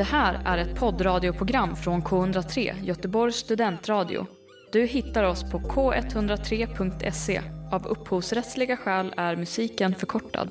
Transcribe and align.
Det 0.00 0.04
här 0.04 0.42
är 0.44 0.58
ett 0.58 0.78
poddradioprogram 0.78 1.76
från 1.76 2.02
K103, 2.02 2.84
Göteborgs 2.84 3.36
studentradio. 3.36 4.26
Du 4.72 4.86
hittar 4.86 5.24
oss 5.24 5.50
på 5.50 5.58
k103.se. 5.58 7.42
Av 7.72 7.86
upphovsrättsliga 7.86 8.76
skäl 8.76 9.14
är 9.16 9.36
musiken 9.36 9.94
förkortad. 9.94 10.50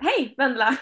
Hej 0.00 0.34
Vendela! 0.36 0.76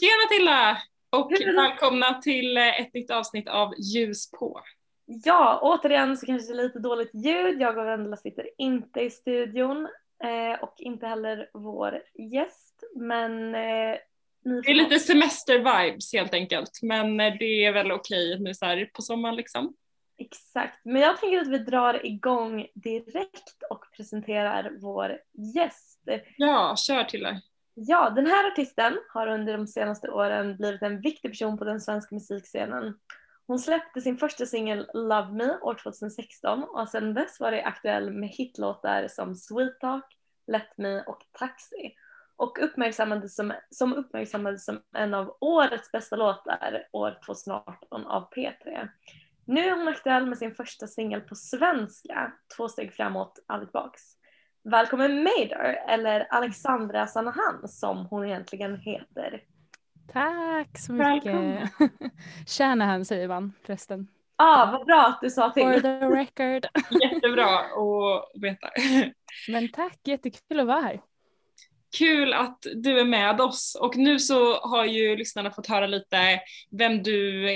Tjena 0.00 0.28
Tilla! 0.30 0.78
Och 1.10 1.32
välkomna 1.56 2.14
till 2.14 2.56
ett 2.56 2.94
nytt 2.94 3.10
avsnitt 3.10 3.48
av 3.48 3.74
Ljus 3.78 4.30
på. 4.30 4.60
Ja, 5.06 5.58
återigen 5.62 6.16
så 6.16 6.26
kanske 6.26 6.52
det 6.52 6.60
är 6.60 6.62
lite 6.62 6.78
dåligt 6.78 7.14
ljud. 7.14 7.60
Jag 7.60 7.78
och 7.78 7.86
Vendela 7.86 8.16
sitter 8.16 8.48
inte 8.58 9.00
i 9.00 9.10
studion 9.10 9.88
eh, 10.24 10.62
och 10.62 10.74
inte 10.78 11.06
heller 11.06 11.50
vår 11.52 12.02
gäst. 12.14 12.84
Men 12.96 13.54
eh, 13.54 13.96
Det 14.42 14.70
är 14.70 14.74
lite 14.74 14.98
semester-vibes 14.98 16.12
helt 16.12 16.34
enkelt, 16.34 16.82
men 16.82 17.20
eh, 17.20 17.34
det 17.38 17.64
är 17.64 17.72
väl 17.72 17.92
okej 17.92 18.38
nu 18.40 18.54
så 18.54 18.66
här 18.66 18.90
på 18.92 19.02
sommaren 19.02 19.36
liksom. 19.36 19.74
Exakt, 20.18 20.84
men 20.84 21.02
jag 21.02 21.20
tänker 21.20 21.40
att 21.40 21.48
vi 21.48 21.58
drar 21.58 22.06
igång 22.06 22.66
direkt 22.74 23.62
och 23.70 23.84
presenterar 23.96 24.72
vår 24.80 25.18
gäst. 25.54 26.08
Ja, 26.36 26.74
kör 26.76 27.04
Tilla. 27.04 27.40
Ja, 27.74 28.10
den 28.10 28.26
här 28.26 28.52
artisten 28.52 28.98
har 29.08 29.26
under 29.26 29.56
de 29.56 29.66
senaste 29.66 30.08
åren 30.10 30.56
blivit 30.56 30.82
en 30.82 31.00
viktig 31.00 31.30
person 31.30 31.58
på 31.58 31.64
den 31.64 31.80
svenska 31.80 32.14
musikscenen. 32.14 32.94
Hon 33.46 33.58
släppte 33.58 34.00
sin 34.00 34.18
första 34.18 34.46
singel 34.46 34.90
Love 34.94 35.32
Me 35.32 35.58
år 35.58 35.74
2016 35.82 36.62
och 36.62 36.88
sedan 36.88 37.14
dess 37.14 37.40
var 37.40 37.50
det 37.50 37.64
aktuell 37.64 38.10
med 38.10 38.28
hitlåtar 38.28 39.08
som 39.08 39.34
Sweet 39.34 39.80
Talk, 39.80 40.04
Let 40.46 40.78
Me 40.78 41.02
och 41.02 41.22
Taxi. 41.32 41.94
Och 42.36 42.58
uppmärksammades 42.62 43.36
som, 43.36 43.52
som 43.70 43.94
uppmärksammades 43.94 44.64
som 44.64 44.80
en 44.96 45.14
av 45.14 45.36
årets 45.40 45.92
bästa 45.92 46.16
låtar 46.16 46.88
år 46.92 47.18
2018 47.26 48.06
av 48.06 48.30
P3. 48.30 48.88
Nu 49.44 49.60
är 49.60 49.76
hon 49.76 49.88
aktuell 49.88 50.26
med 50.26 50.38
sin 50.38 50.54
första 50.54 50.86
singel 50.86 51.20
på 51.20 51.34
svenska, 51.34 52.32
Två 52.56 52.68
steg 52.68 52.94
framåt, 52.94 53.38
aldrig 53.46 53.68
tillbaks. 53.68 54.02
Välkommen 54.64 55.22
Mader, 55.22 55.84
eller 55.88 56.26
Alexandra 56.30 57.06
Sanahan 57.06 57.68
som 57.68 58.06
hon 58.06 58.24
egentligen 58.24 58.76
heter. 58.76 59.42
Tack 60.12 60.78
så 60.78 60.92
mycket. 60.92 61.70
Shanahan 62.46 63.04
säger 63.04 63.28
man 63.28 63.52
förresten. 63.62 64.08
Ja, 64.38 64.44
ah, 64.44 64.70
vad 64.72 64.86
bra 64.86 65.06
att 65.06 65.20
du 65.20 65.30
sa 65.30 65.50
till. 65.50 65.62
For 65.62 65.80
the 65.80 65.88
record. 65.88 66.66
Jättebra 67.02 67.58
att 67.58 68.42
veta. 68.42 68.70
Men 69.48 69.68
tack, 69.68 69.98
jättekul 70.04 70.60
att 70.60 70.66
vara 70.66 70.80
här. 70.80 71.00
Kul 71.98 72.32
att 72.32 72.66
du 72.74 73.00
är 73.00 73.04
med 73.04 73.40
oss 73.40 73.76
och 73.80 73.96
nu 73.96 74.18
så 74.18 74.60
har 74.60 74.84
ju 74.84 75.16
lyssnarna 75.16 75.50
fått 75.50 75.66
höra 75.66 75.86
lite 75.86 76.40
vem 76.70 77.02
du 77.02 77.48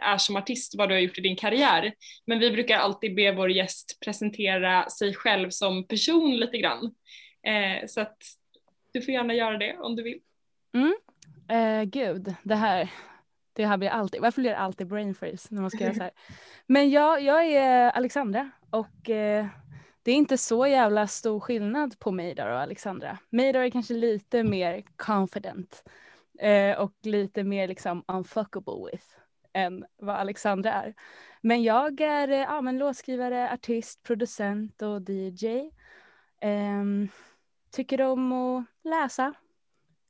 är 0.00 0.18
som 0.18 0.36
artist, 0.36 0.74
vad 0.78 0.88
du 0.88 0.94
har 0.94 1.00
gjort 1.00 1.18
i 1.18 1.20
din 1.20 1.36
karriär. 1.36 1.94
Men 2.26 2.38
vi 2.38 2.50
brukar 2.50 2.78
alltid 2.78 3.14
be 3.14 3.32
vår 3.32 3.50
gäst 3.50 3.98
presentera 4.04 4.88
sig 4.88 5.14
själv 5.14 5.50
som 5.50 5.86
person 5.86 6.36
lite 6.36 6.58
grann. 6.58 6.94
Eh, 7.46 7.86
så 7.86 8.00
att 8.00 8.16
du 8.92 9.02
får 9.02 9.14
gärna 9.14 9.34
göra 9.34 9.58
det 9.58 9.76
om 9.78 9.96
du 9.96 10.02
vill. 10.02 10.20
Mm. 10.74 10.96
Eh, 11.48 11.82
gud, 11.82 12.34
det 12.42 12.54
här, 12.54 12.92
det 13.52 13.66
här 13.66 13.76
blir 13.76 13.88
alltid, 13.88 14.20
varför 14.20 14.40
blir 14.40 14.50
det 14.50 14.58
alltid 14.58 14.86
brain 14.86 15.14
freeze 15.14 15.48
när 15.50 15.60
man 15.60 15.70
ska 15.70 15.84
göra 15.84 15.94
så 15.94 16.02
här? 16.02 16.10
Men 16.66 16.90
ja, 16.90 17.18
jag 17.18 17.46
är 17.46 17.90
Alexandra 17.90 18.50
och 18.70 19.10
eh, 19.10 19.46
det 20.02 20.10
är 20.10 20.16
inte 20.16 20.38
så 20.38 20.66
jävla 20.66 21.06
stor 21.06 21.40
skillnad 21.40 21.98
på 21.98 22.12
Maidar 22.12 22.50
och 22.50 22.60
Alexandra. 22.60 23.18
Maidar 23.30 23.60
är 23.60 23.70
kanske 23.70 23.94
lite 23.94 24.42
mer 24.42 24.84
confident 24.96 25.84
eh, 26.38 26.78
och 26.78 26.92
lite 27.02 27.44
mer 27.44 27.68
liksom 27.68 28.04
unfuckable 28.08 28.90
with 28.92 29.06
än 29.52 29.84
vad 29.96 30.16
Alexandra 30.16 30.72
är. 30.72 30.94
Men 31.40 31.62
jag 31.62 32.00
är 32.00 32.28
eh, 32.28 32.38
ja, 32.38 32.60
men 32.60 32.78
låtskrivare, 32.78 33.52
artist, 33.52 34.02
producent 34.02 34.82
och 34.82 35.10
DJ. 35.10 35.46
Eh, 36.40 36.84
tycker 37.70 38.02
om 38.02 38.32
att 38.32 38.64
läsa, 38.84 39.34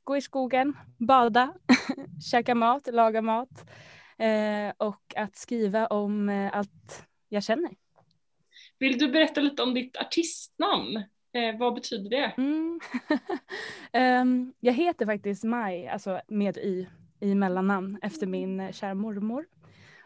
gå 0.07 0.17
i 0.17 0.21
skogen, 0.21 0.77
bada, 0.97 1.53
käka 2.31 2.55
mat, 2.55 2.87
laga 2.91 3.21
mat 3.21 3.69
eh, 4.17 4.73
och 4.77 5.13
att 5.15 5.35
skriva 5.35 5.87
om 5.87 6.29
eh, 6.29 6.57
allt 6.57 7.07
jag 7.29 7.43
känner. 7.43 7.71
Vill 8.79 8.99
du 8.99 9.07
berätta 9.07 9.41
lite 9.41 9.63
om 9.63 9.73
ditt 9.73 9.97
artistnamn? 9.97 10.97
Eh, 11.33 11.57
vad 11.59 11.73
betyder 11.73 12.09
det? 12.09 12.33
Mm. 12.37 12.79
um, 13.93 14.53
jag 14.59 14.73
heter 14.73 15.05
faktiskt 15.05 15.43
Maj, 15.43 15.87
alltså 15.87 16.21
med 16.27 16.57
y 16.57 16.87
i 17.19 17.35
mellannamn 17.35 17.99
efter 18.01 18.27
min 18.27 18.59
eh, 18.59 18.71
kära 18.71 18.93
mormor. 18.93 19.45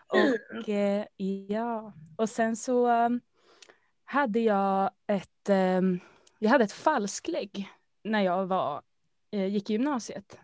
Och 0.07 0.69
eh, 0.69 1.05
ja, 1.47 1.93
och 2.17 2.29
sen 2.29 2.55
så 2.55 3.05
um, 3.05 3.21
hade 4.05 4.39
jag 4.39 4.91
ett, 5.07 5.49
um, 5.49 5.99
jag 6.39 6.49
hade 6.49 6.63
ett 6.63 6.71
falsklägg 6.71 7.69
när 8.03 8.21
jag 8.21 8.45
var, 8.45 8.75
eh, 8.75 8.81
gick 9.31 9.69
i 9.69 9.73
gymnasiet 9.73 10.39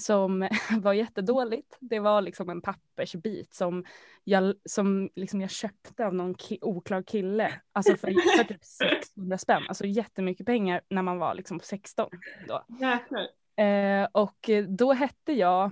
som 0.00 0.48
var 0.82 0.92
jättedåligt. 0.92 1.76
Det 1.80 2.00
var 2.00 2.22
liksom 2.22 2.50
en 2.50 2.62
pappersbit 2.62 3.54
som 3.54 3.84
jag, 4.24 4.54
som 4.64 5.10
liksom 5.16 5.40
jag 5.40 5.50
köpte 5.50 6.06
av 6.06 6.14
någon 6.14 6.34
ki 6.34 6.58
oklar 6.62 7.02
kille. 7.02 7.60
Alltså 7.72 7.96
för, 7.96 8.36
för 8.36 8.44
typ 8.44 8.64
600 9.04 9.38
spänn. 9.38 9.62
Alltså 9.68 9.86
jättemycket 9.86 10.46
pengar 10.46 10.80
när 10.90 11.02
man 11.02 11.18
var 11.18 11.34
liksom 11.34 11.60
16. 11.60 12.10
Då. 12.48 12.64
Eh, 13.62 14.08
och 14.12 14.50
då 14.68 14.92
hette 14.92 15.32
jag 15.32 15.70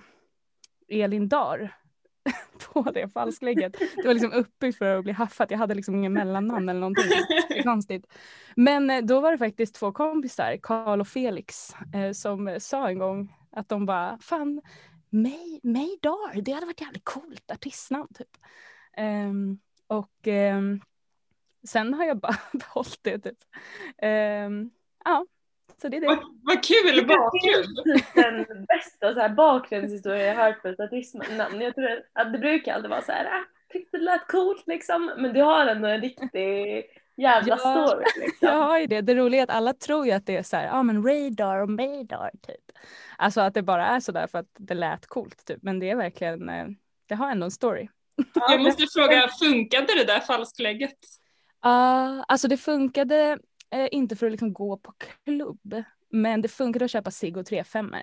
Elin 0.89 1.29
Dar 1.29 1.80
på 2.73 2.83
det 2.83 3.09
falsklägget. 3.09 3.77
Det 3.97 4.07
var 4.07 4.15
liksom 4.15 4.33
uppbyggt 4.33 4.79
för 4.79 4.97
att 4.97 5.05
bli 5.05 5.13
haffat. 5.13 5.51
Jag 5.51 5.59
hade 5.59 5.75
liksom 5.75 5.95
ingen 5.95 6.13
mellannamn 6.13 6.69
eller 6.69 6.81
någonting. 6.81 7.11
Konstigt. 7.65 8.07
Men 8.57 8.91
eh, 8.91 9.03
då 9.03 9.21
var 9.21 9.33
det 9.33 9.39
faktiskt 9.39 9.75
två 9.75 9.93
kompisar, 9.93 10.57
Karl 10.63 11.01
och 11.01 11.09
Felix, 11.09 11.75
eh, 11.95 12.13
som 12.13 12.57
sa 12.61 12.89
en 12.89 12.99
gång 12.99 13.37
att 13.53 13.69
de 13.69 13.87
bara, 13.87 14.19
fan, 14.19 14.61
May, 15.11 15.61
Maydar, 15.63 16.41
det 16.41 16.53
hade 16.53 16.67
varit 16.67 16.81
jävligt 16.81 17.05
coolt 17.05 17.51
artistnamn 17.51 18.09
typ. 18.15 18.37
Um, 18.99 19.61
och 19.87 20.27
um, 20.27 20.81
sen 21.69 21.95
har 21.95 22.05
jag 22.05 22.19
bara 22.19 22.37
behållit 22.53 22.99
det 23.03 23.19
typ. 23.19 23.39
Um, 24.03 24.71
ja, 25.05 25.27
så 25.81 25.89
det 25.89 25.97
är 25.97 26.01
det. 26.01 26.07
Vad, 26.07 26.19
vad 26.43 26.65
kul 26.65 27.07
bakgrund! 27.07 28.05
Den 28.15 28.65
bästa 28.65 29.15
så 29.15 29.21
här, 29.21 29.29
bakgrundshistoria 29.29 30.27
jag 30.27 30.35
hört 30.35 30.63
på 30.63 30.69
ett 30.69 30.81
artistnamn. 30.81 31.61
Jag 31.61 31.75
tror 31.75 32.03
att 32.13 32.33
det 32.33 32.39
brukar 32.39 32.75
alltid 32.75 32.91
vara 32.91 33.03
så 33.03 33.13
här, 33.13 33.25
ah, 33.25 33.45
tyckte 33.73 33.97
det 33.97 34.05
lät 34.05 34.27
coolt 34.27 34.67
liksom, 34.67 35.13
men 35.17 35.33
du 35.33 35.43
har 35.43 35.67
ändå 35.67 35.89
en 35.89 36.01
riktig 36.01 36.85
jävla 37.17 37.59
ja, 37.63 37.87
story. 37.87 38.05
Liksom. 38.17 38.49
Jag 38.49 38.57
har 38.57 38.79
ju 38.79 38.87
det. 38.87 39.01
Det 39.01 39.15
roliga 39.15 39.41
är 39.41 39.45
att 39.45 39.51
alla 39.51 39.73
tror 39.73 40.07
ju 40.07 40.13
att 40.13 40.27
det 40.27 40.37
är 40.37 40.43
så 40.43 40.57
här, 40.57 40.65
ja 40.65 40.73
ah, 40.73 40.83
men 40.83 41.07
radar 41.07 41.57
och 41.57 41.69
maydar 41.69 42.31
typ. 42.47 42.79
Alltså 43.19 43.41
att 43.41 43.55
det 43.55 43.63
bara 43.63 43.87
är 43.87 44.01
så 44.01 44.13
där 44.13 44.27
för 44.27 44.39
att 44.39 44.51
det 44.59 44.75
lät 44.75 45.07
coolt 45.07 45.45
typ. 45.45 45.63
Men 45.63 45.79
det 45.79 45.91
är 45.91 45.97
verkligen, 45.97 46.49
eh, 46.49 46.67
det 47.09 47.15
har 47.15 47.31
ändå 47.31 47.45
en 47.45 47.51
story. 47.51 47.89
Jag 48.35 48.61
måste 48.61 48.87
fråga, 48.95 49.29
funkade 49.41 49.95
det 49.97 50.05
där 50.05 50.21
falsklägget? 50.21 50.99
Uh, 51.67 52.25
alltså 52.29 52.49
det 52.49 52.57
funkade 52.57 53.39
uh, 53.75 53.89
inte 53.91 54.17
för 54.17 54.27
att 54.27 54.33
liksom 54.33 54.53
gå 54.53 54.77
på 54.77 54.93
klubb. 55.25 55.75
Men 56.11 56.43
det 56.43 56.49
funkade 56.49 56.85
att 56.85 56.91
köpa 56.91 57.11
cigg 57.11 57.37
och 57.37 57.47
35 57.47 57.95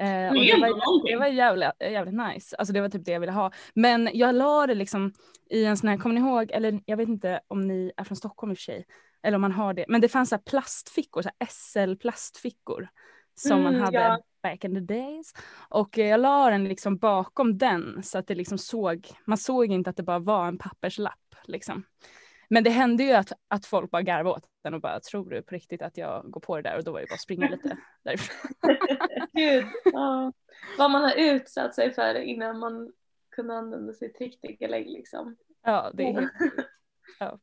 Eh, 0.00 0.28
och 0.28 0.34
det 0.34 0.60
var, 0.60 1.10
det 1.10 1.16
var 1.16 1.26
jävligt, 1.26 1.68
jävligt 1.80 2.14
nice. 2.14 2.56
Alltså 2.56 2.72
det 2.72 2.80
var 2.80 2.88
typ 2.88 3.04
det 3.04 3.12
jag 3.12 3.20
ville 3.20 3.32
ha. 3.32 3.52
Men 3.74 4.10
jag 4.12 4.34
la 4.34 4.66
det 4.66 4.74
liksom 4.74 5.12
i 5.50 5.64
en 5.64 5.76
sån 5.76 5.88
här, 5.88 5.96
kommer 5.96 6.14
ni 6.14 6.20
ihåg, 6.20 6.50
eller 6.50 6.80
jag 6.84 6.96
vet 6.96 7.08
inte 7.08 7.40
om 7.48 7.60
ni 7.60 7.92
är 7.96 8.04
från 8.04 8.16
Stockholm 8.16 8.52
i 8.52 8.54
och 8.54 8.58
för 8.58 8.62
sig, 8.62 8.84
eller 9.22 9.34
om 9.34 9.40
man 9.40 9.52
har 9.52 9.74
det, 9.74 9.84
men 9.88 10.00
det 10.00 10.08
fanns 10.08 10.28
så 10.28 10.38
plastfickor, 10.38 11.22
så 11.22 11.30
SL 11.48 11.94
plastfickor 11.94 12.88
som 13.34 13.60
mm, 13.60 13.64
man 13.64 13.82
hade 13.82 13.98
ja. 13.98 14.18
back 14.42 14.64
in 14.64 14.74
the 14.74 14.94
days. 14.94 15.32
Och 15.68 15.98
jag 15.98 16.20
la 16.20 16.50
den 16.50 16.64
liksom 16.64 16.96
bakom 16.96 17.58
den 17.58 18.02
så 18.02 18.18
att 18.18 18.26
det 18.26 18.34
liksom 18.34 18.58
såg, 18.58 19.08
man 19.24 19.38
såg 19.38 19.66
inte 19.66 19.90
att 19.90 19.96
det 19.96 20.02
bara 20.02 20.18
var 20.18 20.48
en 20.48 20.58
papperslapp 20.58 21.34
liksom. 21.44 21.84
Men 22.52 22.64
det 22.64 22.70
hände 22.70 23.02
ju 23.02 23.12
att, 23.12 23.32
att 23.48 23.66
folk 23.66 23.90
bara 23.90 24.02
garvade 24.02 24.36
åt 24.36 24.44
den 24.62 24.74
och 24.74 24.80
bara 24.80 25.00
tror 25.00 25.30
du 25.30 25.42
på 25.42 25.54
riktigt 25.54 25.82
att 25.82 25.96
jag 25.96 26.30
går 26.30 26.40
på 26.40 26.56
det 26.56 26.62
där 26.62 26.76
och 26.76 26.84
då 26.84 26.92
var 26.92 27.00
det 27.00 27.06
bara 27.06 27.14
att 27.14 27.20
springa 27.20 27.48
lite 27.48 27.76
därifrån. 28.02 28.50
Gud, 29.32 29.64
ja. 29.84 30.32
vad 30.78 30.90
man 30.90 31.02
har 31.02 31.14
utsatt 31.16 31.74
sig 31.74 31.94
för 31.94 32.14
innan 32.14 32.58
man 32.58 32.92
kunde 33.30 33.54
använda 33.54 33.92
sitt 33.92 34.20
riktiga 34.20 34.68
lägg 34.68 34.90
liksom. 34.90 35.36
Ja, 35.62 35.90
det 35.94 36.02
är 36.02 36.12
helt 36.12 36.32
ja. 37.18 37.38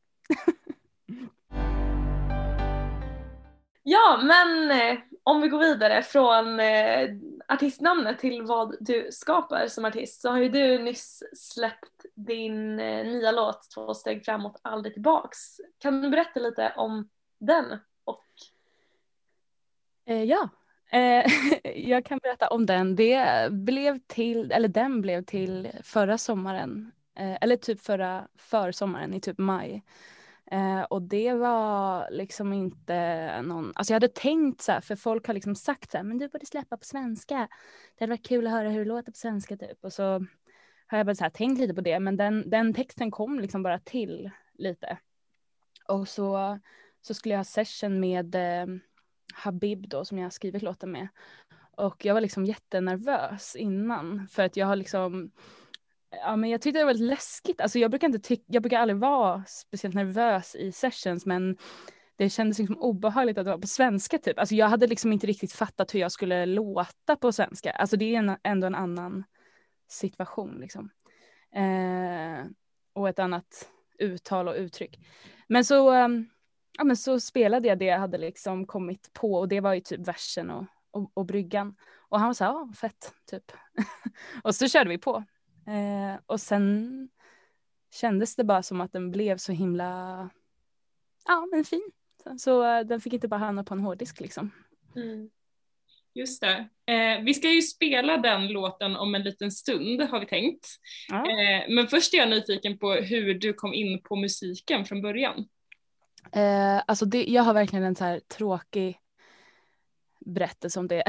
ja, 3.82 4.20
men 4.22 4.70
eh, 4.70 4.98
om 5.28 5.40
vi 5.40 5.48
går 5.48 5.58
vidare 5.58 6.02
från 6.02 6.60
eh, 6.60 7.08
artistnamnet 7.48 8.18
till 8.18 8.42
vad 8.42 8.76
du 8.80 9.08
skapar 9.12 9.66
som 9.66 9.84
artist 9.84 10.20
så 10.20 10.30
har 10.30 10.38
ju 10.38 10.48
du 10.48 10.78
nyss 10.78 11.22
släppt 11.36 12.04
din 12.14 12.80
eh, 12.80 13.06
nya 13.06 13.32
låt 13.32 13.70
Två 13.74 13.94
steg 13.94 14.24
framåt, 14.24 14.60
aldrig 14.62 14.94
tillbaks. 14.94 15.38
Kan 15.78 16.02
du 16.02 16.10
berätta 16.10 16.40
lite 16.40 16.72
om 16.76 17.08
den? 17.38 17.78
Och... 18.04 18.24
Eh, 20.06 20.22
ja, 20.24 20.48
eh, 20.90 21.26
jag 21.88 22.04
kan 22.04 22.18
berätta 22.18 22.48
om 22.48 22.66
den. 22.66 22.96
Det 22.96 23.52
blev 23.52 23.98
till, 24.06 24.52
eller 24.52 24.68
den 24.68 25.00
blev 25.00 25.24
till 25.24 25.68
förra 25.82 26.18
sommaren, 26.18 26.92
eh, 27.18 27.36
eller 27.40 27.56
typ 27.56 27.80
förra 27.80 28.28
försommaren 28.36 29.14
i 29.14 29.20
typ 29.20 29.38
maj. 29.38 29.82
Eh, 30.50 30.82
och 30.82 31.02
det 31.02 31.32
var 31.32 32.08
liksom 32.10 32.52
inte 32.52 33.42
någon, 33.42 33.72
alltså 33.74 33.92
jag 33.92 33.96
hade 33.96 34.08
tänkt 34.08 34.60
så 34.60 34.72
här, 34.72 34.80
för 34.80 34.96
folk 34.96 35.26
har 35.26 35.34
liksom 35.34 35.54
sagt 35.54 35.90
så 35.90 35.96
här, 35.96 36.04
men 36.04 36.18
du 36.18 36.28
borde 36.28 36.46
släppa 36.46 36.76
på 36.76 36.84
svenska. 36.84 37.48
Det 37.98 38.04
hade 38.04 38.12
varit 38.12 38.26
kul 38.26 38.46
att 38.46 38.52
höra 38.52 38.70
hur 38.70 38.78
det 38.78 38.88
låter 38.88 39.12
på 39.12 39.18
svenska 39.18 39.56
typ. 39.56 39.84
Och 39.84 39.92
så 39.92 40.26
har 40.86 40.98
jag 40.98 41.06
bara 41.06 41.14
så 41.14 41.24
här, 41.24 41.30
tänkt 41.30 41.60
lite 41.60 41.74
på 41.74 41.80
det, 41.80 42.00
men 42.00 42.16
den, 42.16 42.50
den 42.50 42.74
texten 42.74 43.10
kom 43.10 43.40
liksom 43.40 43.62
bara 43.62 43.78
till 43.78 44.30
lite. 44.54 44.98
Och 45.88 46.08
så, 46.08 46.58
så 47.02 47.14
skulle 47.14 47.34
jag 47.34 47.38
ha 47.38 47.44
session 47.44 48.00
med 48.00 48.34
eh, 48.34 48.66
Habib 49.34 49.88
då 49.88 50.04
som 50.04 50.18
jag 50.18 50.24
har 50.24 50.30
skrivit 50.30 50.62
låten 50.62 50.92
med. 50.92 51.08
Och 51.76 52.04
jag 52.04 52.14
var 52.14 52.20
liksom 52.20 52.44
jättenervös 52.44 53.56
innan 53.56 54.28
för 54.28 54.42
att 54.42 54.56
jag 54.56 54.66
har 54.66 54.76
liksom 54.76 55.30
Ja, 56.10 56.36
men 56.36 56.50
jag 56.50 56.62
tyckte 56.62 56.78
det 56.78 56.84
var 56.84 56.92
väldigt 56.92 57.08
läskigt. 57.08 57.60
Alltså, 57.60 57.78
jag, 57.78 57.90
brukar 57.90 58.06
inte 58.06 58.34
tyck- 58.34 58.44
jag 58.46 58.62
brukar 58.62 58.80
aldrig 58.80 58.98
vara 58.98 59.44
speciellt 59.46 59.94
nervös 59.94 60.54
i 60.54 60.72
sessions 60.72 61.26
men 61.26 61.56
det 62.16 62.30
kändes 62.30 62.58
liksom 62.58 62.78
obehagligt 62.78 63.38
att 63.38 63.46
vara 63.46 63.58
på 63.58 63.66
svenska 63.66 64.18
typ. 64.18 64.38
Alltså, 64.38 64.54
jag 64.54 64.68
hade 64.68 64.86
liksom 64.86 65.12
inte 65.12 65.26
riktigt 65.26 65.52
fattat 65.52 65.94
hur 65.94 66.00
jag 66.00 66.12
skulle 66.12 66.46
låta 66.46 67.16
på 67.16 67.32
svenska. 67.32 67.70
Alltså 67.70 67.96
det 67.96 68.14
är 68.14 68.18
en, 68.18 68.36
ändå 68.42 68.66
en 68.66 68.74
annan 68.74 69.24
situation 69.88 70.58
liksom. 70.60 70.90
Eh, 71.54 72.46
och 72.92 73.08
ett 73.08 73.18
annat 73.18 73.70
uttal 73.98 74.48
och 74.48 74.54
uttryck. 74.54 74.98
Men 75.46 75.64
så, 75.64 75.90
ehm, 75.90 76.28
ja, 76.78 76.84
men 76.84 76.96
så 76.96 77.20
spelade 77.20 77.68
jag 77.68 77.78
det 77.78 77.84
jag 77.84 77.98
hade 77.98 78.18
liksom 78.18 78.66
kommit 78.66 79.12
på 79.12 79.34
och 79.34 79.48
det 79.48 79.60
var 79.60 79.74
ju 79.74 79.80
typ 79.80 80.08
versen 80.08 80.50
och, 80.50 80.64
och, 80.90 81.10
och 81.14 81.26
bryggan. 81.26 81.76
Och 82.08 82.18
han 82.18 82.28
var 82.28 82.34
så 82.34 82.44
här, 82.44 82.52
ja 82.52 82.72
fett 82.76 83.12
typ. 83.30 83.52
och 84.42 84.54
så 84.54 84.68
körde 84.68 84.90
vi 84.90 84.98
på. 84.98 85.24
Eh, 85.68 86.20
och 86.26 86.40
sen 86.40 87.08
kändes 87.94 88.36
det 88.36 88.44
bara 88.44 88.62
som 88.62 88.80
att 88.80 88.92
den 88.92 89.10
blev 89.10 89.36
så 89.36 89.52
himla, 89.52 90.30
ja 91.24 91.48
men 91.52 91.64
fin. 91.64 91.90
Så, 92.22 92.38
så 92.38 92.78
uh, 92.78 92.86
den 92.86 93.00
fick 93.00 93.12
inte 93.12 93.28
bara 93.28 93.40
hamna 93.40 93.64
på 93.64 93.74
en 93.74 93.80
hårddisk 93.80 94.20
liksom. 94.20 94.50
Mm. 94.96 95.30
Just 96.14 96.40
det. 96.40 96.68
Eh, 96.92 97.24
vi 97.24 97.34
ska 97.34 97.50
ju 97.50 97.62
spela 97.62 98.16
den 98.16 98.48
låten 98.48 98.96
om 98.96 99.14
en 99.14 99.22
liten 99.22 99.50
stund 99.50 100.02
har 100.02 100.20
vi 100.20 100.26
tänkt. 100.26 100.66
Ja. 101.08 101.16
Eh, 101.16 101.74
men 101.74 101.86
först 101.86 102.14
är 102.14 102.18
jag 102.18 102.30
nyfiken 102.30 102.78
på 102.78 102.92
hur 102.92 103.34
du 103.34 103.52
kom 103.52 103.74
in 103.74 104.02
på 104.02 104.16
musiken 104.16 104.84
från 104.84 105.02
början. 105.02 105.48
Eh, 106.32 106.82
alltså 106.86 107.04
det, 107.04 107.24
jag 107.24 107.42
har 107.42 107.54
verkligen 107.54 107.84
en 107.84 107.96
så 107.96 108.04
här 108.04 108.20
tråkig 108.20 108.98
berättelse 110.28 110.80
om 110.80 110.88
det. 110.88 111.02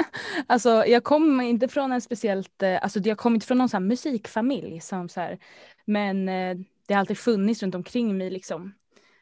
alltså 0.46 0.86
jag 0.86 1.04
kom 1.04 1.40
inte 1.40 1.68
från 1.68 1.92
en 1.92 2.00
speciellt, 2.00 2.62
eh, 2.62 2.78
alltså 2.82 3.00
jag 3.00 3.18
kom 3.18 3.34
inte 3.34 3.46
från 3.46 3.58
någon 3.58 3.68
så 3.68 3.80
musikfamilj 3.80 4.80
som 4.80 5.08
så 5.08 5.20
här, 5.20 5.38
men 5.84 6.28
eh, 6.28 6.56
det 6.86 6.94
har 6.94 7.00
alltid 7.00 7.18
funnits 7.18 7.62
runt 7.62 7.74
omkring 7.74 8.18
mig 8.18 8.30
liksom. 8.30 8.74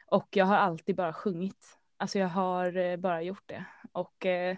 Och 0.06 0.29
jag 0.31 0.45
har 0.45 0.56
alltid 0.56 0.97
bara 0.97 1.12
sjungit. 1.12 1.79
Alltså 1.97 2.19
jag 2.19 2.29
har 2.29 2.77
eh, 2.77 2.97
bara 2.97 3.23
gjort 3.23 3.43
det. 3.47 3.65
Och 3.93 4.27
eh, 4.27 4.56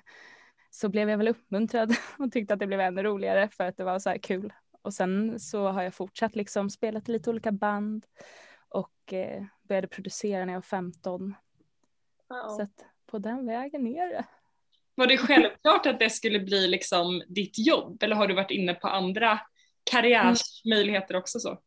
så 0.71 0.89
blev 0.89 1.11
jag 1.11 1.19
väl 1.19 1.29
uppmuntrad 1.29 1.95
och 2.19 2.33
tyckte 2.33 2.55
att 2.55 2.61
det 2.61 2.67
blev 2.67 2.81
ännu 2.81 3.03
roligare 3.03 3.49
för 3.49 3.65
att 3.65 3.77
det 3.77 3.85
var 3.85 3.99
så 3.99 4.11
här 4.11 4.19
kul. 4.19 4.53
Och 4.83 4.95
sen 4.95 5.41
så 5.41 5.69
har 5.69 5.83
jag 5.83 5.95
fortsatt 5.95 6.37
liksom 6.37 6.71
spelat 6.71 7.09
i 7.09 7.13
lite 7.13 7.31
olika 7.31 7.53
band 7.53 8.07
och 8.69 9.13
eh, 9.13 9.45
började 9.63 9.89
producera 9.89 10.45
när 10.45 10.53
jag 10.53 10.61
var 10.61 10.63
15. 10.63 11.35
Wow. 12.29 12.57
Så 12.57 12.63
att 12.63 12.85
på 13.07 13.19
den 13.19 13.47
vägen 13.47 13.87
är 13.87 14.07
det. 14.07 14.25
Var 14.97 15.07
det 15.07 15.19
självklart 15.19 15.87
att 15.87 15.99
det 15.99 16.11
skulle 16.11 16.41
bli 16.41 16.69
liksom 16.69 17.23
ditt 17.29 17.59
jobb 17.67 18.03
eller 18.03 18.17
har 18.17 18.27
du 18.27 18.35
varit 18.35 18.51
inne 18.51 18.75
på 18.75 18.89
andra 18.89 19.41
karriärsmöjligheter 19.91 21.17
också 21.17 21.39
så? 21.39 21.59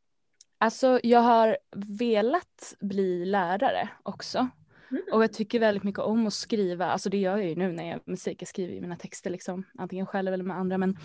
Alltså 0.57 0.99
jag 1.03 1.19
har 1.19 1.57
velat 1.75 2.75
bli 2.79 3.25
lärare 3.25 3.89
också. 4.03 4.49
Mm. 4.91 5.03
Och 5.11 5.23
jag 5.23 5.33
tycker 5.33 5.59
väldigt 5.59 5.83
mycket 5.83 5.99
om 5.99 6.27
att 6.27 6.33
skriva, 6.33 6.85
alltså 6.85 7.09
det 7.09 7.17
gör 7.17 7.37
jag 7.37 7.49
ju 7.49 7.55
nu 7.55 7.71
när 7.71 7.83
jag 7.83 7.91
gör 7.91 8.01
musik, 8.05 8.41
jag 8.41 8.47
skriver 8.47 8.73
ju 8.73 8.81
mina 8.81 8.95
texter 8.95 9.29
liksom, 9.29 9.65
antingen 9.77 10.05
själv 10.05 10.33
eller 10.33 10.43
med 10.43 10.57
andra 10.57 10.77
men 10.77 10.97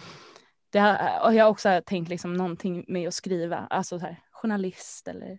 det 0.71 0.79
har, 0.79 1.33
jag 1.33 1.45
har 1.45 1.51
också 1.51 1.83
tänkt 1.87 2.09
liksom 2.09 2.35
någonting 2.35 2.85
med 2.89 3.09
att 3.09 3.15
skriva, 3.15 3.57
alltså 3.57 3.99
så 3.99 4.07
här, 4.07 4.21
journalist 4.31 5.09
eller 5.09 5.39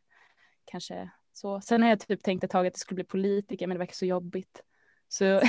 kanske 0.66 1.10
så. 1.34 1.62
Sen 1.62 1.82
har 1.82 1.90
jag 1.90 2.00
typ 2.00 2.24
tänkt 2.24 2.44
ett 2.44 2.52
tag 2.52 2.68
att 2.68 2.74
jag 2.74 2.80
skulle 2.80 2.96
bli 2.96 3.04
politiker 3.04 3.68
men 3.68 3.76
det 3.76 3.80
verkar 3.80 3.94
så 3.94 4.06
jobbigt. 4.06 4.62
Så, 5.16 5.42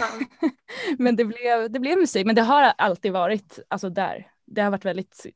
men 0.99 1.17
det 1.17 1.25
blev, 1.25 1.71
det 1.71 1.81
blev 1.81 1.99
musik, 1.99 2.27
men 2.27 2.35
det 2.35 2.43
har 2.43 2.73
alltid 2.79 3.13
varit 3.13 3.59
alltså 3.69 3.89
där. 3.89 4.31
Det 4.45 4.61
har 4.63 4.71
varit 4.71 4.85
väldigt 4.85 5.27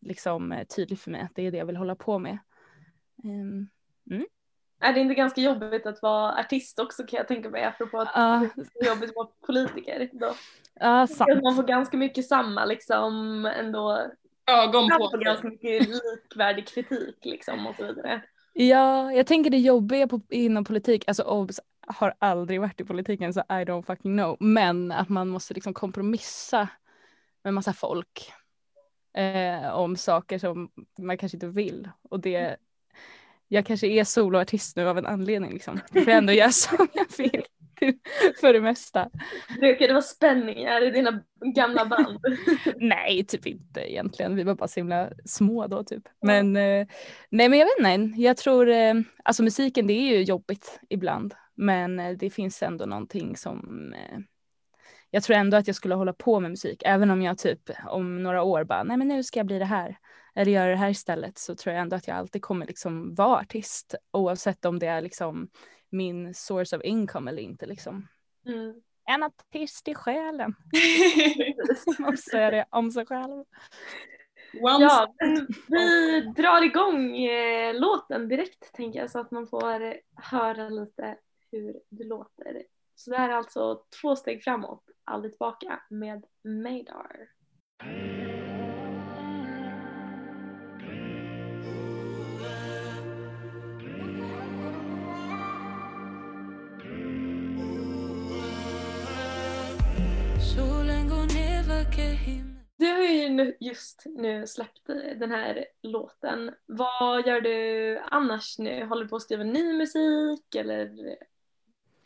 liksom 0.00 0.52
eh, 0.52 0.66
tydligt 0.66 1.00
för 1.00 1.10
mig 1.10 1.20
att 1.20 1.34
det 1.34 1.46
är 1.46 1.50
det 1.50 1.58
jag 1.58 1.66
vill 1.66 1.76
hålla 1.76 1.94
på 1.94 2.18
med. 2.18 2.38
Ehm, 3.24 3.68
Är 4.80 4.92
det 4.92 5.00
inte 5.00 5.14
ganska 5.14 5.40
jobbigt 5.40 5.86
att 5.86 6.02
vara 6.02 6.38
artist 6.38 6.78
också 6.78 7.02
kan 7.06 7.16
jag 7.16 7.28
tänka 7.28 7.50
mig 7.50 7.64
apropå 7.64 8.00
att 8.00 8.10
Ja, 8.14 8.48
det 8.56 8.86
är 8.86 8.88
jobbigt 8.88 9.10
att 9.10 9.16
vara 9.16 9.28
politiker. 9.46 10.10
Då. 10.12 10.34
ja, 10.74 11.06
sant. 11.06 11.42
Man 11.42 11.56
får 11.56 11.62
ganska 11.62 11.96
mycket 11.96 12.26
samma 12.26 12.64
liksom 12.64 13.46
ändå, 13.46 14.10
Ögon 14.46 14.88
man 14.88 14.98
på 14.98 15.10
får 15.10 15.18
ganska 15.18 15.48
mycket 15.48 15.88
likvärdig 15.88 16.68
kritik 16.68 17.18
liksom 17.22 17.66
och 17.66 17.76
så 17.76 17.86
vidare. 17.86 18.22
Ja, 18.52 19.12
jag 19.12 19.26
tänker 19.26 19.50
det 19.50 19.58
jobbiga 19.58 20.08
på, 20.08 20.20
inom 20.28 20.64
politik, 20.64 21.04
alltså 21.06 21.22
obs, 21.22 21.60
har 21.86 22.14
aldrig 22.18 22.60
varit 22.60 22.80
i 22.80 22.84
politiken 22.84 23.34
så 23.34 23.40
I 23.40 23.64
don't 23.64 23.82
fucking 23.82 24.16
know, 24.16 24.36
men 24.40 24.92
att 24.92 25.08
man 25.08 25.28
måste 25.28 25.54
liksom 25.54 25.74
kompromissa 25.74 26.68
med 27.44 27.54
massa 27.54 27.72
folk 27.72 28.32
eh, 29.16 29.68
om 29.68 29.96
saker 29.96 30.38
som 30.38 30.70
man 30.98 31.18
kanske 31.18 31.36
inte 31.36 31.46
vill 31.48 31.88
och 32.02 32.20
det 32.20 32.56
jag 33.48 33.66
kanske 33.66 33.86
är 33.86 34.04
soloartist 34.04 34.76
nu 34.76 34.88
av 34.88 34.98
en 34.98 35.06
anledning 35.06 35.52
liksom. 35.52 35.80
Får 35.92 36.08
jag 36.08 36.18
ändå 36.18 36.32
göra 36.32 36.50
som 36.50 36.88
jag 36.92 37.06
vill 37.16 37.44
för 38.40 38.52
det 38.52 38.60
mesta. 38.60 39.10
Brukar 39.60 39.86
det 39.86 39.92
vara 39.92 40.02
spänningar 40.02 40.84
i 40.84 40.90
dina 40.90 41.22
gamla 41.54 41.86
band? 41.86 42.20
Nej, 42.76 43.24
typ 43.24 43.46
inte 43.46 43.92
egentligen. 43.92 44.36
Vi 44.36 44.42
var 44.42 44.54
bara 44.54 44.68
så 44.68 44.80
himla 44.80 45.10
små 45.24 45.66
då 45.66 45.84
typ. 45.84 46.02
Men 46.22 46.56
eh, 46.56 46.86
nej, 47.30 47.48
men 47.48 47.58
jag 47.58 47.66
vet 47.66 47.94
inte. 47.94 48.22
Jag 48.22 48.36
tror, 48.36 48.68
eh, 48.68 48.94
alltså 49.24 49.42
musiken 49.42 49.86
det 49.86 49.92
är 49.92 50.16
ju 50.16 50.22
jobbigt 50.22 50.80
ibland, 50.88 51.34
men 51.54 52.00
eh, 52.00 52.16
det 52.16 52.30
finns 52.30 52.62
ändå 52.62 52.86
någonting 52.86 53.36
som 53.36 53.92
eh, 53.92 54.18
jag 55.10 55.22
tror 55.22 55.36
ändå 55.36 55.56
att 55.56 55.66
jag 55.66 55.76
skulle 55.76 55.94
hålla 55.94 56.12
på 56.12 56.40
med 56.40 56.50
musik, 56.50 56.82
även 56.84 57.10
om 57.10 57.22
jag 57.22 57.38
typ 57.38 57.70
om 57.86 58.22
några 58.22 58.42
år 58.42 58.64
bara, 58.64 58.82
nej 58.82 58.96
men 58.96 59.08
nu 59.08 59.22
ska 59.22 59.38
jag 59.38 59.46
bli 59.46 59.58
det 59.58 59.64
här, 59.64 59.98
eller 60.34 60.52
göra 60.52 60.70
det 60.70 60.76
här 60.76 60.90
istället, 60.90 61.38
så 61.38 61.54
tror 61.54 61.74
jag 61.74 61.82
ändå 61.82 61.96
att 61.96 62.08
jag 62.08 62.16
alltid 62.16 62.42
kommer 62.42 62.66
liksom 62.66 63.14
vara 63.14 63.40
artist, 63.40 63.94
oavsett 64.12 64.64
om 64.64 64.78
det 64.78 64.86
är 64.86 65.00
liksom 65.00 65.48
min 65.90 66.34
source 66.34 66.76
of 66.76 66.82
income 66.82 67.30
eller 67.30 67.42
inte 67.42 67.66
liksom. 67.66 68.08
Mm. 68.46 68.74
En 69.06 69.22
artist 69.22 69.88
i 69.88 69.94
själen, 69.94 70.54
måste 71.98 72.30
säga 72.30 72.50
det 72.50 72.64
om 72.70 72.90
sig 72.90 73.06
själv. 73.06 73.44
Once 74.62 74.84
Ja, 74.84 75.14
vi 75.68 76.20
drar 76.20 76.64
igång 76.64 77.16
eh, 77.16 77.74
låten 77.80 78.28
direkt 78.28 78.72
tänker 78.72 79.00
jag 79.00 79.10
så 79.10 79.18
att 79.18 79.30
man 79.30 79.46
får 79.46 79.96
höra 80.16 80.68
lite 80.68 81.16
hur 81.58 81.80
det 81.88 82.04
låter. 82.04 82.62
Så 82.94 83.10
det 83.10 83.16
här 83.16 83.28
är 83.28 83.34
alltså 83.34 83.84
två 84.00 84.16
steg 84.16 84.44
framåt, 84.44 84.90
aldrig 85.04 85.32
tillbaka 85.32 85.82
med 85.90 86.24
Madar. 86.42 87.28
Du 102.76 102.86
har 102.86 103.00
ju 103.00 103.56
just 103.60 104.02
nu 104.06 104.46
släppt 104.46 104.86
den 104.86 105.30
här 105.30 105.64
låten. 105.82 106.54
Vad 106.66 107.26
gör 107.26 107.40
du 107.40 107.98
annars 107.98 108.58
nu? 108.58 108.84
Håller 108.84 109.02
du 109.02 109.08
på 109.08 109.16
att 109.16 109.22
skriva 109.22 109.44
ny 109.44 109.72
musik 109.72 110.54
eller 110.54 111.16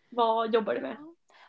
vad 0.08 0.54
jobbar 0.54 0.74
du 0.74 0.80
med? 0.80 0.96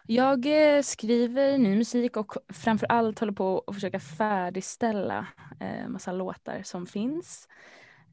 Jag 0.08 0.46
eh, 0.75 0.82
skriver 0.82 1.58
ny 1.58 1.75
musik 1.75 2.18
och 2.18 2.34
framförallt 2.54 3.20
håller 3.20 3.34
på 3.34 3.63
att 3.68 3.75
försöka 3.75 4.00
färdigställa 4.00 5.28
eh, 5.60 5.88
massa 5.88 6.12
låtar 6.12 6.62
som 6.63 6.86
finns. 6.86 7.48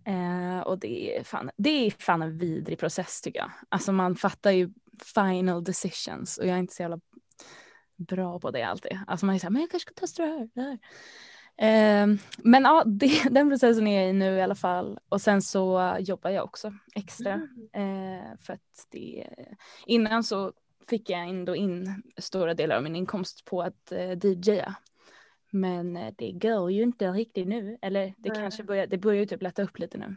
Eh, 0.07 0.61
och 0.61 0.79
det 0.79 1.19
är, 1.19 1.25
fan, 1.25 1.51
det 1.57 1.71
är 1.71 1.91
fan 1.91 2.23
en 2.23 2.39
vidrig 2.39 2.79
process 2.79 3.21
tycker 3.21 3.39
jag. 3.41 3.51
Alltså 3.69 3.93
man 3.93 4.17
fattar 4.17 4.51
ju 4.51 4.71
final 5.15 5.65
decisions 5.65 6.39
och 6.39 6.47
jag 6.47 6.55
är 6.55 6.59
inte 6.59 6.75
så 6.75 6.83
jävla 6.83 7.01
bra 7.97 8.41
på 8.41 8.51
det 8.51 8.63
alltid. 8.63 8.99
Alltså 9.07 9.27
man 9.27 9.35
är 9.35 9.39
såhär, 9.39 9.51
men 9.51 9.63
jag 9.63 9.71
kanske 9.71 9.93
ska 9.93 10.01
testa 10.01 10.23
det 10.23 10.29
här. 10.29 10.49
Det 10.55 10.61
här. 10.61 10.79
Eh, 11.59 12.07
men 12.39 12.63
ja, 12.63 12.83
det, 12.87 13.23
den 13.31 13.51
processen 13.51 13.87
är 13.87 14.01
jag 14.01 14.11
i 14.11 14.13
nu 14.13 14.37
i 14.37 14.43
alla 14.43 14.55
fall. 14.55 14.99
Och 15.09 15.21
sen 15.21 15.43
så 15.43 15.97
jobbar 16.01 16.31
jag 16.31 16.45
också 16.45 16.73
extra. 16.95 17.33
Eh, 17.73 18.39
för 18.41 18.53
att 18.53 18.87
det, 18.91 19.27
innan 19.87 20.25
så 20.25 20.53
fick 20.89 21.11
jag 21.11 21.21
ändå 21.29 21.57
in 21.57 22.03
stora 22.19 22.55
delar 22.55 22.77
av 22.77 22.83
min 22.83 22.97
inkomst 22.97 23.45
på 23.45 23.63
att 23.63 23.93
eh, 23.93 24.11
DJa. 24.11 24.75
Men 25.51 25.97
eh, 25.97 26.15
det 26.19 26.33
går 26.33 26.73
ju 26.73 26.83
inte 26.83 27.11
riktigt 27.11 27.49
nu. 27.49 27.79
Eller 27.83 28.15
det 28.19 28.29
Nej. 28.29 28.39
kanske 28.39 28.63
börjar, 28.63 28.87
det 28.87 28.99
börjar 28.99 29.21
ju 29.21 29.27
typ 29.27 29.43
lätta 29.43 29.63
upp 29.63 29.79
lite 29.79 29.99
nu. 29.99 30.17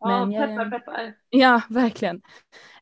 Ja, 0.00 0.24
Men 0.26 0.32
jag- 0.32 0.48
peppar 0.48 0.70
peppar. 0.78 1.14
Ja, 1.30 1.62
verkligen. 1.68 2.22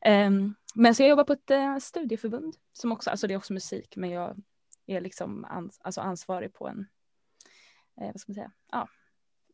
Ehm, 0.01 0.55
men 0.75 0.95
så 0.95 1.03
jag 1.03 1.09
jobbar 1.09 1.23
på 1.23 1.33
ett 1.33 1.51
uh, 1.51 1.77
studieförbund 1.77 2.55
som 2.73 2.91
också, 2.91 3.09
alltså 3.09 3.27
det 3.27 3.33
är 3.33 3.37
också 3.37 3.53
musik, 3.53 3.95
men 3.95 4.09
jag 4.09 4.35
är 4.85 5.01
liksom 5.01 5.45
ans- 5.45 5.79
alltså 5.81 6.01
ansvarig 6.01 6.53
på 6.53 6.67
en, 6.67 6.87
eh, 8.01 8.11
vad 8.11 8.19
ska 8.19 8.31
man 8.31 8.35
säga, 8.35 8.51
ja, 8.71 8.87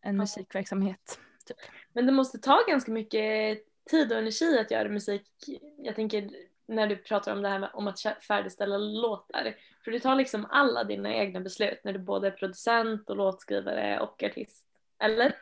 en 0.02 0.18
musikverksamhet. 0.18 1.20
Typ. 1.46 1.58
Men 1.94 2.06
det 2.06 2.12
måste 2.12 2.38
ta 2.38 2.60
ganska 2.68 2.92
mycket 2.92 3.60
tid 3.90 4.12
och 4.12 4.18
energi 4.18 4.60
att 4.60 4.72
göra 4.72 4.90
musik. 4.90 5.32
Jag 5.78 5.96
tänker 5.96 6.30
när 6.68 6.88
du 6.88 6.96
pratar 6.96 7.34
om 7.34 7.42
det 7.42 7.50
här 7.50 7.60
med, 7.60 7.70
om 7.74 7.88
att 7.88 8.00
färdigställa 8.28 8.78
låtar. 8.78 9.56
För 9.84 9.92
du 9.92 10.00
tar 10.00 10.16
liksom 10.16 10.46
alla 10.50 10.84
dina 10.84 11.14
egna 11.14 11.40
beslut 11.42 11.82
när 11.84 11.94
du 11.94 12.00
både 12.00 12.28
är 12.28 12.32
producent 12.32 13.10
och 13.10 13.16
låtskrivare 13.16 14.00
och 14.00 14.24
artist. 14.24 14.66
Eller? 15.00 15.36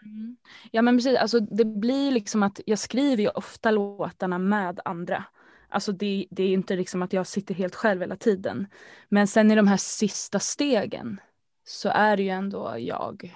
Ja 0.72 0.82
men 0.82 0.98
precis, 0.98 1.18
alltså 1.18 1.40
det 1.40 1.66
blir 1.66 2.12
liksom 2.12 2.44
att 2.44 2.60
jag 2.66 2.80
skriver 2.80 3.24
ju 3.24 3.30
ofta 3.30 3.72
låtarna 3.72 4.38
med 4.38 4.80
andra. 4.86 5.24
Alltså 5.70 5.92
det, 5.92 6.28
det 6.32 6.44
är 6.44 6.48
ju 6.48 6.54
inte 6.54 6.76
liksom 6.76 7.02
att 7.02 7.14
jag 7.14 7.28
sitter 7.28 7.54
helt 7.54 7.76
själv 7.76 8.02
hela 8.02 8.16
tiden. 8.16 8.68
Men 9.10 9.28
sen 9.28 9.52
i 9.52 9.56
de 9.56 9.68
här 9.68 9.78
sista 9.78 10.40
stegen 10.40 11.20
så 11.64 11.90
är 11.90 12.18
det 12.18 12.24
ju 12.24 12.30
ändå 12.30 12.76
jag 12.80 13.36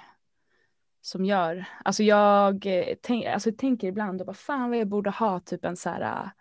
som 1.01 1.25
gör. 1.25 1.65
Alltså 1.85 2.03
jag 2.03 2.65
eh, 2.65 2.95
tänk, 3.01 3.25
alltså 3.25 3.49
jag 3.49 3.57
tänker 3.57 3.87
ibland, 3.87 4.21
och 4.21 4.27
bara 4.27 4.33
fan 4.33 4.69
vad 4.69 4.79
jag 4.79 4.87
borde 4.87 5.09
ha 5.09 5.39
typ 5.39 5.65
en 5.65 5.77
så 5.77 5.89
här 5.89 6.31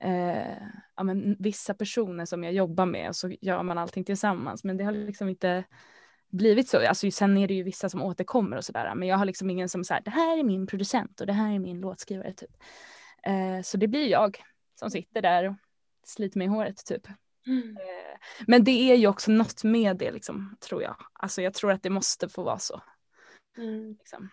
eh, 0.00 0.62
ja, 0.96 1.02
men 1.02 1.36
vissa 1.38 1.74
personer 1.74 2.24
som 2.24 2.44
jag 2.44 2.52
jobbar 2.52 2.86
med 2.86 3.08
och 3.08 3.16
så 3.16 3.32
gör 3.40 3.62
man 3.62 3.78
allting 3.78 4.04
tillsammans. 4.04 4.64
Men 4.64 4.76
det 4.76 4.84
har 4.84 4.92
liksom 4.92 5.28
inte 5.28 5.64
blivit 6.28 6.68
så. 6.68 6.88
Alltså, 6.88 7.10
sen 7.10 7.38
är 7.38 7.48
det 7.48 7.54
ju 7.54 7.62
vissa 7.62 7.88
som 7.88 8.02
återkommer 8.02 8.56
och 8.56 8.64
sådär. 8.64 8.94
Men 8.94 9.08
jag 9.08 9.16
har 9.16 9.24
liksom 9.24 9.50
ingen 9.50 9.68
som 9.68 9.84
säger 9.84 10.02
det 10.02 10.10
här 10.10 10.38
är 10.38 10.42
min 10.42 10.66
producent 10.66 11.20
och 11.20 11.26
det 11.26 11.32
här 11.32 11.54
är 11.54 11.58
min 11.58 11.80
låtskrivare. 11.80 12.32
Typ. 12.32 12.50
Eh, 13.22 13.62
så 13.62 13.76
det 13.76 13.88
blir 13.88 14.08
jag 14.08 14.38
som 14.74 14.90
sitter 14.90 15.22
där 15.22 15.48
och 15.48 15.54
sliter 16.06 16.38
mig 16.38 16.46
i 16.46 16.50
håret 16.50 16.86
typ. 16.86 17.02
Eh, 17.48 18.18
men 18.46 18.64
det 18.64 18.90
är 18.90 18.96
ju 18.96 19.06
också 19.06 19.30
något 19.30 19.64
med 19.64 19.96
det 19.96 20.12
liksom, 20.12 20.56
tror 20.60 20.82
jag. 20.82 20.96
Alltså 21.12 21.42
jag 21.42 21.54
tror 21.54 21.72
att 21.72 21.82
det 21.82 21.90
måste 21.90 22.28
få 22.28 22.42
vara 22.42 22.58
så. 22.58 22.82
Mm. 23.58 23.96
Liksom. 23.98 24.28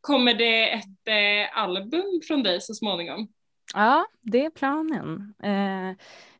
Kommer 0.00 0.34
det 0.34 0.72
ett 0.72 1.08
eh, 1.08 1.58
album 1.58 2.20
från 2.28 2.42
dig 2.42 2.60
så 2.60 2.74
småningom? 2.74 3.28
Ja, 3.74 4.06
det 4.20 4.44
är 4.44 4.50
planen. 4.50 5.34
Eh, 5.42 5.96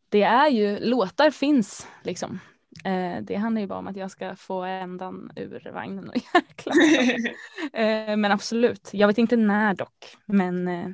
det 0.08 0.22
är 0.22 0.48
ju, 0.48 0.78
låtar 0.78 1.30
finns 1.30 1.88
liksom. 2.02 2.40
Eh, 2.84 3.22
det 3.22 3.34
handlar 3.34 3.60
ju 3.60 3.66
bara 3.66 3.78
om 3.78 3.86
att 3.86 3.96
jag 3.96 4.10
ska 4.10 4.36
få 4.36 4.62
ändan 4.62 5.32
ur 5.36 5.70
vagnen 5.72 6.08
och 6.08 6.16
jäklar. 6.34 6.74
Eh, 7.72 8.16
men 8.16 8.24
absolut, 8.24 8.90
jag 8.92 9.06
vet 9.08 9.18
inte 9.18 9.36
när 9.36 9.74
dock. 9.74 10.16
Men 10.26 10.68
eh, 10.68 10.88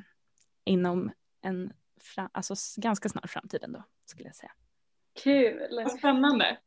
inom 0.65 1.11
en 1.41 1.73
fra- 2.01 2.29
alltså, 2.31 2.55
ganska 2.81 3.09
snar 3.09 3.27
framtid 3.27 3.63
ändå 3.63 3.83
skulle 4.05 4.29
jag 4.29 4.35
säga. 4.35 4.51
Kul! 5.13 5.67
Vad 5.71 5.91
spännande. 5.91 6.57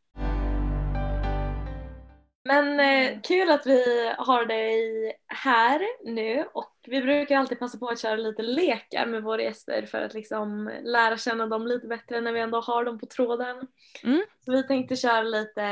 Men 2.49 2.81
eh, 2.81 3.21
kul 3.21 3.51
att 3.51 3.67
vi 3.67 4.13
har 4.19 4.45
dig 4.45 5.13
här 5.27 5.81
nu 6.05 6.49
och 6.53 6.75
vi 6.87 7.03
brukar 7.03 7.39
alltid 7.39 7.59
passa 7.59 7.79
på 7.79 7.89
att 7.89 8.01
köra 8.01 8.17
lite 8.17 8.43
lekar 8.43 9.07
med 9.07 9.23
våra 9.23 9.43
gäster 9.43 9.87
för 9.87 10.03
att 10.03 10.15
liksom 10.15 10.71
lära 10.83 11.17
känna 11.17 11.47
dem 11.47 11.67
lite 11.67 11.87
bättre 11.87 12.21
när 12.21 12.33
vi 12.33 12.41
ändå 12.41 12.61
har 12.61 12.85
dem 12.85 12.99
på 12.99 13.07
tråden. 13.07 13.67
Mm. 14.03 14.23
Så 14.45 14.53
vi 14.53 14.63
tänkte 14.63 14.97
köra 14.97 15.23
lite 15.23 15.63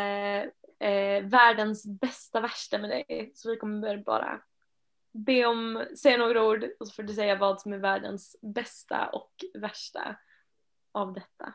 eh, 0.79 1.25
världens 1.25 1.87
bästa 1.87 2.41
värsta 2.41 2.79
med 2.79 2.91
dig. 2.91 3.33
Så 3.35 3.50
vi 3.50 3.57
kommer 3.57 3.97
bara 3.97 4.41
be 5.12 5.47
om, 5.47 5.85
säga 5.99 6.17
några 6.17 6.45
ord 6.45 6.64
och 6.81 6.88
så 6.88 6.95
får 6.95 7.02
du 7.02 7.12
säga 7.12 7.37
vad 7.37 7.61
som 7.61 7.73
är 7.73 7.79
världens 7.79 8.37
bästa 8.43 9.07
och 9.07 9.33
värsta 9.55 10.17
av 10.93 11.12
detta. 11.12 11.55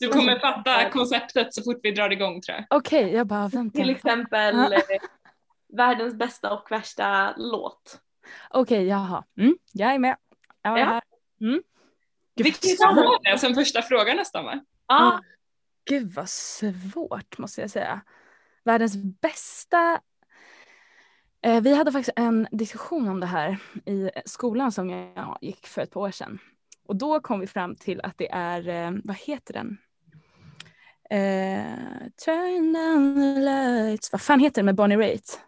Du 0.00 0.08
kommer 0.08 0.38
fatta 0.38 0.90
konceptet 0.90 1.54
så 1.54 1.62
fort 1.62 1.80
vi 1.82 1.90
drar 1.90 2.10
igång 2.12 2.40
tror 2.40 2.56
jag. 2.56 2.78
Okej, 2.78 3.12
jag 3.12 3.26
bara 3.26 3.48
väntar. 3.48 3.80
Till 3.80 3.90
exempel 3.90 4.72
eh, 4.72 4.78
världens 5.72 6.14
bästa 6.14 6.52
och 6.54 6.70
värsta 6.70 7.34
låt. 7.36 8.00
Okej, 8.50 8.86
jaha. 8.86 9.24
Mm, 9.38 9.56
jag 9.72 9.94
är 9.94 9.98
med. 9.98 10.16
Jag 10.62 10.72
är 10.74 10.78
Ja. 10.78 10.86
här. 10.86 11.02
Mm. 11.40 11.62
Gud, 12.36 12.46
Vi 12.46 12.50
kan 12.52 12.70
ju 12.70 12.76
ta- 12.76 13.18
det 13.32 13.38
som 13.38 13.54
första 13.54 13.82
fråga 13.82 14.14
nästan 14.14 14.44
va? 14.44 14.60
Ja, 14.86 15.20
Gud 15.84 16.12
vad 16.14 16.28
svårt 16.28 17.38
måste 17.38 17.60
jag 17.60 17.70
säga. 17.70 18.00
Världens 18.64 18.96
bästa. 18.96 20.00
Eh, 21.42 21.60
vi 21.60 21.74
hade 21.74 21.92
faktiskt 21.92 22.18
en 22.18 22.48
diskussion 22.50 23.08
om 23.08 23.20
det 23.20 23.26
här 23.26 23.56
i 23.86 24.10
skolan 24.26 24.72
som 24.72 24.90
jag 24.90 25.38
gick 25.40 25.66
för 25.66 25.82
ett 25.82 25.90
par 25.90 26.00
år 26.00 26.10
sedan. 26.10 26.38
Och 26.86 26.96
då 26.96 27.20
kom 27.20 27.40
vi 27.40 27.46
fram 27.46 27.76
till 27.76 28.00
att 28.00 28.18
det 28.18 28.30
är, 28.32 28.68
eh, 28.68 28.90
vad 29.04 29.16
heter 29.16 29.52
den? 29.54 29.78
Eh, 31.10 32.08
turn 32.24 32.72
down 32.72 33.14
the 33.14 33.40
lights. 33.40 34.12
Vad 34.12 34.20
fan 34.20 34.40
heter 34.40 34.54
den 34.54 34.66
med 34.66 34.74
Bonnie 34.74 34.96
Raitt? 34.96 35.40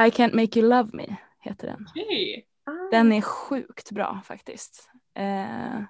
I 0.00 0.10
can't 0.10 0.34
make 0.34 0.58
you 0.58 0.68
love 0.68 0.90
me 0.92 1.16
heter 1.40 1.66
den. 1.66 1.86
Okej. 1.90 2.46
Den 2.90 3.12
är 3.12 3.20
sjukt 3.20 3.90
bra 3.90 4.20
faktiskt. 4.24 4.90
Eh, 5.14 5.82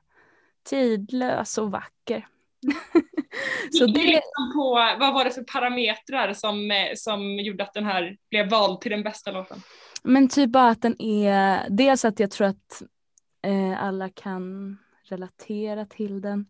tidlös 0.64 1.59
och 1.59 1.71
vacker. 1.71 2.26
Så 3.73 3.87
det, 3.87 4.02
liksom 4.02 4.52
på, 4.54 4.71
vad 5.00 5.14
var 5.14 5.25
det 5.25 5.31
för 5.31 5.42
parametrar 5.42 6.33
som, 6.33 6.71
eh, 6.71 6.95
som 6.97 7.38
gjorde 7.38 7.64
att 7.64 7.75
den 7.75 7.85
här 7.85 8.16
blev 8.31 8.50
vald 8.50 8.81
till 8.81 8.90
den 8.90 9.02
bästa 9.02 9.31
låten? 9.33 9.62
men 10.02 10.28
typ 10.28 10.50
bara 10.50 10.69
att 10.69 10.83
den 10.83 11.02
är, 11.02 11.66
dels 11.71 12.04
att 12.04 12.21
jag 12.21 12.31
tror 12.31 12.47
att 12.47 12.83
eh, 13.42 13.83
alla 13.83 14.09
kan 14.09 14.78
relatera 15.02 15.87
till 15.87 16.21
den. 16.21 16.47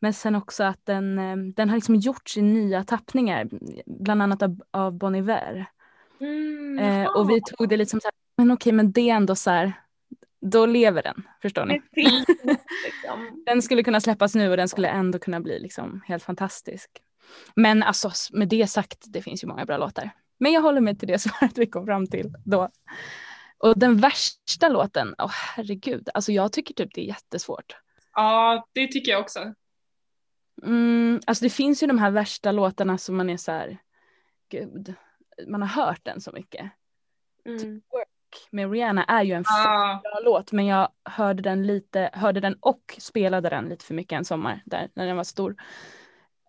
Men 0.00 0.14
sen 0.14 0.34
också 0.34 0.64
att 0.64 0.86
den, 0.86 1.18
eh, 1.18 1.36
den 1.36 1.68
har 1.68 1.76
liksom 1.76 1.94
gjorts 1.94 2.36
i 2.36 2.42
nya 2.42 2.84
tappningar, 2.84 3.48
bland 3.86 4.22
annat 4.22 4.42
av, 4.42 4.60
av 4.70 4.92
Bon 4.98 5.14
Iver. 5.14 5.66
Mm, 6.20 6.60
Eh, 6.78 7.06
och 7.06 7.30
vi 7.30 7.40
tog 7.40 7.68
det 7.68 7.76
lite 7.76 7.90
som 7.90 8.00
så 8.00 8.06
här, 8.06 8.12
men 8.36 8.50
okej 8.50 8.72
men 8.72 8.92
det 8.92 9.10
är 9.10 9.14
ändå 9.14 9.34
så 9.34 9.50
här, 9.50 9.72
då 10.40 10.66
lever 10.66 11.02
den, 11.02 11.22
förstår 11.42 11.66
ni? 11.66 11.82
Liksom. 12.84 13.42
Den 13.46 13.62
skulle 13.62 13.82
kunna 13.82 14.00
släppas 14.00 14.34
nu 14.34 14.50
och 14.50 14.56
den 14.56 14.68
skulle 14.68 14.88
ändå 14.88 15.18
kunna 15.18 15.40
bli 15.40 15.58
liksom 15.58 16.00
helt 16.06 16.22
fantastisk. 16.22 16.90
Men 17.54 17.82
alltså 17.82 18.10
med 18.32 18.48
det 18.48 18.66
sagt, 18.66 18.98
det 19.06 19.22
finns 19.22 19.44
ju 19.44 19.48
många 19.48 19.64
bra 19.64 19.76
låtar. 19.76 20.10
Men 20.38 20.52
jag 20.52 20.62
håller 20.62 20.80
mig 20.80 20.98
till 20.98 21.08
det 21.08 21.18
svaret 21.22 21.58
vi 21.58 21.66
kom 21.66 21.86
fram 21.86 22.06
till 22.06 22.34
då. 22.44 22.68
Och 23.58 23.78
den 23.78 23.96
värsta 23.96 24.68
låten, 24.68 25.14
åh 25.18 25.30
herregud, 25.56 26.08
alltså 26.14 26.32
jag 26.32 26.52
tycker 26.52 26.74
typ 26.74 26.94
det 26.94 27.00
är 27.00 27.06
jättesvårt. 27.06 27.76
Ja, 28.14 28.66
det 28.72 28.86
tycker 28.86 29.12
jag 29.12 29.20
också. 29.20 29.54
Mm, 30.62 31.20
alltså 31.26 31.44
det 31.44 31.50
finns 31.50 31.82
ju 31.82 31.86
de 31.86 31.98
här 31.98 32.10
värsta 32.10 32.52
låtarna 32.52 32.98
som 32.98 33.16
man 33.16 33.30
är 33.30 33.36
så 33.36 33.52
här, 33.52 33.78
gud, 34.50 34.94
man 35.48 35.62
har 35.62 35.84
hört 35.84 36.00
den 36.04 36.20
så 36.20 36.32
mycket. 36.32 36.70
Mm. 37.46 37.82
Med 38.50 38.70
Rihanna 38.72 39.04
är 39.04 39.22
ju 39.22 39.32
en 39.32 39.44
Ja, 39.46 40.00
bra 40.02 40.20
låt 40.24 40.52
men 40.52 40.66
jag 40.66 40.88
hörde 41.04 41.42
den 41.42 41.66
lite, 41.66 42.10
hörde 42.12 42.40
den 42.40 42.56
och 42.60 42.94
spelade 42.98 43.48
den 43.48 43.64
lite 43.68 43.84
för 43.84 43.94
mycket 43.94 44.16
en 44.16 44.24
sommar 44.24 44.62
där 44.66 44.88
när 44.94 45.06
den 45.06 45.16
var 45.16 45.24
stor. 45.24 45.56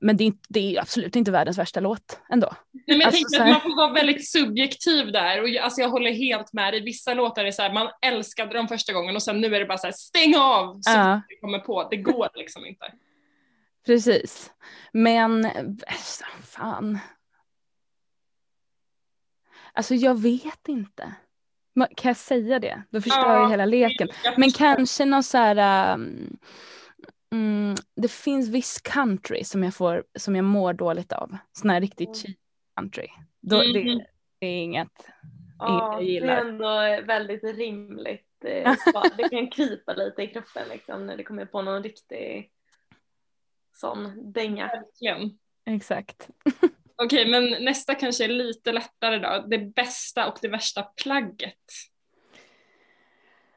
Men 0.04 0.18
det 0.18 0.24
är, 0.24 0.26
inte, 0.26 0.46
det 0.50 0.76
är 0.76 0.82
absolut 0.82 1.16
inte 1.16 1.32
världens 1.32 1.58
värsta 1.58 1.80
låt 1.80 2.20
ändå. 2.30 2.54
Nej, 2.72 2.84
men 2.88 3.00
jag 3.00 3.08
Alltså, 3.08 3.24
tänker 3.24 3.38
att 3.38 3.44
här- 3.48 3.52
man 3.54 3.62
får 3.62 3.76
vara 3.76 3.94
väldigt 3.94 4.30
subjektiv 4.32 5.12
där 5.12 5.42
och 5.42 5.50
jag, 5.50 5.64
alltså 5.64 5.82
jag 5.82 5.90
håller 5.90 6.12
helt 6.12 6.54
med 6.54 6.74
dig. 6.74 6.82
Vissa 6.84 7.14
låtar 7.14 7.46
är 7.46 7.52
så 7.52 7.62
här, 7.62 7.74
man 7.74 7.90
älskade 8.02 8.54
dem 8.54 8.68
första 8.68 8.94
gången 8.94 9.16
och 9.16 9.24
sen 9.24 9.42
nu 9.42 9.56
är 9.56 9.60
det 9.60 9.66
bara 9.66 9.78
så 9.78 9.88
här, 9.88 9.94
stäng 9.98 10.36
av 10.38 10.80
så 10.82 11.22
det 11.30 11.36
kommer 11.42 11.60
på. 11.60 11.88
Det 11.92 11.98
går 11.98 12.30
liksom 12.36 12.66
inte. 12.66 12.86
Precis. 13.86 14.52
Men 14.92 15.42
bästa, 15.88 16.26
fan. 16.44 17.00
Alltså 19.74 19.96
jag 19.96 20.22
vet 20.22 20.68
inte. 20.68 21.14
Kan 21.96 22.10
jag 22.10 22.18
säga 22.18 22.60
det? 22.60 22.84
Då 22.90 23.02
förstör 23.02 23.20
Ja, 23.30 23.40
jag 23.42 23.50
hela 23.50 23.66
leken. 23.66 24.08
Jag 24.24 24.40
Men 24.40 24.52
kanske 24.52 25.06
någon 25.06 25.24
så 25.24 25.38
här, 25.38 25.94
um, 25.94 26.38
mm, 27.34 27.76
det 27.96 28.12
finns 28.12 28.50
viss 28.50 28.82
country 28.82 29.44
som 29.44 29.64
jag, 29.64 29.74
får, 29.76 30.04
som 30.20 30.36
jag 30.36 30.46
mår 30.46 30.74
dåligt 30.74 31.12
av. 31.12 31.38
Sån 31.52 31.70
här 31.70 31.82
riktigt 31.82 32.08
Mm. 32.10 32.16
cheap 32.16 32.38
country. 32.76 33.08
Då, 33.42 33.58
Mhm. 33.58 33.74
det, 33.74 34.06
det 34.40 34.48
är 34.48 34.64
inget. 34.64 35.10
Ja, 35.60 35.92
jag 35.94 36.02
det 36.02 36.06
gillar. 36.12 36.28
är 36.28 36.42
ändå 36.46 37.06
väldigt 37.08 37.44
rimligt. 37.44 38.28
eh. 38.46 38.76
Det 39.18 39.30
kan 39.30 39.50
krypa 39.50 39.94
lite 39.94 40.22
i 40.22 40.28
kroppen 40.28 40.68
liksom 40.70 41.06
när 41.06 41.18
det 41.18 41.24
kommer 41.24 41.46
på 41.46 41.62
någon 41.62 41.84
riktig 41.84 42.52
sån 43.82 44.32
dänga. 44.34 44.68
Verkligen. 44.68 45.38
Exakt. 45.66 46.30
Okej, 46.96 47.30
men 47.30 47.64
nästa 47.66 47.96
kanske 47.96 48.24
är 48.24 48.28
lite 48.28 48.72
lättare 48.72 49.20
då. 49.20 49.46
Det 49.48 49.58
bästa 49.58 50.28
och 50.28 50.38
det 50.42 50.48
värsta 50.48 50.84
plagget. 50.84 51.56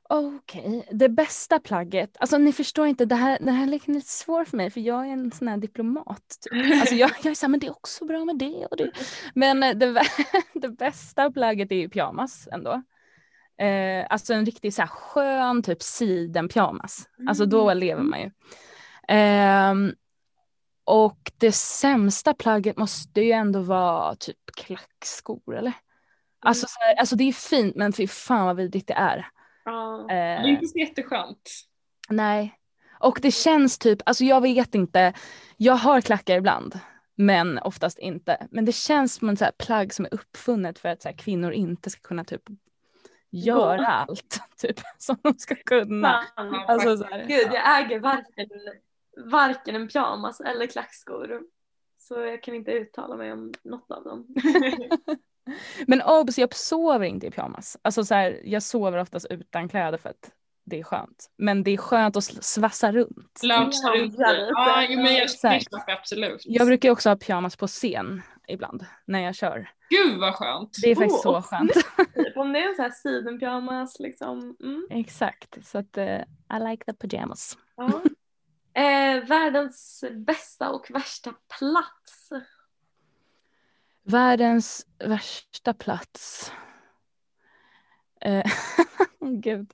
Okej, 0.09 0.89
det 0.91 1.09
bästa 1.09 1.61
plagget. 1.61 2.17
Alltså 2.21 2.39
ni 2.39 2.53
förstår 2.53 2.87
inte, 2.87 3.05
det 3.05 3.15
här, 3.15 3.39
det 3.41 3.51
här 3.51 3.63
är 3.63 3.67
lite 3.67 4.01
svårt 4.01 4.49
för 4.49 4.57
mig 4.57 4.71
för 4.71 4.81
jag 4.81 5.09
är 5.09 5.13
en 5.13 5.31
sån 5.31 5.49
här 5.49 5.57
diplomat. 5.57 6.23
Typ. 6.41 6.81
Alltså 6.81 6.95
jag, 6.95 7.11
jag 7.23 7.31
är 7.31 7.35
såhär, 7.35 7.51
men 7.51 7.61
det 7.61 7.67
är 7.67 7.71
också 7.71 8.05
bra 8.05 8.25
med 8.25 8.39
det 8.39 8.67
och 8.71 8.77
det. 8.77 8.91
Men 9.35 9.63
eh, 9.63 9.75
det, 9.75 10.03
det 10.55 10.69
bästa 10.69 11.31
plagget 11.31 11.73
är 11.73 11.77
ju 11.77 11.89
pyjamas 11.89 12.49
ändå. 12.53 12.83
Eh, 13.59 14.07
alltså 14.11 14.35
en 14.35 14.47
riktigt 14.47 14.75
så 14.75 14.83
här 14.83 14.89
skön 14.89 15.63
typ 15.63 15.83
sidenpyjamas. 15.83 17.09
Alltså 17.29 17.47
då 17.47 17.75
lever 17.75 18.03
man 18.03 18.21
ju. 18.21 18.31
Ehm, 19.09 19.95
och 20.85 21.33
det 21.39 21.53
sämsta 21.53 22.35
plagget 22.35 22.77
måste 22.77 23.21
ju 23.21 23.33
ändå 23.33 23.61
vara 23.61 24.15
typ 24.17 24.39
klackskor 24.57 25.57
eller? 25.57 25.73
Alltså, 26.41 26.67
så 26.69 26.77
här, 26.81 26.95
alltså 26.95 27.17
det 27.17 27.25
är 27.25 27.33
fint 27.33 27.77
men 27.77 27.93
fy 27.93 28.07
fan 28.07 28.47
vad 28.47 28.57
vidrigt 28.57 28.89
det 28.89 28.95
är. 28.95 29.27
Ja. 29.65 30.05
Det 30.09 30.15
är 30.15 30.45
Eh, 30.45 30.51
inte 30.51 30.67
så 30.67 30.79
jätteskönt. 30.79 31.51
nej. 32.09 32.59
Och 33.01 33.19
det 33.23 33.31
känns 33.31 33.79
typ, 33.79 33.99
alltså 34.07 34.25
jag 34.25 34.41
vet 34.41 34.75
inte, 34.75 35.13
jag 35.57 35.75
har 35.75 36.01
klackar 36.01 36.37
ibland. 36.37 36.79
Men 37.17 37.59
oftast 37.59 37.99
inte. 37.99 38.47
Men 38.51 38.65
det 38.65 38.73
känns 38.73 39.15
som 39.15 39.29
en 39.29 39.37
så 39.37 39.45
här 39.45 39.53
plagg 39.59 39.95
som 39.95 40.05
är 40.05 40.15
uppfunnet 40.15 40.79
för 40.79 40.89
att 40.89 41.03
så 41.03 41.09
här, 41.09 41.17
kvinnor 41.17 41.53
inte 41.53 41.91
ska 41.91 42.01
kunna 42.01 42.25
typ 42.25 42.43
göra 43.31 43.87
allt 43.87 44.41
typ 44.57 44.81
som 44.99 45.17
de 45.23 45.35
ska 45.39 45.55
kunna. 45.55 46.25
Fan. 46.37 46.55
Alltså, 46.69 46.97
så 46.97 47.05
här, 47.05 47.25
Gud, 47.29 47.49
jag 47.53 47.81
äger 47.81 48.01
varken, 48.01 48.49
varken 49.17 49.77
en 49.77 49.89
pyjamas 49.89 50.41
eller 50.41 50.67
klackskor. 50.67 51.43
Så 51.99 52.21
jag 52.21 52.43
kan 52.43 52.55
inte 52.55 52.73
uttala 52.73 53.17
mig 53.17 53.33
om 53.33 53.53
något 53.65 53.91
av 53.91 54.05
dem. 54.05 54.27
Men 55.87 56.03
obs, 56.03 56.39
jag 56.39 56.55
sover 56.55 57.07
inte 57.07 57.27
i 57.27 57.31
pyjamas. 57.31 57.77
Alltså 57.83 58.05
så 58.05 58.15
här, 58.15 58.41
jag 58.45 58.63
sover 58.63 58.99
oftast 58.99 59.27
utan 59.31 59.69
kläder 59.69 59.99
för 59.99 60.09
att 60.09 60.31
det 60.65 60.81
är 60.81 60.85
skönt. 60.85 61.31
Men 61.37 61.63
det 61.63 61.71
är 61.71 61.77
skönt 61.77 62.17
att 62.17 62.25
svassa 62.25 62.93
runt. 62.93 63.41
Runt 63.43 63.75
Ja, 64.19 64.87
men 64.89 65.15
jag 65.15 65.31
köper 65.31 65.93
absolut. 65.93 66.43
Jag 66.45 66.67
brukar 66.67 66.91
också 66.91 67.09
ha 67.09 67.17
pyjamas 67.17 67.57
på 67.57 67.67
scen 67.67 68.23
ibland 68.49 68.87
när 69.05 69.21
jag 69.21 69.35
kör. 69.35 69.71
Gud 69.91 70.21
vad 70.21 70.35
skönt. 70.35 70.79
Det 70.83 70.91
är 70.91 70.95
faktiskt 70.95 71.23
så 71.23 71.37
Åh, 71.37 71.43
skönt. 71.43 71.73
Om 72.37 72.53
det 72.53 72.59
är 72.59 72.69
en 72.69 72.75
sån 72.75 72.83
här 72.83 72.91
sidenpyjamas 72.91 74.01
liksom. 74.01 74.57
Mm. 74.61 74.87
Exakt, 74.91 75.67
så 75.67 75.79
att 75.79 75.99
eh, 75.99 76.21
I 76.57 76.59
like 76.71 76.85
the 76.85 76.93
pyjamas. 76.93 77.59
Ja. 77.77 78.03
Eh, 78.75 79.25
världens 79.29 80.05
bästa 80.27 80.71
och 80.71 80.91
värsta 80.91 81.33
plats. 81.59 82.31
Världens 84.03 84.87
värsta 84.99 85.75
plats. 85.75 86.53
Eh, 88.21 88.45
Gud. 89.21 89.73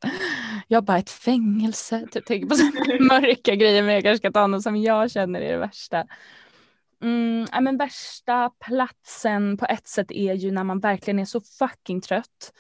Jag 0.69 0.85
bara 0.85 0.99
ett 0.99 1.11
fängelse. 1.11 2.07
Typ, 2.11 2.27
tänker 2.27 2.49
på 2.49 2.55
så 2.55 2.65
mörka 3.05 3.55
grejer 3.55 3.83
men 3.83 3.95
jag 3.95 4.03
kanske 4.03 4.19
ska 4.19 4.33
ta 4.33 4.47
något 4.47 4.63
som 4.63 4.77
jag 4.77 5.11
känner 5.11 5.41
är 5.41 5.53
det 5.53 5.59
värsta. 5.59 6.07
Mm, 7.03 7.47
ja, 7.53 7.61
men 7.61 7.77
värsta 7.77 8.51
platsen 8.51 9.57
på 9.57 9.67
ett 9.67 9.87
sätt 9.89 10.11
är 10.11 10.35
ju 10.35 10.51
när 10.51 10.65
man 10.65 10.81
verkligen 10.81 11.19
är 11.19 11.25
så 11.25 11.41
fucking 11.41 12.01
trött. 12.01 12.53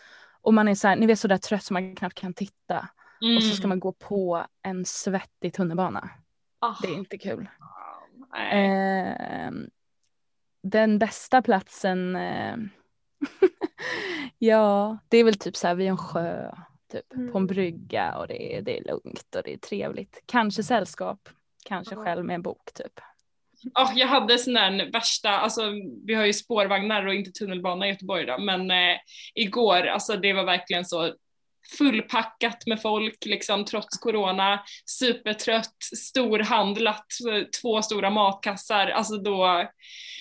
Och 0.42 0.54
man 0.54 0.68
är 0.68 0.75
så 0.75 0.88
här, 0.88 0.97
ni 0.97 1.06
vet 1.06 1.18
så 1.18 1.28
där 1.28 1.38
trött 1.38 1.64
som 1.64 1.75
man 1.75 1.97
knappt 1.97 2.14
kan 2.14 2.35
titta. 2.35 2.88
Och 3.37 3.42
så 3.42 3.50
ska 3.50 3.61
Mm. 3.64 3.68
man 3.68 3.80
gå 3.80 3.92
på 3.92 4.47
en 4.62 4.85
svettig 4.85 5.54
tunnelbana. 5.54 6.11
Ah, 6.61 6.75
Det 6.83 6.88
är 6.88 6.95
inte 6.95 7.19
kul. 7.19 7.49
Nej. 8.33 8.67
Eh, 9.47 9.50
den 10.62 10.99
bästa 10.99 11.43
platsen, 11.43 12.17
eh, 12.17 12.57
ja 14.38 14.99
det 15.09 15.17
är 15.19 15.25
väl 15.25 15.35
typ 15.38 15.57
så 15.57 15.67
här 15.67 15.75
vid 15.75 15.88
en 15.88 15.97
sjö, 15.99 16.50
typ 16.93 17.09
på 17.09 17.14
en 17.21 17.29
Mm. 17.29 17.47
brygga 17.47 18.19
och 18.19 18.29
det 18.29 18.57
är, 18.57 18.62
det 18.62 18.79
är 18.79 18.85
lugnt 18.85 19.35
och 19.37 19.43
det 19.45 19.52
är 19.52 19.59
trevligt. 19.59 20.23
Kanske 20.26 20.62
sällskap, 20.62 21.29
kanske 21.64 21.95
Ja. 21.95 22.05
själv 22.05 22.25
med 22.25 22.35
en 22.35 22.43
bok 22.43 22.73
typ. 22.75 23.00
Ja, 23.75 23.93
jag 23.95 24.07
hade 24.07 24.38
sån 24.38 24.55
där 24.55 24.93
värsta, 24.93 25.31
alltså 25.31 25.62
vi 26.07 26.14
har 26.14 26.25
ju 26.27 26.33
spårvagnar 26.33 27.07
och 27.07 27.14
inte 27.14 27.31
tunnelbana 27.31 27.87
i 27.87 27.90
Göteborg 27.90 28.27
då, 28.27 28.38
men 28.38 28.70
eh, 28.70 28.96
igår, 29.35 29.87
alltså 29.87 30.16
det 30.16 30.33
var 30.33 30.44
verkligen 30.44 30.85
så 30.85 31.14
fullpackat 31.79 32.66
med 32.66 32.83
folk 32.83 33.25
liksom 33.27 33.64
trots 33.64 33.99
corona, 33.99 34.61
supertrött, 34.87 35.77
storhandlat, 35.96 37.07
två 37.62 37.83
stora 37.83 38.11
matkassar, 38.11 38.87
alltså 38.87 39.16
då, 39.16 39.31
då 39.31 39.68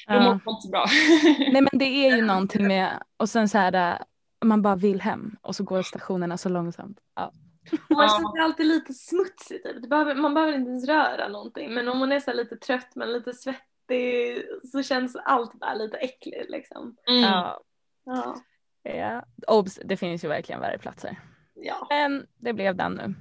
Ja. 0.08 0.14
mådde 0.20 0.40
man 0.46 0.54
inte 0.56 0.62
så 0.62 0.70
bra. 0.70 0.86
Nej 1.52 1.62
men 1.62 1.80
det 1.80 1.86
är 1.86 2.16
ju 2.16 2.22
någonting 2.26 2.68
med, 2.68 3.04
och 3.18 3.30
sen 3.30 3.50
så 3.50 3.58
här, 3.58 4.04
man 4.46 4.62
bara 4.62 4.76
vill 4.76 5.02
hem 5.02 5.36
och 5.42 5.56
så 5.56 5.64
går 5.64 5.82
stationerna 5.84 6.38
så 6.38 6.50
långsamt. 6.50 6.98
Ja. 7.16 7.32
man 7.72 7.80
Ja. 7.90 8.08
känner 8.18 8.32
sig 8.32 8.42
alltid 8.44 8.66
lite 8.66 8.94
smutsig. 8.94 9.64
Typ. 9.64 9.90
Behöver, 9.90 10.16
man 10.16 10.34
behöver 10.34 10.54
inte 10.54 10.70
ens 10.70 10.88
röra 10.88 11.28
någonting. 11.28 11.74
Men 11.74 11.88
om 11.88 11.98
man 12.00 12.12
är 12.12 12.20
så 12.20 12.34
lite 12.34 12.56
trött 12.58 12.96
men 12.96 13.12
lite 13.12 13.34
svettig 13.34 14.44
så 14.72 14.84
känns 14.84 15.16
allt 15.16 15.54
bara 15.54 15.74
lite 15.74 15.98
äckligt 15.98 16.50
liksom. 16.50 16.96
Mm. 17.10 17.22
Ja. 17.22 17.60
Ja. 18.06 18.36
Ja. 18.84 19.24
Obs, 19.48 19.80
det 19.86 19.98
finns 19.98 20.24
ju 20.24 20.28
verkligen 20.28 20.62
värre 20.62 20.78
platser. 20.78 21.20
Ja. 21.62 21.88
Men 21.90 22.28
det 22.38 22.54
blev 22.54 22.76
den 22.76 22.94
nu. 22.94 23.16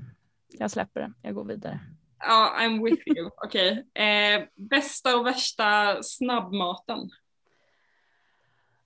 Jag 0.48 0.70
släpper 0.70 1.00
det, 1.00 1.12
jag 1.22 1.34
går 1.34 1.44
vidare. 1.44 1.80
Ja, 2.18 2.56
I'm 2.60 2.84
with 2.84 3.02
you. 3.06 3.30
Okej. 3.44 3.86
Eh, 3.94 4.42
bästa 4.54 5.16
och 5.16 5.26
värsta 5.26 5.98
snabbmaten? 6.02 7.10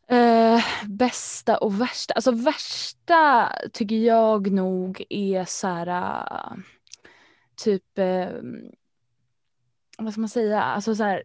Eh, 0.08 0.64
bästa 0.88 1.58
och 1.58 1.80
värsta. 1.80 2.14
Alltså 2.14 2.30
värsta 2.30 3.52
tycker 3.72 3.96
jag 3.96 4.52
nog 4.52 5.04
är 5.08 5.44
så 5.44 5.68
här 5.68 6.62
typ 7.56 7.98
vad 9.98 10.12
ska 10.12 10.20
man 10.20 10.28
säga, 10.28 10.62
alltså 10.62 10.94
så 10.94 11.04
här 11.04 11.22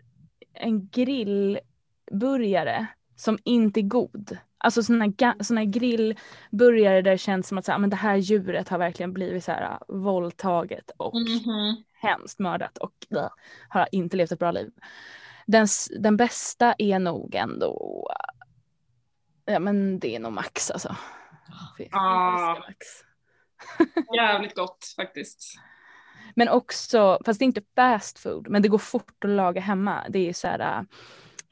en 0.54 0.90
grillburgare 0.90 2.88
som 3.16 3.38
inte 3.44 3.80
är 3.80 3.84
god. 3.84 4.38
Alltså 4.58 4.84
såna, 4.84 5.06
såna 5.40 5.66
grillburgare 5.66 7.02
där 7.02 7.12
det 7.12 7.18
känns 7.18 7.48
som 7.48 7.58
att 7.58 7.66
så 7.66 7.72
här, 7.72 7.80
men 7.80 7.90
det 7.90 7.96
här 7.96 8.16
djuret 8.16 8.70
har 8.70 8.78
verkligen 8.78 9.14
blivit 9.14 9.44
så 9.44 9.52
här 9.52 9.64
eh, 9.64 9.96
våldtaget 9.96 10.92
och 10.98 11.16
Mhm. 11.16 11.84
hemskt 11.94 12.40
mördat 12.40 12.78
och 12.78 12.94
bleh, 13.10 13.30
har 13.70 13.88
inte 13.92 14.18
levt 14.18 14.32
ett 14.32 14.40
bra 14.40 14.52
liv. 14.52 14.72
Den, 15.48 15.68
den 16.00 16.18
bästa 16.18 16.76
är 16.78 17.00
nog 17.00 17.36
ändå, 17.36 18.08
ja 19.46 19.60
men 19.60 20.00
det 20.00 20.16
är 20.16 20.20
nog 20.20 20.34
Max 20.34 20.72
alltså. 20.72 20.96
Fy, 21.78 21.88
Ah. 21.92 22.54
Max. 22.60 22.88
Jävligt 24.16 24.56
gott 24.56 24.94
faktiskt. 24.96 25.56
Men 26.36 26.50
också, 26.50 27.20
fast 27.26 27.40
det 27.40 27.44
är 27.44 27.48
inte 27.48 27.62
fast 27.76 28.20
food, 28.20 28.48
men 28.50 28.62
det 28.62 28.68
går 28.68 28.78
fort 28.78 29.24
att 29.24 29.30
laga 29.30 29.62
hemma. 29.62 30.04
Det 30.10 30.30
är 30.30 30.34
så 30.34 30.48
här 30.48 30.60
äh, 30.60 30.82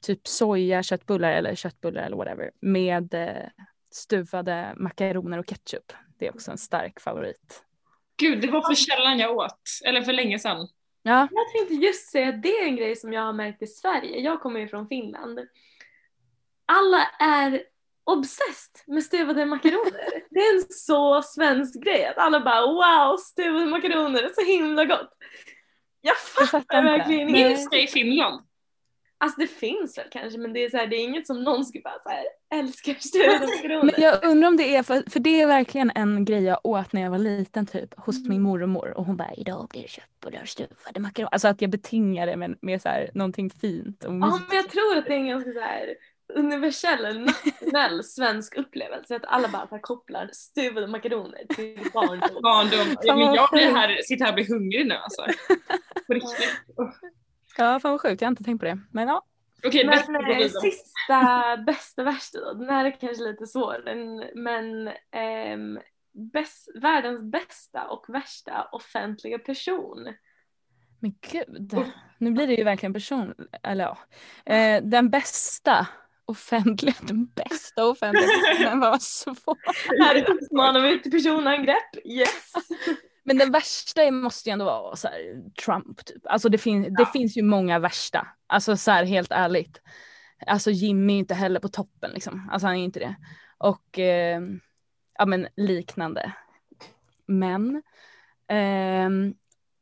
typ 0.06 0.28
soja, 0.28 0.84
köttbullar 0.84 1.32
eller 1.32 1.56
köttbullar 1.56 2.04
eller 2.04 2.18
whatever 2.18 2.52
med 2.62 3.14
eh, 3.14 3.50
stuvade 3.92 4.74
makaroner 4.78 5.38
och 5.38 5.46
ketchup. 5.46 5.94
Det 6.20 6.28
är 6.28 6.34
också 6.34 6.52
en 6.52 6.58
stark 6.58 7.00
favorit. 7.00 7.64
Gud, 8.18 8.42
det 8.42 8.48
var 8.48 8.62
för 8.62 8.74
sällan 8.74 9.20
jag 9.20 9.38
åt. 9.38 9.62
Eller 9.86 10.02
för 10.02 10.14
länge 10.14 10.40
sedan. 10.40 10.68
Ja, 11.04 11.28
Jag 11.32 11.52
tänkte 11.52 11.74
just 11.86 12.12
säga 12.12 12.30
att 12.30 12.42
det 12.44 12.50
är 12.60 12.66
en 12.66 12.76
grej 12.76 12.96
som 12.96 13.14
jag 13.14 13.22
har 13.22 13.34
märkt 13.34 13.62
i 13.62 13.68
Sverige. 13.68 14.20
Jag 14.20 14.42
kommer 14.42 14.60
ju 14.60 14.68
från 14.68 14.88
Finland. 14.88 15.40
Alla 16.66 17.04
är 17.20 17.64
obsessed 18.04 18.82
med 18.88 19.04
stuvade 19.04 19.46
makaroner. 19.46 20.10
Det 20.30 20.40
är 20.40 20.56
en 20.56 20.64
så 20.70 21.22
svensk 21.22 21.84
grej 21.84 22.06
att 22.06 22.18
alla 22.18 22.40
bara 22.40 22.62
wow, 22.62 23.18
stuvade 23.18 23.66
makaroner 23.66 24.24
är 24.24 24.30
så 24.34 24.42
himla 24.46 24.86
gott. 24.86 25.10
Jag 26.02 26.16
jag 26.38 26.48
fattar 26.48 26.78
inte. 26.78 26.92
verkligen 26.92 27.30
inte. 27.30 27.50
Finns 27.50 27.70
det 27.70 27.84
i 27.84 27.88
Finland? 27.88 28.42
Alltså 29.18 29.40
det 29.40 29.48
finns 29.48 29.98
väl 29.98 30.08
kanske 30.12 30.40
men 30.40 30.54
det 30.54 30.64
är, 30.64 30.70
så 30.70 30.78
här, 30.78 30.88
det 30.88 30.96
är 30.96 31.04
inget 31.04 31.28
som 31.28 31.44
någon 31.44 31.66
skulle 31.66 31.82
bara 31.82 32.00
så 32.04 32.10
här, 32.10 32.26
älskar 32.60 32.94
makaroner. 33.40 33.84
Men 33.84 34.02
jag 34.04 34.26
undrar 34.26 34.48
om 34.48 34.58
det 34.58 34.76
är 34.76 34.84
för, 34.84 35.10
för 35.10 35.20
det 35.20 35.42
är 35.42 35.48
verkligen 35.48 35.92
en 35.96 36.26
grej 36.26 36.44
jag 36.44 36.60
åt 36.64 36.94
när 36.94 37.02
jag 37.02 37.12
var 37.12 37.18
liten 37.18 37.66
typ 37.66 38.00
hos 38.00 38.28
min 38.28 38.42
mormor 38.42 38.94
och 38.98 39.06
hon 39.06 39.18
bara 39.18 39.34
idag 39.34 39.68
blir 39.70 39.82
det 39.82 39.90
köttbullar 39.90 40.42
och 40.42 40.48
stuvade 40.48 41.00
makaroner. 41.00 41.34
Alltså 41.34 41.48
att 41.48 41.62
jag 41.62 41.70
betingar 41.72 42.28
det 42.28 42.36
med, 42.36 42.58
med 42.62 42.82
så 42.82 42.90
här, 42.90 43.10
någonting 43.14 43.50
fint 43.50 44.04
och 44.04 44.14
Ja 44.14 44.40
men 44.50 44.58
jag 44.58 44.70
tror 44.70 44.98
att 44.98 45.06
det 45.06 45.14
är 45.14 45.18
en 45.18 45.28
ganska 45.28 45.52
så 45.52 45.60
här 45.60 45.96
universell, 46.34 47.06
eller 47.06 47.20
nationell 47.20 48.04
svensk 48.16 48.58
upplevelse 48.58 49.16
att 49.16 49.26
alla 49.26 49.48
bara 49.48 49.80
kopplar 49.80 50.30
stuvade 50.34 50.88
makaroner 50.88 51.56
till 51.56 51.90
barndom. 51.94 52.42
Barndom. 52.42 52.96
Ja, 53.02 53.16
men 53.16 53.34
jag 53.34 53.50
blir 53.52 53.76
här, 53.76 54.02
sitter 54.02 54.26
här 54.26 54.32
och 54.32 54.36
blir 54.36 54.48
hungrig 54.48 54.88
nu 54.88 54.96
alltså. 54.96 55.26
På 56.08 56.14
riktigt. 56.14 56.50
Ja 57.58 57.80
fan 57.80 57.92
vad 57.92 58.02
sjukt, 58.02 58.22
jag 58.22 58.28
har 58.28 58.32
inte 58.32 58.44
tänkt 58.44 58.60
på 58.60 58.66
det. 58.66 58.80
Men 58.92 59.08
ja. 59.08 59.26
Okej, 59.64 59.86
bäst 59.86 60.10
Men 60.10 60.42
eh, 60.42 60.48
sista, 60.48 61.58
bästa, 61.66 62.04
värsta 62.04 62.40
då. 62.40 62.54
Den 62.54 62.70
här 62.70 62.86
är 62.86 62.92
kanske 62.92 63.24
lite 63.24 63.48
svår 63.48 63.82
men, 63.86 64.24
men 64.44 64.92
ehm, 65.12 65.80
bäst, 66.34 66.70
världens 66.76 67.22
bästa 67.32 67.88
och 67.88 68.06
värsta 68.10 68.68
offentliga 68.72 69.40
person. 69.40 70.14
Men 71.00 71.16
gud. 71.32 71.76
nu 72.18 72.32
blir 72.32 72.48
det 72.48 72.54
ju 72.54 72.64
verkligen 72.64 72.94
person, 72.94 73.34
eller 73.64 73.84
ja, 73.84 73.98
eh, 74.54 74.84
den 74.84 75.10
bästa 75.10 75.88
offentliga, 76.26 76.96
den 77.02 77.26
bästa 77.26 77.86
offentliga 77.86 78.28
personen 78.28 78.80
var 78.80 78.98
svår. 78.98 79.58
Här 80.04 80.30
uppmanar 80.30 80.82
vi 80.82 81.02
till 81.02 81.12
personangrepp. 81.12 82.06
Yes! 82.06 82.54
Men 83.28 83.38
den 83.38 83.52
värsta 83.52 84.12
måste 84.12 84.50
ju 84.50 84.54
ändå 84.54 84.66
vara 84.66 84.96
så 84.96 85.08
här, 85.08 85.50
Trump 85.66 86.06
typ. 86.06 86.28
Alltså 86.28 86.50
det, 86.50 86.58
fin- 86.58 86.96
det 86.98 87.06
finns 87.06 87.38
ju 87.38 87.42
många 87.42 87.80
värsta. 87.80 88.28
Alltså 88.48 88.78
så 88.78 88.92
här 88.92 89.04
helt 89.06 89.32
ärligt. 89.32 89.82
Alltså 90.48 90.72
Jimmy 90.72 91.14
är 91.14 91.18
inte 91.18 91.34
heller 91.34 91.60
på 91.60 91.68
toppen 91.70 92.12
liksom. 92.12 92.50
Alltså 92.52 92.68
han 92.68 92.76
är 92.76 92.84
inte 92.84 93.00
det. 93.00 93.16
Och 93.58 94.00
eh, 94.00 94.42
ja 95.18 95.26
men 95.26 95.48
liknande. 95.56 96.34
Men 97.26 97.84
ehm, 98.48 99.34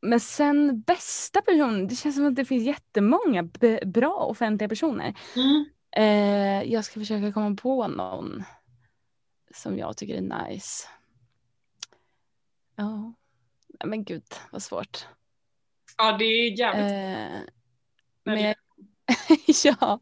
men 0.01 0.19
sen 0.19 0.81
bästa 0.81 1.41
person, 1.41 1.87
det 1.87 1.95
känns 1.95 2.15
som 2.15 2.27
att 2.27 2.35
det 2.35 2.45
finns 2.45 2.63
jättemånga 2.63 3.43
bra 3.85 4.13
offentliga 4.13 4.69
personer. 4.69 5.13
Mm. 5.35 5.65
Eh, 5.95 6.71
jag 6.73 6.85
ska 6.85 6.99
försöka 6.99 7.31
komma 7.31 7.55
på 7.55 7.87
någon 7.87 8.43
som 9.55 9.77
jag 9.77 9.97
tycker 9.97 10.15
är 10.15 10.47
nice. 10.47 10.87
Ja, 12.75 13.13
men 13.85 14.03
gud 14.03 14.23
vad 14.51 14.63
svårt. 14.63 15.07
Ja 15.97 16.17
det 16.17 16.25
är 16.25 16.59
jävligt 16.59 16.91
Eh, 16.91 17.41
Men- 18.23 18.39
men 18.39 18.53
ja, 19.63 19.99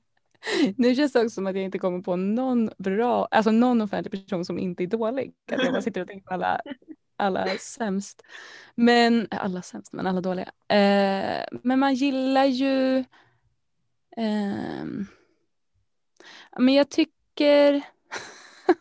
nu 0.78 0.96
känns 0.96 1.14
det 1.14 1.20
också 1.20 1.30
som 1.30 1.48
att 1.48 1.56
jag 1.56 1.64
inte 1.64 1.80
kommer 1.80 2.02
på 2.02 2.16
någon 2.16 2.70
bra, 2.78 3.28
alltså 3.32 3.52
någon 3.52 3.82
offentlig 3.82 4.26
person 4.26 4.46
som 4.46 4.60
inte 4.60 4.84
är 4.84 4.88
dålig. 4.88 5.34
Att 5.52 5.64
jag 5.64 5.74
bara 5.74 5.82
sitter 5.82 6.02
och 6.02 6.08
tänker 6.08 6.28
på 6.28 6.34
alla, 6.34 6.62
alla 7.16 7.48
sämst. 7.58 8.22
Men, 8.76 9.28
alla 9.32 9.62
sämst, 9.62 9.94
men 9.94 10.08
alla 10.08 10.22
dåliga. 10.22 10.52
Eh, 10.68 11.46
men 11.64 11.80
man 11.80 11.94
gillar 11.94 12.46
ju, 12.46 13.04
ehm, 14.18 15.06
men 16.58 16.74
jag 16.74 16.90
tycker, 16.90 17.82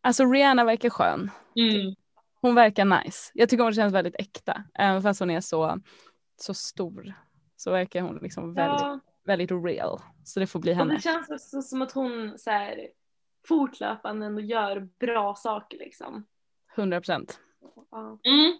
alltså 0.00 0.24
Rihanna 0.24 0.64
verkar 0.64 0.90
skön. 0.90 1.30
Mm. 1.56 1.94
Hon 2.42 2.54
verkar 2.54 2.84
nice. 2.84 3.30
Jag 3.34 3.48
tycker 3.48 3.64
hon 3.64 3.74
känns 3.74 3.94
väldigt 3.94 4.16
äkta. 4.18 4.64
Även 4.74 5.02
fast 5.02 5.20
hon 5.20 5.30
är 5.30 5.40
så, 5.40 5.80
så 6.36 6.54
stor 6.54 7.14
så 7.56 7.70
verkar 7.70 8.00
hon 8.00 8.18
liksom 8.22 8.54
väldigt, 8.54 8.80
Ja, 8.80 9.00
väldigt 9.24 9.50
real. 9.50 10.00
Så 10.24 10.40
det 10.40 10.46
får 10.46 10.60
bli 10.60 10.72
och 10.72 10.76
henne. 10.76 10.94
det 10.94 11.02
känns 11.02 11.30
också 11.30 11.62
som 11.62 11.82
att 11.82 11.92
hon 11.92 12.38
så 12.38 12.50
här, 12.50 12.88
fortlöpande 13.48 14.26
ändå 14.26 14.40
gör 14.40 14.88
bra 15.00 15.34
saker 15.34 15.78
liksom. 15.78 16.26
100 16.76 17.00
procent. 17.00 17.40
Ja. 17.90 18.18
Mm. 18.24 18.58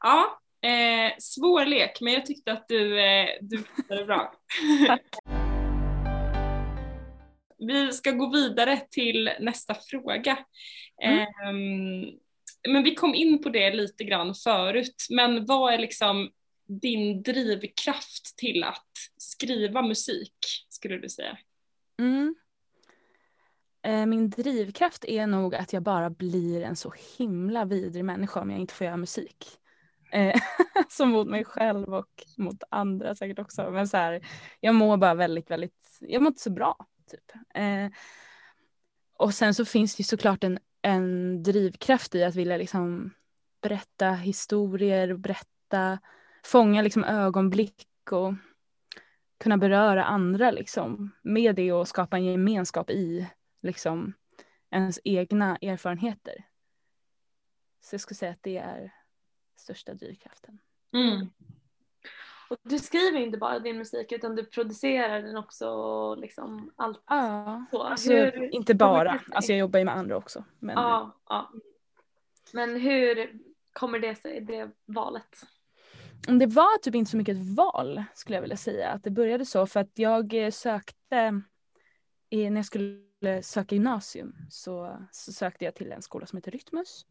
Ja, 0.00 0.40
eh, 0.68 1.12
svår 1.18 1.64
lek 1.64 2.00
men 2.00 2.12
jag 2.12 2.26
tyckte 2.26 2.52
att 2.52 2.68
du, 2.68 3.00
eh, 3.00 3.28
du 3.40 3.58
fixade 3.58 4.04
bra. 4.04 4.32
Vi 7.58 7.92
ska 7.92 8.10
gå 8.10 8.30
vidare 8.30 8.80
till 8.90 9.30
nästa 9.40 9.74
fråga. 9.74 10.38
Mm. 11.02 11.18
Ehm, 11.20 12.18
men 12.68 12.82
vi 12.82 12.94
kom 12.94 13.14
in 13.14 13.42
på 13.42 13.48
det 13.48 13.74
lite 13.74 14.04
grann 14.04 14.34
förut, 14.34 15.06
men 15.10 15.46
vad 15.46 15.74
är 15.74 15.78
liksom 15.78 16.30
din 16.66 17.22
drivkraft 17.22 18.36
till 18.36 18.64
att 18.64 18.88
skriva 19.16 19.82
musik, 19.82 20.36
skulle 20.68 20.98
du 20.98 21.08
säga? 21.08 21.38
Mm. 21.98 22.34
Eh, 23.82 24.06
min 24.06 24.30
drivkraft 24.30 25.04
är 25.04 25.26
nog 25.26 25.54
att 25.54 25.72
jag 25.72 25.82
bara 25.82 26.10
blir 26.10 26.62
en 26.62 26.76
så 26.76 26.92
himla 27.18 27.64
vidrig 27.64 28.04
människa 28.04 28.40
om 28.40 28.50
jag 28.50 28.60
inte 28.60 28.74
får 28.74 28.84
göra 28.84 28.96
musik. 28.96 29.46
Eh, 30.12 30.40
som 30.88 31.08
mot 31.08 31.28
mig 31.28 31.44
själv 31.44 31.94
och 31.94 32.24
mot 32.36 32.62
andra 32.70 33.14
säkert 33.14 33.38
också. 33.38 33.70
Men 33.70 33.88
så 33.88 33.96
här, 33.96 34.26
jag 34.60 34.74
mår 34.74 34.96
bara 34.96 35.14
väldigt, 35.14 35.50
väldigt, 35.50 35.98
jag 36.00 36.22
mår 36.22 36.28
inte 36.28 36.42
så 36.42 36.50
bra. 36.50 36.86
Typ. 37.10 37.32
Eh, 37.54 37.88
och 39.16 39.34
sen 39.34 39.54
så 39.54 39.64
finns 39.64 39.96
det 39.96 40.00
ju 40.00 40.04
såklart 40.04 40.44
en, 40.44 40.58
en 40.84 41.42
drivkraft 41.42 42.14
i 42.14 42.24
att 42.24 42.34
vilja 42.34 42.56
liksom 42.56 43.10
berätta 43.60 44.10
historier, 44.10 45.14
berätta, 45.14 45.98
fånga 46.44 46.82
liksom 46.82 47.04
ögonblick 47.04 47.86
och 48.10 48.34
kunna 49.38 49.56
beröra 49.56 50.04
andra 50.04 50.50
liksom 50.50 51.10
med 51.22 51.54
det 51.54 51.72
och 51.72 51.88
skapa 51.88 52.16
en 52.16 52.24
gemenskap 52.24 52.90
i 52.90 53.26
liksom 53.62 54.12
ens 54.70 55.00
egna 55.04 55.56
erfarenheter. 55.56 56.44
Så 57.80 57.94
jag 57.94 58.00
skulle 58.00 58.16
säga 58.16 58.32
att 58.32 58.42
det 58.42 58.56
är 58.56 58.94
största 59.56 59.94
drivkraften. 59.94 60.58
Mm. 60.92 61.30
Och 62.54 62.70
du 62.70 62.78
skriver 62.78 63.18
inte 63.18 63.38
bara 63.38 63.58
din 63.58 63.78
musik 63.78 64.12
utan 64.12 64.36
du 64.36 64.44
producerar 64.44 65.22
den 65.22 65.36
också 65.36 65.68
och 65.68 66.18
liksom 66.18 66.72
allt. 66.76 67.02
Ja, 67.06 67.64
Så, 67.70 67.82
alltså 67.82 68.12
hur 68.12 68.54
inte 68.54 68.74
bara. 68.74 69.20
Alltså 69.32 69.52
jag 69.52 69.58
jobbar 69.58 69.78
ju 69.78 69.84
med 69.84 69.96
andra 69.96 70.16
också. 70.16 70.44
Men 70.58 70.76
Ja, 70.76 71.20
ja. 71.28 71.52
Men 72.52 72.80
hur 72.80 73.32
kommer 73.72 73.98
det 73.98 74.14
sig, 74.14 74.40
det 74.40 74.70
valet? 74.86 75.46
det 76.26 76.46
var 76.46 76.78
typ 76.78 76.94
inte 76.94 77.10
så 77.10 77.16
mycket 77.16 77.36
ett 77.36 77.56
val 77.56 78.04
skulle 78.14 78.36
jag 78.36 78.42
vilja 78.42 78.56
säga. 78.56 78.90
Att 78.90 79.04
det 79.04 79.10
började 79.10 79.44
så 79.44 79.66
för 79.66 79.80
att 79.80 79.98
jag 79.98 80.34
eh, 80.34 80.50
sökte 80.50 81.42
när 82.30 82.56
jag 82.56 82.64
skulle 82.64 83.42
söka 83.42 83.74
gymnasium 83.74 84.36
så, 84.50 84.98
så 85.10 85.32
sökte 85.32 85.64
jag 85.64 85.74
till 85.74 85.92
en 85.92 86.02
skola 86.02 86.26
som 86.26 86.36
heter 86.36 86.50
Rytmus. 86.50 87.06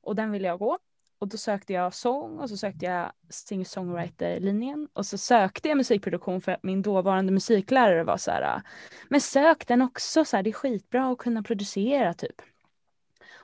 Och 0.00 0.16
den 0.16 0.30
ville 0.30 0.48
jag 0.48 0.58
gå. 0.58 0.78
Och 1.18 1.28
då 1.28 1.36
sökte 1.36 1.72
jag 1.72 1.94
sång 1.94 2.38
och 2.38 2.48
så 2.48 2.56
sökte 2.56 2.84
jag 2.84 3.12
singer-songwriter-linjen. 3.28 4.88
Och 4.92 5.06
så 5.06 5.18
sökte 5.18 5.68
jag 5.68 5.76
musikproduktion 5.76 6.40
för 6.40 6.52
att 6.52 6.62
min 6.62 6.82
dåvarande 6.82 7.32
musiklärare 7.32 8.04
var 8.04 8.16
så 8.16 8.30
här, 8.30 8.62
men 9.08 9.20
sök 9.20 9.66
den 9.66 9.82
också, 9.82 10.24
så 10.24 10.36
här, 10.36 10.42
det 10.42 10.50
är 10.50 10.52
skitbra 10.52 11.12
att 11.12 11.18
kunna 11.18 11.42
producera 11.42 12.14
typ. 12.14 12.42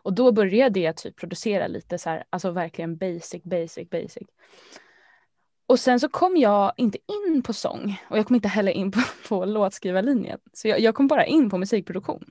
Och 0.04 0.12
då 0.12 0.32
började 0.32 0.80
jag 0.80 0.96
typ 0.96 1.16
producera 1.16 1.66
lite 1.66 1.98
så 1.98 2.10
här, 2.10 2.24
alltså 2.30 2.50
verkligen 2.50 2.96
basic, 2.96 3.42
basic, 3.42 3.90
basic. 3.90 4.28
Och 5.66 5.80
sen 5.80 6.00
så 6.00 6.08
kom 6.08 6.36
jag 6.36 6.72
inte 6.76 6.98
in 7.26 7.42
på 7.42 7.52
sång 7.52 8.00
och 8.10 8.18
jag 8.18 8.26
kom 8.26 8.36
inte 8.36 8.48
heller 8.48 8.72
in 8.72 8.90
på, 8.90 9.00
på 9.28 9.44
låtskrivarlinjen. 9.44 10.38
Så 10.52 10.68
jag, 10.68 10.80
jag 10.80 10.94
kom 10.94 11.06
bara 11.06 11.26
in 11.26 11.50
på 11.50 11.58
musikproduktion. 11.58 12.24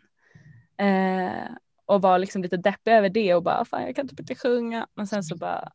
Eh, 0.77 1.43
och 1.85 2.01
var 2.01 2.19
liksom 2.19 2.41
lite 2.41 2.57
deppig 2.57 2.91
över 2.91 3.09
det 3.09 3.35
och 3.35 3.43
bara 3.43 3.65
fan 3.65 3.81
jag 3.81 3.95
kan 3.95 4.07
typ 4.07 4.19
inte 4.19 4.35
sjunga. 4.35 4.87
Men 4.93 5.07
sen 5.07 5.23
så 5.23 5.37
bara 5.37 5.71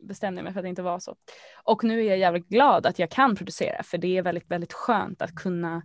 bestämde 0.00 0.38
jag 0.38 0.44
mig 0.44 0.52
för 0.52 0.60
att 0.60 0.64
det 0.64 0.68
inte 0.68 0.82
var 0.82 0.98
så. 0.98 1.16
Och 1.64 1.84
nu 1.84 2.00
är 2.00 2.04
jag 2.04 2.18
jävligt 2.18 2.48
glad 2.48 2.86
att 2.86 2.98
jag 2.98 3.10
kan 3.10 3.36
producera 3.36 3.82
för 3.82 3.98
det 3.98 4.18
är 4.18 4.22
väldigt, 4.22 4.50
väldigt 4.50 4.72
skönt 4.72 5.22
att 5.22 5.34
kunna, 5.34 5.82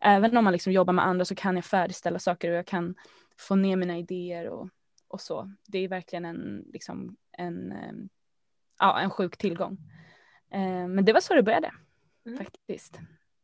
även 0.00 0.36
om 0.36 0.44
man 0.44 0.52
liksom 0.52 0.72
jobbar 0.72 0.92
med 0.92 1.06
andra 1.06 1.24
så 1.24 1.34
kan 1.34 1.56
jag 1.56 1.64
färdigställa 1.64 2.18
saker 2.18 2.50
och 2.50 2.56
jag 2.56 2.66
kan 2.66 2.94
få 3.38 3.54
ner 3.54 3.76
mina 3.76 3.98
idéer 3.98 4.48
och, 4.48 4.68
och 5.08 5.20
så. 5.20 5.52
Det 5.66 5.78
är 5.78 5.88
verkligen 5.88 6.24
en, 6.24 6.64
liksom, 6.72 7.16
en, 7.38 7.72
eh, 7.72 7.92
ja, 8.78 9.00
en 9.00 9.10
sjuk 9.10 9.36
tillgång. 9.36 9.78
Eh, 10.52 10.88
men 10.88 11.04
det 11.04 11.12
var 11.12 11.20
så 11.20 11.34
det 11.34 11.42
började 11.42 11.70
Mm. 12.26 12.38
faktiskt. 12.38 12.98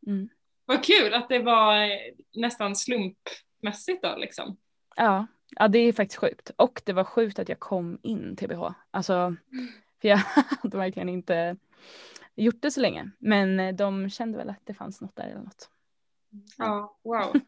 Mm. 0.07 0.29
Vad 0.65 0.85
kul 0.85 1.15
att 1.15 1.29
det 1.29 1.39
var 1.39 1.83
eh, 1.83 1.99
nästan 2.37 2.77
slumpmässigt 2.77 4.03
då 4.03 4.17
liksom. 4.17 4.57
Ja, 4.97 5.27
ja, 5.51 5.69
det 5.69 5.79
är 5.79 5.93
faktiskt 5.93 6.21
sjukt. 6.21 6.51
Och 6.57 6.83
det 6.85 6.93
var 6.93 7.05
sjukt 7.05 7.39
att 7.39 7.49
jag 7.49 7.59
kom 7.59 7.99
in 8.03 8.37
TBH. 8.37 8.63
Alltså, 8.91 9.37
för 10.01 10.09
jag 10.09 10.17
hade 10.63 10.77
verkligen 10.77 11.09
inte 11.09 11.57
gjort 12.35 12.63
det 12.63 12.71
så 12.71 12.81
länge. 12.81 13.11
Men 13.19 13.61
eh, 13.61 13.75
de 13.75 14.11
kände 14.11 14.39
väl 14.39 14.51
att 14.51 14.67
det 14.67 14.75
fanns 14.75 15.01
något 15.01 15.17
där 15.17 15.25
eller 15.25 15.43
något. 15.43 15.71
Ja, 16.59 16.99
wow. 17.05 17.41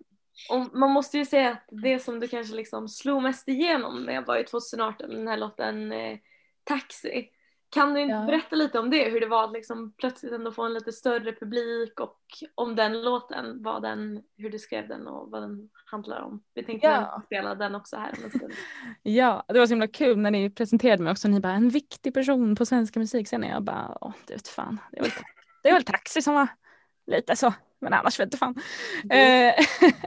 Och 0.51 0.75
man 0.75 0.91
måste 0.91 1.19
ju 1.19 1.25
säga 1.25 1.51
att 1.51 1.65
det 1.69 1.99
som 1.99 2.21
du 2.21 2.29
kanske 2.29 2.57
liksom 2.57 2.89
slog 2.89 3.23
mest 3.23 3.49
igenom 3.49 4.03
med 4.03 4.25
var 4.25 4.39
ju 4.39 4.45
2018, 4.45 5.11
den 5.11 5.29
här 5.29 5.37
låten 5.37 5.93
eh, 5.93 6.19
Taxi. 6.65 7.29
Kan 7.71 7.95
du 7.95 8.01
inte 8.01 8.15
Ja. 8.15 8.25
berätta 8.27 8.57
lite 8.57 8.79
om 8.79 8.91
det, 8.91 9.11
hur 9.11 9.21
det 9.21 9.27
var 9.27 9.45
att 9.45 9.53
liksom 9.53 9.93
plötsligt 9.93 10.33
ändå 10.33 10.53
få 10.53 10.63
en 10.63 10.75
lite 10.75 10.93
större 10.93 11.33
publik 11.33 12.01
och 12.01 12.19
om 12.55 12.77
den 12.77 13.03
låten, 13.03 13.63
vad 13.63 13.83
den, 13.83 14.23
hur 14.37 14.51
du 14.51 14.59
skrev 14.59 14.89
den 14.89 15.07
och 15.07 15.31
vad 15.31 15.43
den 15.43 15.71
handlar 15.87 16.21
om. 16.21 16.43
Vi 16.55 16.65
tänkte 16.65 16.87
Ja. 16.87 17.23
spela 17.27 17.55
den 17.55 17.75
också 17.75 17.97
här 17.97 18.13
om 18.19 18.25
en 18.25 18.31
stund. 18.31 18.53
Ja, 19.03 19.45
det 19.49 19.59
var 19.59 19.67
så 19.67 19.73
himla 19.73 19.87
kul 19.87 20.19
när 20.19 20.31
ni 20.31 20.51
presenterade 20.51 21.03
mig 21.03 21.11
också. 21.11 21.29
Ni 21.29 21.41
bara 21.41 21.53
en 21.53 21.69
viktig 21.69 22.15
person 22.15 22.57
på 22.57 22.67
svenska 22.67 23.01
musikscenen. 23.01 23.51
Jag 23.51 23.63
bara, 23.63 23.99
åh, 24.01 24.13
det 24.27 24.35
vet 24.35 24.49
fan. 24.49 24.81
Det 24.93 24.99
är 24.99 25.03
väl, 25.03 25.11
det 25.63 25.69
är 25.69 25.73
väl 25.73 25.85
Taxi 25.85 26.23
som 26.23 26.35
var 26.35 26.49
lite 27.07 27.37
så. 27.37 27.55
Men 27.81 27.93
annars 27.93 28.21
vet 28.21 28.31
du 28.31 28.37
fan. 28.37 28.55
Eh, 29.11 29.55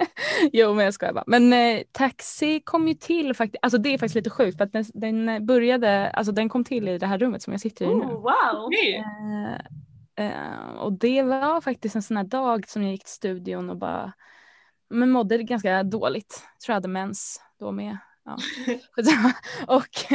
jo 0.53 0.73
men 0.73 0.85
jag 0.85 0.93
skojar 0.93 1.13
bara. 1.13 1.23
Men 1.27 1.53
eh, 1.53 1.81
Taxi 1.91 2.59
kom 2.59 2.87
ju 2.87 2.93
till 2.93 3.33
faktiskt, 3.33 3.63
alltså 3.63 3.77
det 3.77 3.89
är 3.89 3.97
faktiskt 3.97 4.15
lite 4.15 4.29
sjukt 4.29 4.57
för 4.57 4.65
att 4.65 4.73
den, 4.73 4.85
den 4.93 5.45
började, 5.45 6.09
alltså 6.09 6.31
den 6.31 6.49
kom 6.49 6.63
till 6.63 6.87
i 6.87 6.97
det 6.97 7.07
här 7.07 7.17
rummet 7.17 7.43
som 7.43 7.53
jag 7.53 7.61
sitter 7.61 7.85
i 7.85 7.87
nu. 7.87 7.93
Oh, 7.93 8.21
wow! 8.21 8.69
Eh, 10.17 10.25
eh, 10.25 10.75
och 10.79 10.93
det 10.93 11.23
var 11.23 11.61
faktiskt 11.61 11.95
en 11.95 12.01
sån 12.01 12.17
här 12.17 12.23
dag 12.23 12.67
som 12.67 12.83
jag 12.83 12.91
gick 12.91 13.03
till 13.03 13.13
studion 13.13 13.69
och 13.69 13.77
bara 13.77 14.13
men 14.93 15.11
mådde 15.11 15.43
ganska 15.43 15.83
dåligt. 15.83 16.43
Jag 16.53 16.61
tror 16.61 16.73
jag 16.73 16.75
hade 16.75 16.87
mens 16.87 17.41
då 17.59 17.71
med. 17.71 17.97
Ja. 18.25 18.37
och 19.75 20.13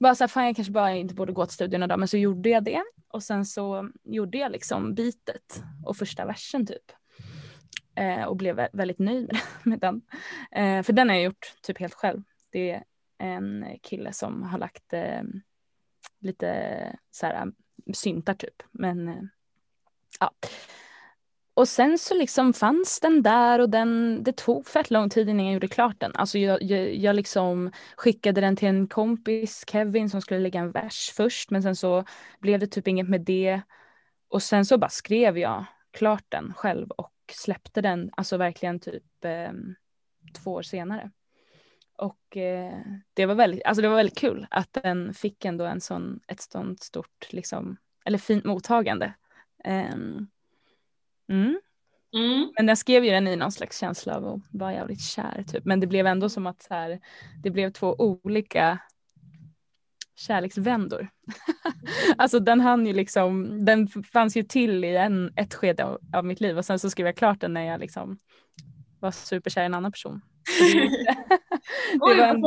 bara 0.00 0.14
så 0.14 0.24
här, 0.24 0.28
fan 0.28 0.46
jag 0.46 0.56
kanske 0.56 0.72
bara 0.72 0.94
inte 0.94 1.14
borde 1.14 1.32
gå 1.32 1.46
till 1.46 1.54
studierna 1.54 1.86
då, 1.86 1.96
men 1.96 2.08
så 2.08 2.16
gjorde 2.16 2.48
jag 2.48 2.64
det. 2.64 2.82
Och 3.08 3.22
sen 3.22 3.46
så 3.46 3.90
gjorde 4.04 4.38
jag 4.38 4.52
liksom 4.52 4.94
bitet 4.94 5.62
och 5.84 5.96
första 5.96 6.24
versen 6.24 6.66
typ. 6.66 6.92
Eh, 8.00 8.24
och 8.24 8.36
blev 8.36 8.68
väldigt 8.72 8.98
nöjd 8.98 9.32
med, 9.32 9.40
med 9.62 9.78
den. 9.78 10.02
Eh, 10.50 10.82
för 10.82 10.92
den 10.92 11.08
har 11.08 11.16
jag 11.16 11.24
gjort 11.24 11.54
typ 11.62 11.78
helt 11.78 11.94
själv. 11.94 12.22
Det 12.50 12.70
är 12.70 12.82
en 13.18 13.66
kille 13.82 14.12
som 14.12 14.42
har 14.42 14.58
lagt 14.58 14.92
eh, 14.92 15.22
lite 16.20 16.96
så 17.10 17.26
här 17.26 17.34
eh, 17.34 17.46
syntar 17.92 18.34
typ. 18.34 18.62
Men 18.70 19.08
eh, 19.08 19.22
ja. 20.20 20.30
Och 21.54 21.68
sen 21.68 21.98
så 21.98 22.14
liksom 22.14 22.52
fanns 22.52 23.00
den 23.00 23.22
där 23.22 23.58
och 23.58 23.70
den, 23.70 24.22
det 24.22 24.36
tog 24.36 24.66
fett 24.66 24.90
lång 24.90 25.10
tid 25.10 25.28
innan 25.28 25.44
jag 25.46 25.54
gjorde 25.54 25.68
klart 25.68 26.00
den. 26.00 26.12
Alltså 26.14 26.38
jag, 26.38 26.62
jag, 26.62 26.94
jag 26.94 27.16
liksom 27.16 27.70
skickade 27.96 28.40
den 28.40 28.56
till 28.56 28.68
en 28.68 28.86
kompis, 28.86 29.64
Kevin, 29.66 30.10
som 30.10 30.20
skulle 30.20 30.40
lägga 30.40 30.60
en 30.60 30.70
vers 30.70 31.12
först. 31.16 31.50
Men 31.50 31.62
sen 31.62 31.76
så 31.76 32.04
blev 32.38 32.60
det 32.60 32.66
typ 32.66 32.88
inget 32.88 33.08
med 33.08 33.20
det. 33.20 33.60
Och 34.28 34.42
sen 34.42 34.66
så 34.66 34.78
bara 34.78 34.90
skrev 34.90 35.38
jag 35.38 35.64
klart 35.90 36.24
den 36.28 36.54
själv 36.54 36.90
och 36.90 37.12
släppte 37.32 37.80
den, 37.80 38.10
alltså 38.16 38.36
verkligen 38.36 38.80
typ 38.80 39.24
eh, 39.24 39.52
två 40.34 40.52
år 40.52 40.62
senare. 40.62 41.10
Och 41.96 42.36
eh, 42.36 42.80
det 43.14 43.26
var 43.26 43.34
väldigt, 43.34 43.64
alltså 43.64 43.82
det 43.82 43.88
var 43.88 43.96
väldigt 43.96 44.18
kul 44.18 44.46
att 44.50 44.72
den 44.72 45.14
fick 45.14 45.44
ändå 45.44 45.64
en 45.64 45.80
sån, 45.80 46.20
ett 46.26 46.40
sånt 46.40 46.82
stort, 46.82 47.32
liksom, 47.32 47.76
eller 48.04 48.18
fint 48.18 48.44
mottagande. 48.44 49.12
Um, 49.64 50.28
mm. 51.28 51.60
Mm. 52.12 52.52
Men 52.56 52.68
jag 52.68 52.78
skrev 52.78 53.04
ju 53.04 53.10
den 53.10 53.28
i 53.28 53.36
någon 53.36 53.52
slags 53.52 53.78
känsla 53.78 54.16
av 54.16 54.26
att 54.28 54.40
vara 54.50 54.72
jävligt 54.72 55.00
kär 55.00 55.44
typ. 55.48 55.64
Men 55.64 55.80
det 55.80 55.86
blev 55.86 56.06
ändå 56.06 56.28
som 56.28 56.46
att 56.46 56.62
så 56.62 56.74
här, 56.74 57.00
det 57.42 57.50
blev 57.50 57.70
två 57.70 57.94
olika 57.98 58.78
kärleksvändor. 60.20 61.08
alltså 62.16 62.40
den 62.40 62.60
hann 62.60 62.86
ju 62.86 62.92
liksom, 62.92 63.64
den 63.64 63.88
fanns 63.88 64.36
ju 64.36 64.42
till 64.42 64.84
i 64.84 64.96
en, 64.96 65.32
ett 65.36 65.54
skede 65.54 65.84
av, 65.84 65.98
av 66.14 66.24
mitt 66.24 66.40
liv 66.40 66.58
och 66.58 66.64
sen 66.64 66.78
så 66.78 66.90
skrev 66.90 67.06
jag 67.06 67.16
klart 67.16 67.40
den 67.40 67.54
när 67.54 67.66
jag 67.66 67.80
liksom 67.80 68.18
var 69.00 69.10
superkär 69.10 69.62
i 69.62 69.66
en 69.66 69.74
annan 69.74 69.92
person. 69.92 70.20
Det 71.92 71.98
Oj, 72.00 72.16
var 72.16 72.24
en-. 72.24 72.42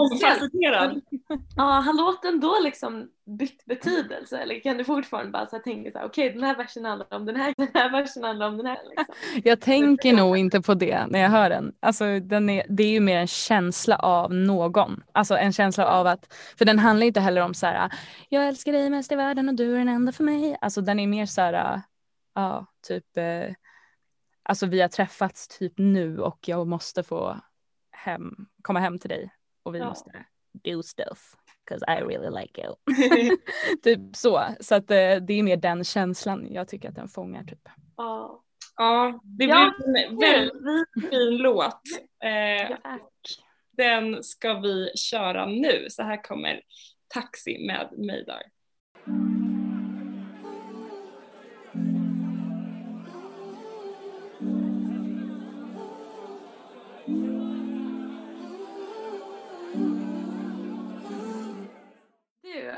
Ja, 1.55 1.63
har 1.63 1.93
låten 1.93 2.39
då 2.39 2.59
liksom 2.63 3.09
bytt 3.39 3.65
betydelse 3.65 4.37
eller 4.37 4.59
kan 4.59 4.77
du 4.77 4.83
fortfarande 4.83 5.31
bara 5.31 5.45
så 5.45 5.59
tänka 5.59 5.91
så 5.91 5.97
här, 5.97 6.05
okej 6.05 6.29
den 6.29 6.43
här 6.43 6.55
versen 6.55 6.85
handlar 6.85 7.13
om 7.13 7.25
den 7.25 7.35
här, 7.35 7.53
den 7.57 7.67
här 7.73 7.91
versen 7.91 8.23
handlar 8.23 8.47
om 8.47 8.57
den 8.57 8.65
här 8.65 8.77
liksom. 8.89 9.15
Jag 9.43 9.61
tänker 9.61 10.13
nog 10.13 10.37
inte 10.37 10.61
på 10.61 10.73
det 10.73 11.07
när 11.07 11.19
jag 11.19 11.29
hör 11.29 11.49
den. 11.49 11.73
Alltså, 11.79 12.19
den 12.19 12.49
är, 12.49 12.65
det 12.69 12.83
är 12.83 12.91
ju 12.91 12.99
mer 12.99 13.17
en 13.17 13.27
känsla 13.27 13.95
av 13.95 14.33
någon. 14.33 15.03
Alltså 15.11 15.35
en 15.37 15.53
känsla 15.53 15.87
av 15.87 16.07
att, 16.07 16.33
för 16.57 16.65
den 16.65 16.79
handlar 16.79 17.07
inte 17.07 17.19
heller 17.19 17.41
om 17.41 17.53
så 17.53 17.65
här, 17.65 17.91
jag 18.29 18.47
älskar 18.47 18.71
dig 18.71 18.89
mest 18.89 19.11
i 19.11 19.15
världen 19.15 19.49
och 19.49 19.55
du 19.55 19.73
är 19.73 19.77
den 19.77 19.89
enda 19.89 20.11
för 20.11 20.23
mig. 20.23 20.57
Alltså 20.61 20.81
den 20.81 20.99
är 20.99 21.07
mer 21.07 21.25
så 21.25 21.41
här, 21.41 21.81
ja, 22.35 22.65
typ, 22.87 23.17
eh, 23.17 23.53
alltså 24.43 24.65
vi 24.65 24.81
har 24.81 24.87
träffats 24.89 25.47
typ 25.47 25.73
nu 25.77 26.19
och 26.19 26.39
jag 26.47 26.67
måste 26.67 27.03
få 27.03 27.39
hem, 27.91 28.35
komma 28.61 28.79
hem 28.79 28.99
till 28.99 29.09
dig 29.09 29.33
och 29.63 29.75
vi 29.75 29.79
Ja. 29.79 29.85
måste 29.89 30.11
do 30.53 30.83
stuff. 30.83 31.35
Cause 31.69 31.83
I 31.87 32.01
really 32.01 32.29
like 32.41 32.61
you. 32.61 32.75
typ 33.83 34.15
så. 34.15 34.43
Så 34.59 34.75
att 34.75 34.91
eh, 34.91 35.15
det 35.15 35.33
är 35.33 35.43
mer 35.43 35.57
den 35.57 35.83
känslan 35.83 36.47
jag 36.51 36.67
tycker 36.67 36.89
att 36.89 36.95
den 36.95 37.07
fångar 37.07 37.43
typ. 37.43 37.69
Ja. 37.97 38.39
Ja, 38.77 39.19
det 39.23 39.45
Ja, 39.45 39.73
blir 39.77 40.05
en 40.05 40.19
väldigt 40.19 41.09
fin 41.09 41.37
låt. 41.37 41.81
Eh, 42.23 42.69
ja. 42.83 42.99
Den 43.77 44.23
ska 44.23 44.53
vi 44.53 44.91
köra 44.95 45.45
nu. 45.45 45.85
Så 45.89 46.03
här 46.03 46.23
kommer 46.23 46.61
Taxi 47.07 47.65
med 47.67 47.89
Maydar. 47.97 48.41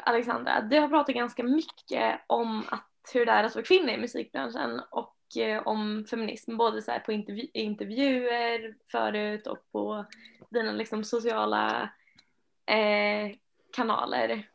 Alexandra, 0.05 0.61
du 0.61 0.79
har 0.79 0.87
pratat 0.87 1.15
ganska 1.15 1.43
mycket 1.43 2.21
om 2.27 2.63
att, 2.69 3.11
hur 3.13 3.25
det 3.25 3.31
är 3.31 3.43
att 3.43 3.55
vara 3.55 3.65
kvinna 3.65 3.93
i 3.93 3.97
musikbranschen 3.97 4.81
och 4.91 5.37
eh, 5.37 5.67
om 5.67 6.05
feminism 6.09 6.57
både 6.57 6.81
så 6.81 6.91
här 6.91 6.99
på 6.99 7.11
intervju- 7.11 7.49
intervjuer 7.53 8.75
förut 8.91 9.47
och 9.47 9.71
på 9.71 10.05
dina 10.49 10.71
liksom 10.71 11.03
sociala 11.03 11.89
eh, 12.65 13.35
kanaler. 13.75 14.49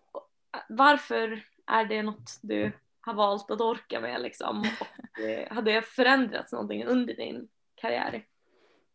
Varför 0.68 1.44
är 1.66 1.84
det 1.84 2.02
något 2.02 2.38
du 2.42 2.72
har 3.00 3.14
valt 3.14 3.50
att 3.50 3.60
orka 3.60 4.00
med 4.00 4.22
liksom? 4.22 4.64
Och, 4.80 5.20
eh, 5.20 5.54
har 5.54 5.62
det 5.62 5.82
förändrats 5.82 6.52
någonting 6.52 6.84
under 6.84 7.14
din 7.14 7.48
karriär? 7.74 8.24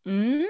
Mm. 0.05 0.47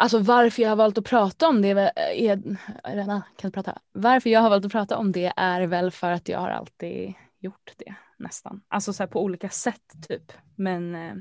Alltså 0.00 0.18
varför 0.18 0.62
jag 0.62 0.68
har 0.68 0.76
valt 0.76 0.98
att 0.98 1.04
prata 1.04 1.48
om 1.48 1.62
det 1.62 1.68
är, 1.68 1.92
är, 1.96 2.58
är 2.84 3.22
kan 3.36 3.52
prata? 3.52 3.78
Varför 3.92 4.30
jag 4.30 4.40
har 4.40 4.50
valt 4.50 4.64
att 4.64 4.72
prata 4.72 4.96
om 4.96 5.12
det 5.12 5.32
är 5.36 5.62
väl 5.66 5.90
för 5.90 6.10
att 6.10 6.28
jag 6.28 6.38
har 6.38 6.48
alltid 6.48 7.14
gjort 7.38 7.72
det 7.76 7.94
nästan. 8.16 8.62
Alltså 8.68 8.92
så 8.92 9.06
på 9.06 9.22
olika 9.22 9.48
sätt 9.48 9.92
typ. 10.08 10.32
Men 10.56 10.94
eh, 10.94 11.14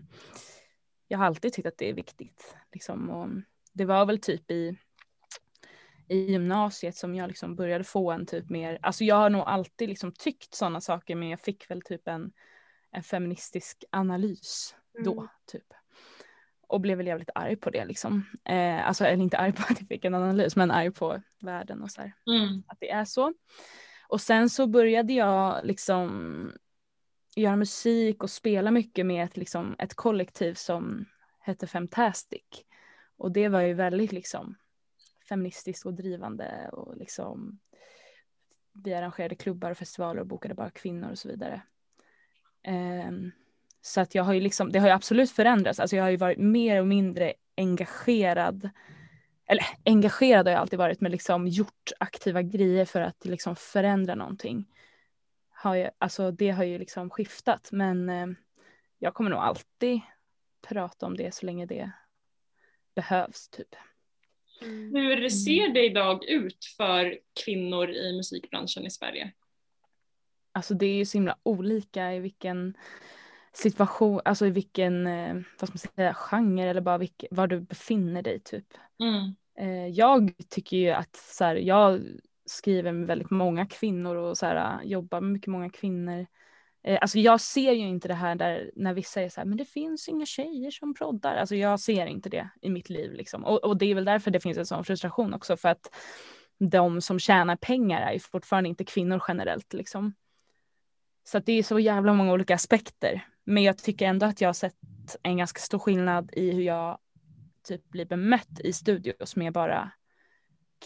jag 1.08 1.18
har 1.18 1.26
alltid 1.26 1.54
tyckt 1.54 1.68
att 1.68 1.78
det 1.78 1.90
är 1.90 1.94
viktigt. 1.94 2.56
Liksom. 2.74 3.10
Och 3.10 3.30
det 3.74 3.86
var 3.86 4.06
väl 4.06 4.20
typ 4.20 4.52
i, 4.52 4.78
i 6.08 6.18
gymnasiet 6.18 6.96
som 6.96 7.16
jag 7.16 7.28
liksom 7.28 7.56
började 7.56 7.84
få 7.84 8.12
en 8.12 8.26
typ 8.26 8.50
mer, 8.50 8.80
alltså 8.82 9.04
jag 9.04 9.16
har 9.16 9.30
nog 9.30 9.42
alltid 9.42 9.90
liksom 9.90 10.12
tyckt 10.12 10.54
sådana 10.54 10.82
saker 10.82 11.16
men 11.16 11.30
jag 11.30 11.40
fick 11.40 11.70
väl 11.72 11.82
typ 11.82 12.08
en, 12.08 12.32
en 12.92 13.04
feministisk 13.04 13.84
analys 13.92 14.76
då 15.04 15.14
Mm. 15.14 15.28
typ. 15.52 15.74
Och 16.68 16.82
blev 16.82 16.98
väl 16.98 17.08
jävligt 17.08 17.30
arg 17.36 17.56
på 17.56 17.70
det 17.70 17.86
liksom. 17.86 18.26
Eh, 18.46 18.88
alltså 18.88 19.06
eller 19.06 19.24
inte 19.24 19.38
arg 19.38 19.52
på 19.52 19.62
att 19.70 19.80
jag 19.80 19.88
fick 19.88 20.06
en 20.06 20.14
analys 20.16 20.56
men 20.56 20.72
arg 20.72 20.92
på 20.92 21.22
världen 21.42 21.82
och 21.84 21.92
så 21.92 22.02
här 22.02 22.14
Mm. 22.28 22.64
att 22.68 22.78
det 22.80 22.90
är 22.92 23.06
så. 23.06 23.34
Och 24.08 24.22
sen 24.22 24.50
så 24.50 24.68
började 24.68 25.14
jag 25.14 25.66
liksom 25.66 26.52
göra 27.36 27.56
musik 27.56 28.24
och 28.24 28.30
spela 28.30 28.72
mycket 28.72 29.06
med 29.06 29.24
ett, 29.24 29.38
liksom, 29.38 29.76
ett 29.80 29.94
kollektiv 29.94 30.54
som 30.54 31.06
hette 31.40 31.68
Femtastic. 31.68 32.44
Och 33.18 33.32
det 33.32 33.48
var 33.50 33.62
ju 33.62 33.74
väldigt 33.74 34.12
liksom 34.12 34.56
feministiskt 35.30 35.86
och 35.86 35.94
drivande 35.94 36.70
och 36.72 36.98
liksom 36.98 37.60
vi 38.84 38.94
arrangerade 38.94 39.36
klubbar 39.36 39.72
och 39.72 39.78
festivaler 39.78 40.22
och 40.22 40.28
bokade 40.28 40.54
bara 40.54 40.70
kvinnor 40.70 41.12
och 41.12 41.18
så 41.18 41.28
vidare. 41.28 41.62
Ehm, 42.64 43.32
så 43.82 44.02
att 44.02 44.16
jag 44.16 44.24
har 44.24 44.34
ju 44.34 44.40
liksom, 44.40 44.72
det 44.72 44.80
har 44.80 44.88
ju 44.88 44.94
absolut 44.94 45.32
förändrats. 45.32 45.80
Alltså 45.80 45.96
jag 45.96 46.04
har 46.04 46.10
ju 46.10 46.18
varit 46.18 46.38
mer 46.38 46.82
och 46.82 46.88
mindre 46.88 47.34
engagerad 47.58 48.70
eller 49.48 49.66
engagerad 49.86 50.48
har 50.48 50.52
jag 50.52 50.62
alltid 50.62 50.80
varit 50.80 51.02
men 51.02 51.12
liksom 51.12 51.48
gjort 51.48 51.92
aktiva 52.00 52.42
grejer 52.42 52.86
för 52.86 53.02
att 53.02 53.26
liksom 53.26 53.56
förändra 53.56 54.16
någonting. 54.16 54.66
Har 55.50 55.76
jag, 55.76 55.92
alltså 55.98 56.32
det 56.32 56.50
har 56.50 56.64
ju 56.64 56.78
liksom 56.78 57.10
skiftat 57.10 57.70
men 57.72 58.10
eh, 58.10 58.28
jag 59.00 59.14
kommer 59.14 59.30
nog 59.30 59.40
alltid 59.40 60.00
prata 60.68 61.06
om 61.06 61.18
det 61.18 61.34
så 61.34 61.46
länge 61.46 61.66
det 61.66 61.92
behövs 62.96 63.50
typ. 63.50 63.76
Hur 64.62 65.30
ser 65.30 65.74
det 65.74 65.86
idag 65.86 66.26
ut 66.26 66.66
för 66.78 67.20
kvinnor 67.46 67.90
i 67.90 68.18
musikbranschen 68.18 68.86
i 68.86 68.92
Sverige? 68.92 69.32
Alltså 70.52 70.74
det 70.74 70.86
är 70.86 70.96
ju 70.96 71.06
så 71.06 71.18
himla 71.18 71.38
olika 71.44 72.14
i 72.14 72.20
vilken 72.20 72.78
situation, 73.58 74.22
alltså 74.26 74.46
i 74.46 74.50
vilken, 74.50 75.08
eh, 75.08 75.34
vad 75.34 75.70
ska 75.70 75.72
man 75.72 75.96
säga, 75.96 76.14
genre 76.14 76.70
eller 76.70 76.82
bara 76.82 76.98
vilk, 76.98 77.26
var 77.32 77.48
du 77.48 77.60
befinner 77.60 78.22
dig 78.22 78.40
typ. 78.40 78.66
Mm. 79.00 79.36
Eh, 79.60 79.88
jag 79.88 80.34
tycker 80.50 80.78
ju 80.78 80.90
att 80.90 81.16
så 81.16 81.44
här, 81.44 81.56
jag 81.56 82.02
skriver 82.46 82.92
med 82.92 83.08
väldigt 83.08 83.32
många 83.32 83.66
kvinnor 83.66 84.16
och 84.16 84.38
så 84.38 84.46
här, 84.46 84.84
jobbar 84.84 85.22
med 85.22 85.32
mycket 85.32 85.48
många 85.48 85.70
kvinnor. 85.70 86.26
Eh, 86.84 86.98
alltså 87.02 87.20
jag 87.20 87.42
ser 87.42 87.72
ju 87.72 87.88
inte 87.88 88.08
det 88.08 88.14
här 88.14 88.36
där 88.36 88.72
när 88.76 88.94
vissa 88.94 89.12
säger 89.12 89.30
så 89.30 89.40
här, 89.40 89.46
men 89.46 89.58
det 89.58 89.66
finns 89.66 90.08
inga 90.08 90.26
tjejer 90.26 90.72
som 90.72 90.94
proddar. 90.94 91.36
Alltså 91.36 91.56
jag 91.56 91.80
ser 91.80 92.06
inte 92.06 92.30
det 92.30 92.50
i 92.62 92.70
mitt 92.70 92.90
liv 92.90 93.14
liksom. 93.14 93.46
Och, 93.46 93.64
och 93.64 93.78
det 93.78 93.86
är 93.86 93.96
väl 93.96 94.06
därför 94.06 94.32
det 94.32 94.40
finns 94.40 94.58
en 94.58 94.66
sån 94.66 94.84
frustration 94.84 95.34
också 95.34 95.58
för 95.58 95.70
att 95.70 95.96
de 96.60 97.02
som 97.02 97.20
tjänar 97.20 97.56
pengar 97.56 98.02
är 98.02 98.14
ju 98.14 98.20
fortfarande 98.20 98.70
inte 98.70 98.86
kvinnor 98.86 99.24
generellt 99.28 99.74
liksom. 99.74 100.14
Så 101.24 101.38
att 101.38 101.46
det 101.46 101.54
är 101.54 101.64
så 101.64 101.80
jävla 101.80 102.14
många 102.14 102.34
olika 102.34 102.56
aspekter. 102.56 103.28
Men 103.50 103.64
jag 103.64 103.78
tycker 103.78 104.06
ändå 104.06 104.26
att 104.26 104.42
jag 104.42 104.50
har 104.50 104.54
sett 104.54 104.76
en 105.24 105.38
ganska 105.38 105.60
stor 105.60 105.80
skillnad 105.80 106.30
i 106.34 106.52
hur 106.52 106.62
jag 106.62 106.98
typ 107.64 107.90
blir 107.90 108.06
bemött 108.06 108.60
i 108.60 108.74
studios 108.74 109.36
med 109.36 109.54
bara 109.54 109.92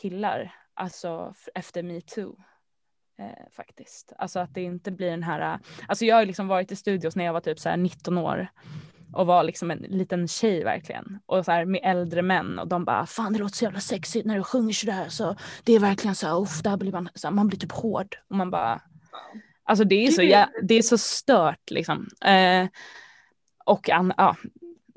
killar. 0.01 0.53
Alltså 0.73 1.33
efter 1.55 1.83
metoo. 1.83 2.37
Eh, 3.19 3.49
faktiskt. 3.51 4.13
Alltså 4.17 4.39
att 4.39 4.53
det 4.53 4.61
inte 4.61 4.91
blir 4.91 5.11
den 5.11 5.23
här, 5.23 5.59
alltså 5.87 6.05
jag 6.05 6.15
har 6.15 6.25
liksom 6.25 6.47
varit 6.47 6.71
i 6.71 6.75
studios 6.75 7.15
när 7.15 7.25
jag 7.25 7.33
var 7.33 7.41
typ 7.41 7.59
så 7.59 7.69
här 7.69 7.77
19 7.77 8.17
år. 8.17 8.47
och 9.13 9.27
var 9.27 9.43
liksom 9.43 9.71
en 9.71 9.77
liten 9.77 10.27
tjej 10.27 10.63
verkligen. 10.63 11.19
Och 11.25 11.45
så 11.45 11.51
här 11.51 11.65
med 11.65 11.81
äldre 11.83 12.21
män 12.21 12.59
och 12.59 12.67
de 12.67 12.85
bara 12.85 13.05
fan 13.05 13.33
det 13.33 13.39
låter 13.39 13.55
så 13.55 13.65
jävla 13.65 13.79
sexigt 13.79 14.25
när 14.25 14.37
du 14.37 14.43
sjunger 14.43 14.73
sådär 14.73 15.09
så 15.09 15.35
det 15.63 15.73
är 15.73 15.79
verkligen 15.79 16.15
så 16.15 16.27
här, 16.27 16.41
uff, 16.41 16.61
där 16.63 16.77
blir 16.77 16.91
man, 16.91 17.09
så 17.15 17.27
här, 17.27 17.35
man 17.35 17.47
blir 17.47 17.59
typ 17.59 17.71
hård. 17.71 18.17
Och 18.29 18.35
man 18.35 18.51
bara 18.51 18.81
Alltså 19.71 19.83
det 19.83 20.07
är 20.07 20.11
så, 20.11 20.21
ja, 20.23 20.49
det 20.63 20.75
är 20.75 20.81
så 20.81 20.97
stört 20.97 21.69
liksom. 21.71 22.07
Eh, 22.25 22.67
och 23.65 23.89
an, 23.89 24.13
ja. 24.17 24.35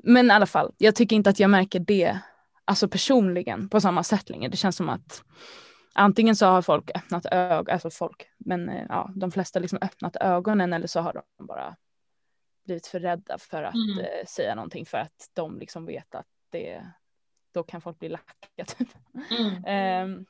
Men 0.03 0.27
i 0.27 0.29
alla 0.33 0.45
fall, 0.45 0.73
jag 0.77 0.95
tycker 0.95 1.15
inte 1.15 1.29
att 1.29 1.39
jag 1.39 1.49
märker 1.49 1.79
det 1.79 2.19
alltså 2.65 2.87
personligen 2.87 3.69
på 3.69 3.81
samma 3.81 4.03
sätt 4.03 4.29
längre. 4.29 4.49
Det 4.49 4.57
känns 4.57 4.75
som 4.75 4.89
att 4.89 5.23
antingen 5.93 6.35
så 6.35 6.45
har 6.45 6.61
folk 6.61 6.91
öppnat 6.95 7.25
ögonen, 7.25 7.73
alltså 7.73 7.89
folk, 7.89 8.29
men 8.37 8.69
eh, 8.69 8.85
ja, 8.89 9.11
de 9.15 9.31
flesta 9.31 9.59
liksom 9.59 9.79
öppnat 9.81 10.15
ögonen 10.15 10.73
eller 10.73 10.87
så 10.87 10.99
har 10.99 11.13
de 11.13 11.45
bara 11.45 11.75
blivit 12.65 12.87
för 12.87 12.99
rädda 12.99 13.37
för 13.37 13.63
att 13.63 13.75
Mm. 13.75 13.99
eh, 13.99 14.25
säga 14.27 14.55
någonting 14.55 14.85
för 14.85 14.97
att 14.97 15.29
de 15.33 15.59
liksom 15.59 15.85
vet 15.85 16.15
att 16.15 16.27
det, 16.49 16.85
då 17.53 17.63
kan 17.63 17.81
folk 17.81 17.99
bli 17.99 18.09
lacka 18.09 18.65
typ. 18.67 18.89
Mm. 19.39 19.63
Ehm, 19.65 20.25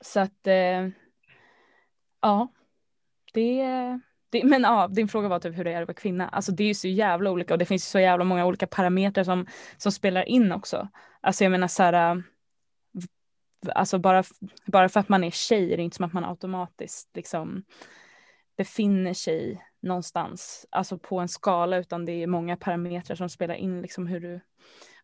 så 0.00 0.20
att, 0.20 0.46
eh, 0.46 0.88
ja, 2.20 2.48
det, 3.38 4.00
det, 4.30 4.44
men 4.44 4.62
ja, 4.62 4.88
din 4.88 5.08
fråga 5.08 5.28
var 5.28 5.38
typ 5.38 5.58
hur 5.58 5.64
det 5.64 5.72
är 5.72 5.82
att 5.82 5.88
vara 5.88 5.94
kvinna. 5.94 6.28
Alltså 6.28 6.52
det 6.52 6.64
är 6.64 6.68
ju 6.68 6.74
så 6.74 6.88
jävla 6.88 7.30
olika 7.30 7.54
och 7.54 7.58
det 7.58 7.64
finns 7.66 7.88
så 7.88 7.98
jävla 7.98 8.24
många 8.24 8.46
olika 8.46 8.66
parametrar 8.66 9.24
som, 9.24 9.46
som 9.76 9.92
spelar 9.92 10.28
in 10.28 10.52
också. 10.52 10.88
Alltså 11.20 11.44
jag 11.44 11.50
menar 11.50 11.68
så 11.68 11.82
här, 11.82 12.16
äh, 12.16 12.22
alltså 13.74 13.98
bara, 13.98 14.24
bara 14.66 14.88
för 14.88 15.00
att 15.00 15.08
man 15.08 15.24
är 15.24 15.30
tjej 15.30 15.72
är 15.72 15.76
det 15.76 15.82
inte 15.82 15.96
som 15.96 16.04
att 16.04 16.12
man 16.12 16.24
automatiskt 16.24 17.10
liksom 17.14 17.64
befinner 18.56 19.14
sig 19.14 19.64
någonstans, 19.80 20.66
alltså 20.70 20.98
på 20.98 21.18
en 21.18 21.28
skala 21.28 21.76
utan 21.76 22.04
det 22.04 22.12
är 22.12 22.26
många 22.26 22.56
parametrar 22.56 23.16
som 23.16 23.28
spelar 23.28 23.54
in 23.54 23.82
liksom 23.82 24.06
hur 24.06 24.20
du, 24.20 24.40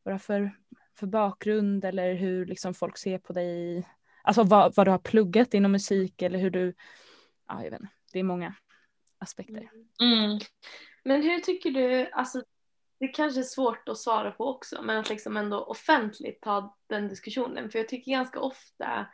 vad 0.02 0.12
du 0.12 0.12
har 0.12 0.18
för, 0.18 0.50
för 0.98 1.06
bakgrund 1.06 1.84
eller 1.84 2.14
hur 2.14 2.46
liksom 2.46 2.74
folk 2.74 2.98
ser 2.98 3.18
på 3.18 3.32
dig, 3.32 3.86
alltså 4.22 4.42
vad, 4.42 4.74
vad 4.74 4.86
du 4.86 4.90
har 4.90 4.98
pluggat 4.98 5.54
inom 5.54 5.72
musik 5.72 6.22
eller 6.22 6.38
hur 6.38 6.50
du, 6.50 6.74
ja 7.48 7.64
jag 7.64 7.70
vet 7.70 7.80
inte, 7.80 7.93
det 8.14 8.20
är 8.20 8.24
många 8.24 8.54
aspekter. 9.18 9.70
Mm. 10.00 10.38
Men 11.04 11.22
hur 11.22 11.40
tycker 11.40 11.70
du, 11.70 12.10
alltså 12.10 12.42
det 13.00 13.08
kanske 13.08 13.40
är 13.40 13.44
svårt 13.44 13.88
att 13.88 13.98
svara 13.98 14.30
på 14.30 14.48
också, 14.48 14.82
men 14.82 14.96
att 14.96 15.08
liksom 15.08 15.36
ändå 15.36 15.60
offentligt 15.60 16.40
ta 16.40 16.76
den 16.86 17.08
diskussionen. 17.08 17.70
För 17.70 17.78
jag 17.78 17.88
tycker 17.88 18.12
ganska 18.12 18.40
ofta 18.40 19.06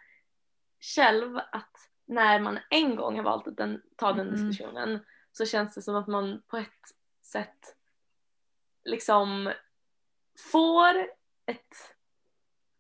själv 0.81 1.37
att 1.37 1.73
när 2.07 2.41
man 2.41 2.59
en 2.71 2.97
gång 2.97 3.17
har 3.17 3.25
valt 3.25 3.49
att 3.49 3.57
den, 3.57 3.83
ta 3.97 4.13
den 4.13 4.29
Mm. 4.29 4.49
diskussionen 4.49 5.05
så 5.33 5.47
känns 5.47 5.75
det 5.75 5.83
som 5.83 5.97
att 5.97 6.07
man 6.07 6.43
på 6.47 6.57
ett 6.57 6.85
sätt 7.23 7.77
liksom 8.85 9.53
får 10.53 10.99
ett 11.47 11.97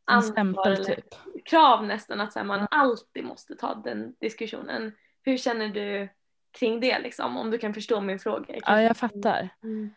ansvar 0.04 0.32
stämpel 0.32 0.84
typ. 0.84 1.14
krav 1.44 1.84
nästan 1.84 2.20
att 2.20 2.34
här, 2.34 2.44
man 2.44 2.68
alltid 2.70 3.24
måste 3.24 3.56
ta 3.56 3.74
den 3.74 4.16
diskussionen. 4.20 4.92
Hur 5.22 5.36
känner 5.36 5.68
du 5.68 6.08
kring 6.50 6.80
det 6.80 6.98
liksom? 6.98 7.36
Om 7.36 7.50
du 7.50 7.58
kan 7.58 7.74
förstå 7.74 8.00
min 8.00 8.18
fråga. 8.18 8.54
Ja 8.66 8.82
jag 8.82 8.96
fattar. 8.96 9.48
Mm. 9.62 9.90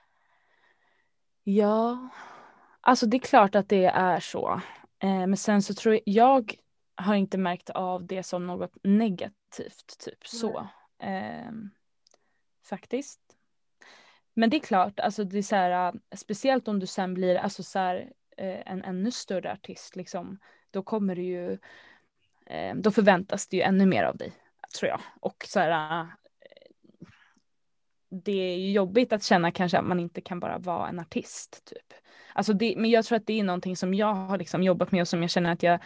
Ja, 1.44 2.10
alltså 2.82 3.06
det 3.06 3.18
är 3.18 3.20
klart 3.20 3.56
att 3.56 3.70
det 3.70 3.86
är 3.86 4.20
så. 4.20 4.62
Eh, 5.00 5.28
men 5.28 5.38
sen 5.38 5.62
så 5.62 5.74
tror 5.74 5.94
jag, 5.94 6.02
jag 6.06 6.56
har 6.96 7.16
inte 7.16 7.38
märkt 7.38 7.70
av 7.70 8.06
det 8.06 8.24
som 8.24 8.48
något 8.48 8.78
negativt, 8.84 9.98
typ 10.06 10.28
så. 10.28 10.68
Ehm, 11.00 11.70
faktiskt. 12.64 13.20
Men 14.34 14.50
det 14.50 14.58
är 14.58 14.60
klart, 14.60 15.00
alltså 15.00 15.24
det 15.24 15.38
är 15.38 15.42
så 15.42 15.56
här, 15.56 15.94
äh, 15.94 16.18
speciellt 16.18 16.68
om 16.68 16.80
du 16.80 16.88
sen 16.88 17.14
blir 17.14 17.36
alltså 17.36 17.64
så 17.64 17.80
här, 17.80 18.12
eh, 18.38 18.72
en 18.72 18.84
ännu 18.84 19.12
större 19.12 19.52
artist, 19.52 19.96
liksom, 19.96 20.40
då 20.72 20.84
kommer 20.84 21.16
det 21.16 21.22
ju, 21.22 21.58
eh, 22.46 22.76
då 22.76 22.92
förväntas 22.92 23.48
det 23.48 23.58
ju 23.58 23.64
ännu 23.64 23.86
mer 23.86 24.04
av 24.04 24.18
dig, 24.18 24.32
tror 24.80 24.90
jag. 24.90 25.02
Och 25.20 25.46
så 25.48 25.60
här, 25.60 26.02
eh, 26.02 26.08
det 28.10 28.32
är 28.32 28.72
jobbigt 28.72 29.14
att 29.14 29.24
känna 29.24 29.52
kanske 29.52 29.78
att 29.78 29.86
man 29.86 30.00
inte 30.00 30.22
kan 30.22 30.40
bara 30.40 30.58
vara 30.58 30.90
en 30.90 31.00
artist. 31.00 31.62
Typ. 31.66 31.94
Alltså 32.34 32.54
det, 32.54 32.74
men 32.78 32.90
jag 32.90 33.06
tror 33.06 33.16
att 33.16 33.28
det 33.28 33.40
är 33.40 33.44
någonting 33.44 33.78
som 33.78 33.94
jag 33.94 34.14
har 34.14 34.38
liksom 34.38 34.64
jobbat 34.64 34.92
med 34.92 35.02
och 35.02 35.08
som 35.08 35.22
jag 35.22 35.32
känner 35.32 35.52
att 35.52 35.64
jag, 35.64 35.80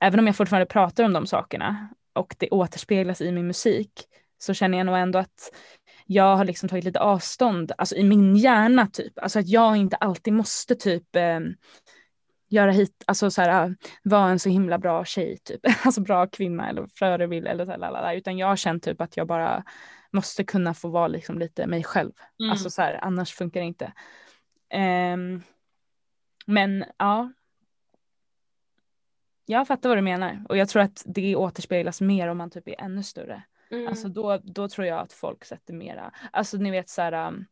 även 0.00 0.20
om 0.20 0.26
jag 0.26 0.36
fortfarande 0.36 0.66
pratar 0.66 1.04
om 1.04 1.12
de 1.12 1.26
sakerna 1.26 1.88
och 2.12 2.36
det 2.38 2.50
återspeglas 2.50 3.20
i 3.20 3.32
min 3.32 3.46
musik, 3.46 3.92
så 4.38 4.54
känner 4.54 4.78
jag 4.78 4.86
nog 4.86 4.96
ändå 4.96 5.18
att 5.18 5.52
jag 6.06 6.36
har 6.36 6.44
liksom 6.44 6.68
tagit 6.68 6.84
lite 6.84 7.00
avstånd, 7.00 7.72
alltså 7.78 7.96
i 7.96 8.04
min 8.04 8.36
hjärna 8.36 8.86
typ. 8.86 9.18
Alltså 9.18 9.38
att 9.38 9.48
jag 9.48 9.76
inte 9.76 9.96
alltid 9.96 10.32
måste 10.32 10.74
typ 10.74 11.16
eh, 11.16 11.40
göra 12.48 12.70
hit, 12.70 13.04
alltså 13.06 13.30
så 13.30 13.42
här, 13.42 13.76
vara 14.02 14.30
en 14.30 14.38
så 14.38 14.48
himla 14.48 14.78
bra 14.78 15.04
tjej 15.04 15.38
typ, 15.38 15.60
alltså 15.84 16.00
bra 16.00 16.26
kvinna 16.26 16.68
eller 16.68 16.86
förebild 16.86 17.46
eller 17.46 17.64
så 17.64 17.70
här, 17.70 17.78
lalala. 17.78 18.14
utan 18.14 18.38
jag 18.38 18.46
har 18.46 18.56
känt 18.56 18.82
typ 18.82 19.00
att 19.00 19.16
jag 19.16 19.26
bara 19.26 19.64
måste 20.10 20.44
kunna 20.44 20.74
få 20.74 20.88
vara 20.88 21.08
liksom 21.08 21.38
lite 21.38 21.66
mig 21.66 21.84
själv. 21.84 22.12
Mm. 22.40 22.50
Alltså 22.50 22.70
så 22.70 22.82
här, 22.82 22.98
annars 23.02 23.34
funkar 23.34 23.60
det 23.60 23.66
inte. 23.66 23.92
Ehm, 24.70 25.42
men 26.46 26.84
ja. 26.98 27.32
Jag 29.46 29.66
fattar 29.66 29.88
vad 29.88 29.98
du 29.98 30.02
menar 30.02 30.44
och 30.48 30.56
jag 30.56 30.68
tror 30.68 30.82
att 30.82 31.02
det 31.06 31.36
återspeglas 31.36 32.00
mer 32.00 32.28
om 32.28 32.38
man 32.38 32.50
typ 32.50 32.68
är 32.68 32.80
ännu 32.80 33.02
större. 33.02 33.42
Mm. 33.70 33.88
Alltså 33.88 34.08
då, 34.08 34.40
då 34.44 34.68
tror 34.68 34.86
jag 34.86 34.98
att 34.98 35.12
folk 35.12 35.44
sätter 35.44 35.74
mera, 35.74 36.12
alltså 36.32 36.56
ni 36.56 36.70
vet 36.70 36.88
så 36.88 37.02
här, 37.02 37.28
um, 37.28 37.46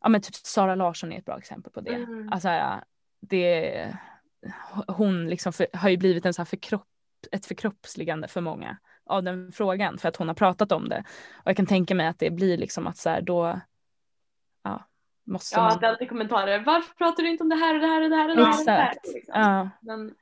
ja 0.00 0.08
men 0.08 0.20
typ 0.20 0.34
Sara 0.34 0.74
Larsson 0.74 1.12
är 1.12 1.18
ett 1.18 1.24
bra 1.24 1.38
exempel 1.38 1.72
på 1.72 1.80
det. 1.80 1.94
Mm. 1.94 2.28
Alltså 2.32 2.48
här, 2.48 2.84
det, 3.20 3.96
hon 4.88 5.26
liksom 5.28 5.52
för, 5.52 5.66
har 5.72 5.88
ju 5.88 5.96
blivit 5.96 6.26
en 6.26 6.34
så 6.34 6.42
här 6.42 6.46
förkropp, 6.46 6.86
ett 7.32 7.46
förkroppsligande 7.46 8.28
för 8.28 8.40
många 8.40 8.76
av 9.06 9.22
den 9.22 9.52
frågan 9.52 9.98
för 9.98 10.08
att 10.08 10.16
hon 10.16 10.28
har 10.28 10.34
pratat 10.34 10.72
om 10.72 10.88
det. 10.88 11.04
Och 11.36 11.46
jag 11.50 11.56
kan 11.56 11.66
tänka 11.66 11.94
mig 11.94 12.06
att 12.06 12.18
det 12.18 12.30
blir 12.30 12.58
liksom 12.58 12.86
att 12.86 12.96
så 12.96 13.10
här 13.10 13.20
då, 13.20 13.60
ja, 14.64 14.84
måste 15.26 15.56
Ja, 15.56 15.62
man. 15.62 15.84
är 15.84 15.88
alltid 15.88 16.08
kommentarer. 16.08 16.58
Varför 16.58 16.94
pratar 16.94 17.22
du 17.22 17.28
inte 17.30 17.42
om 17.42 17.48
det 17.48 17.56
här 17.56 17.74
och 17.74 17.80
det 17.80 17.86
här 17.86 18.02
och 18.02 18.10
det 18.10 18.16
här 18.16 18.30
och 18.30 18.36
det 18.36 18.44
här? 18.44 18.58
Och 18.60 18.64
det 18.64 18.70
här? 18.72 18.90
Exakt. 18.90 19.14
Liksom. 19.14 19.40
Ja. 19.40 19.70
Men, 19.80 20.14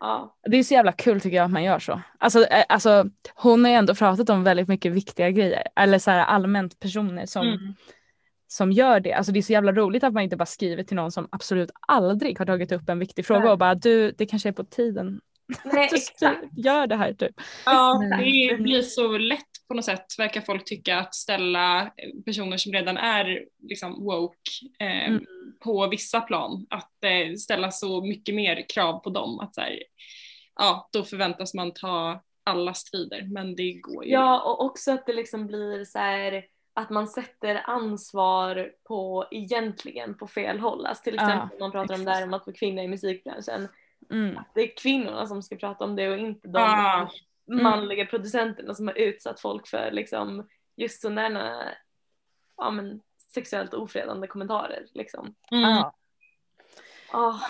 ja. 0.00 0.36
Det 0.42 0.56
är 0.56 0.62
så 0.62 0.74
jävla 0.74 0.92
kul 0.92 1.20
tycker 1.20 1.36
jag 1.36 1.44
att 1.44 1.50
man 1.50 1.64
gör 1.64 1.78
så. 1.78 2.00
Alltså, 2.18 2.44
eh, 2.44 2.64
alltså 2.68 3.04
hon 3.34 3.64
har 3.64 3.70
ju 3.70 3.76
ändå 3.76 3.94
pratat 3.94 4.30
om 4.30 4.44
väldigt 4.44 4.68
mycket 4.68 4.92
viktiga 4.92 5.30
grejer. 5.30 5.62
Eller 5.76 5.98
så 5.98 6.10
här 6.10 6.24
allmänt 6.24 6.80
personer 6.80 7.26
som, 7.26 7.46
Mm. 7.46 7.74
Som 8.48 8.72
gör 8.72 9.00
det. 9.00 9.12
Alltså 9.12 9.32
det 9.32 9.38
är 9.40 9.42
så 9.42 9.52
jävla 9.52 9.72
roligt 9.72 10.04
att 10.04 10.12
man 10.12 10.22
inte 10.22 10.36
bara 10.36 10.46
skriver 10.46 10.82
till 10.82 10.96
någon 10.96 11.12
som 11.12 11.28
absolut 11.32 11.70
aldrig 11.88 12.38
har 12.38 12.46
tagit 12.46 12.72
upp 12.72 12.88
en 12.88 12.98
viktig 12.98 13.26
fråga 13.26 13.40
Nej. 13.40 13.50
och 13.52 13.58
bara 13.58 13.74
du 13.74 14.10
det 14.12 14.26
kanske 14.26 14.48
är 14.48 14.52
på 14.52 14.64
tiden. 14.64 15.20
Nej, 15.64 15.88
Du 15.90 15.96
exakt. 15.96 16.44
gör 16.56 16.86
det 16.86 16.96
här 16.96 17.12
typ. 17.12 17.34
Ja, 17.66 18.00
det 18.18 18.56
blir 18.62 18.82
så 18.82 19.18
lätt 19.18 19.40
på 19.68 19.74
något 19.74 19.84
sätt 19.84 20.06
verkar 20.18 20.40
folk 20.40 20.64
tycka 20.64 20.98
att 20.98 21.14
ställa 21.14 21.92
personer 22.24 22.56
som 22.56 22.72
redan 22.72 22.96
är 22.96 23.44
liksom 23.62 24.04
woke 24.04 24.36
eh, 24.80 25.06
Mm. 25.08 25.24
på 25.60 25.88
vissa 25.88 26.20
plan. 26.20 26.66
Att 26.70 27.04
eh, 27.04 27.34
ställa 27.34 27.70
så 27.70 28.04
mycket 28.04 28.34
mer 28.34 28.68
krav 28.68 28.98
på 28.98 29.10
dem. 29.10 29.40
Att 29.40 29.54
så 29.54 29.60
här, 29.60 29.78
ja, 30.56 30.88
då 30.92 31.02
förväntas 31.04 31.54
man 31.54 31.72
ta 31.74 32.22
alla 32.44 32.74
strider 32.74 33.22
men 33.32 33.56
det 33.56 33.72
går 33.72 34.04
ju. 34.04 34.10
Ja, 34.10 34.42
och 34.42 34.64
också 34.64 34.92
att 34.92 35.06
det 35.06 35.12
liksom 35.12 35.46
blir 35.46 35.84
så 35.84 35.98
här 35.98 36.44
att 36.76 36.90
man 36.90 37.08
sätter 37.08 37.62
ansvar 37.64 38.72
på 38.84 39.26
egentligen 39.30 40.14
på 40.14 40.26
fel 40.26 40.58
håll. 40.58 40.86
Alltså 40.86 41.04
till 41.04 41.14
Ja, 41.14 41.22
exempel 41.22 41.56
om 41.56 41.60
man 41.60 41.72
pratar 41.72 41.94
om 41.94 42.04
det 42.04 42.10
här 42.10 42.24
om 42.24 42.34
att 42.34 42.46
vara 42.46 42.56
kvinna 42.56 42.82
i 42.82 42.88
musikbranschen. 42.88 43.68
Mm. 44.10 44.38
Det 44.54 44.60
är 44.60 44.76
kvinnorna 44.76 45.26
som 45.26 45.42
ska 45.42 45.56
prata 45.56 45.84
om 45.84 45.96
det 45.96 46.08
och 46.08 46.18
inte 46.18 46.48
de 46.48 46.58
Ah. 46.58 47.10
manliga 47.48 48.06
producenterna 48.06 48.74
som 48.74 48.86
har 48.86 48.94
utsatt 48.98 49.40
folk 49.40 49.66
för 49.68 49.90
liksom 49.90 50.48
just 50.76 51.00
sådana 51.02 51.64
ja, 52.56 52.70
men, 52.70 53.00
sexuellt 53.34 53.74
ofredande 53.74 54.26
kommentarer. 54.26 54.86
Liksom. 54.94 55.34
Mm. 55.50 55.62
Ja. 55.70 55.94
Ah, 57.12 57.40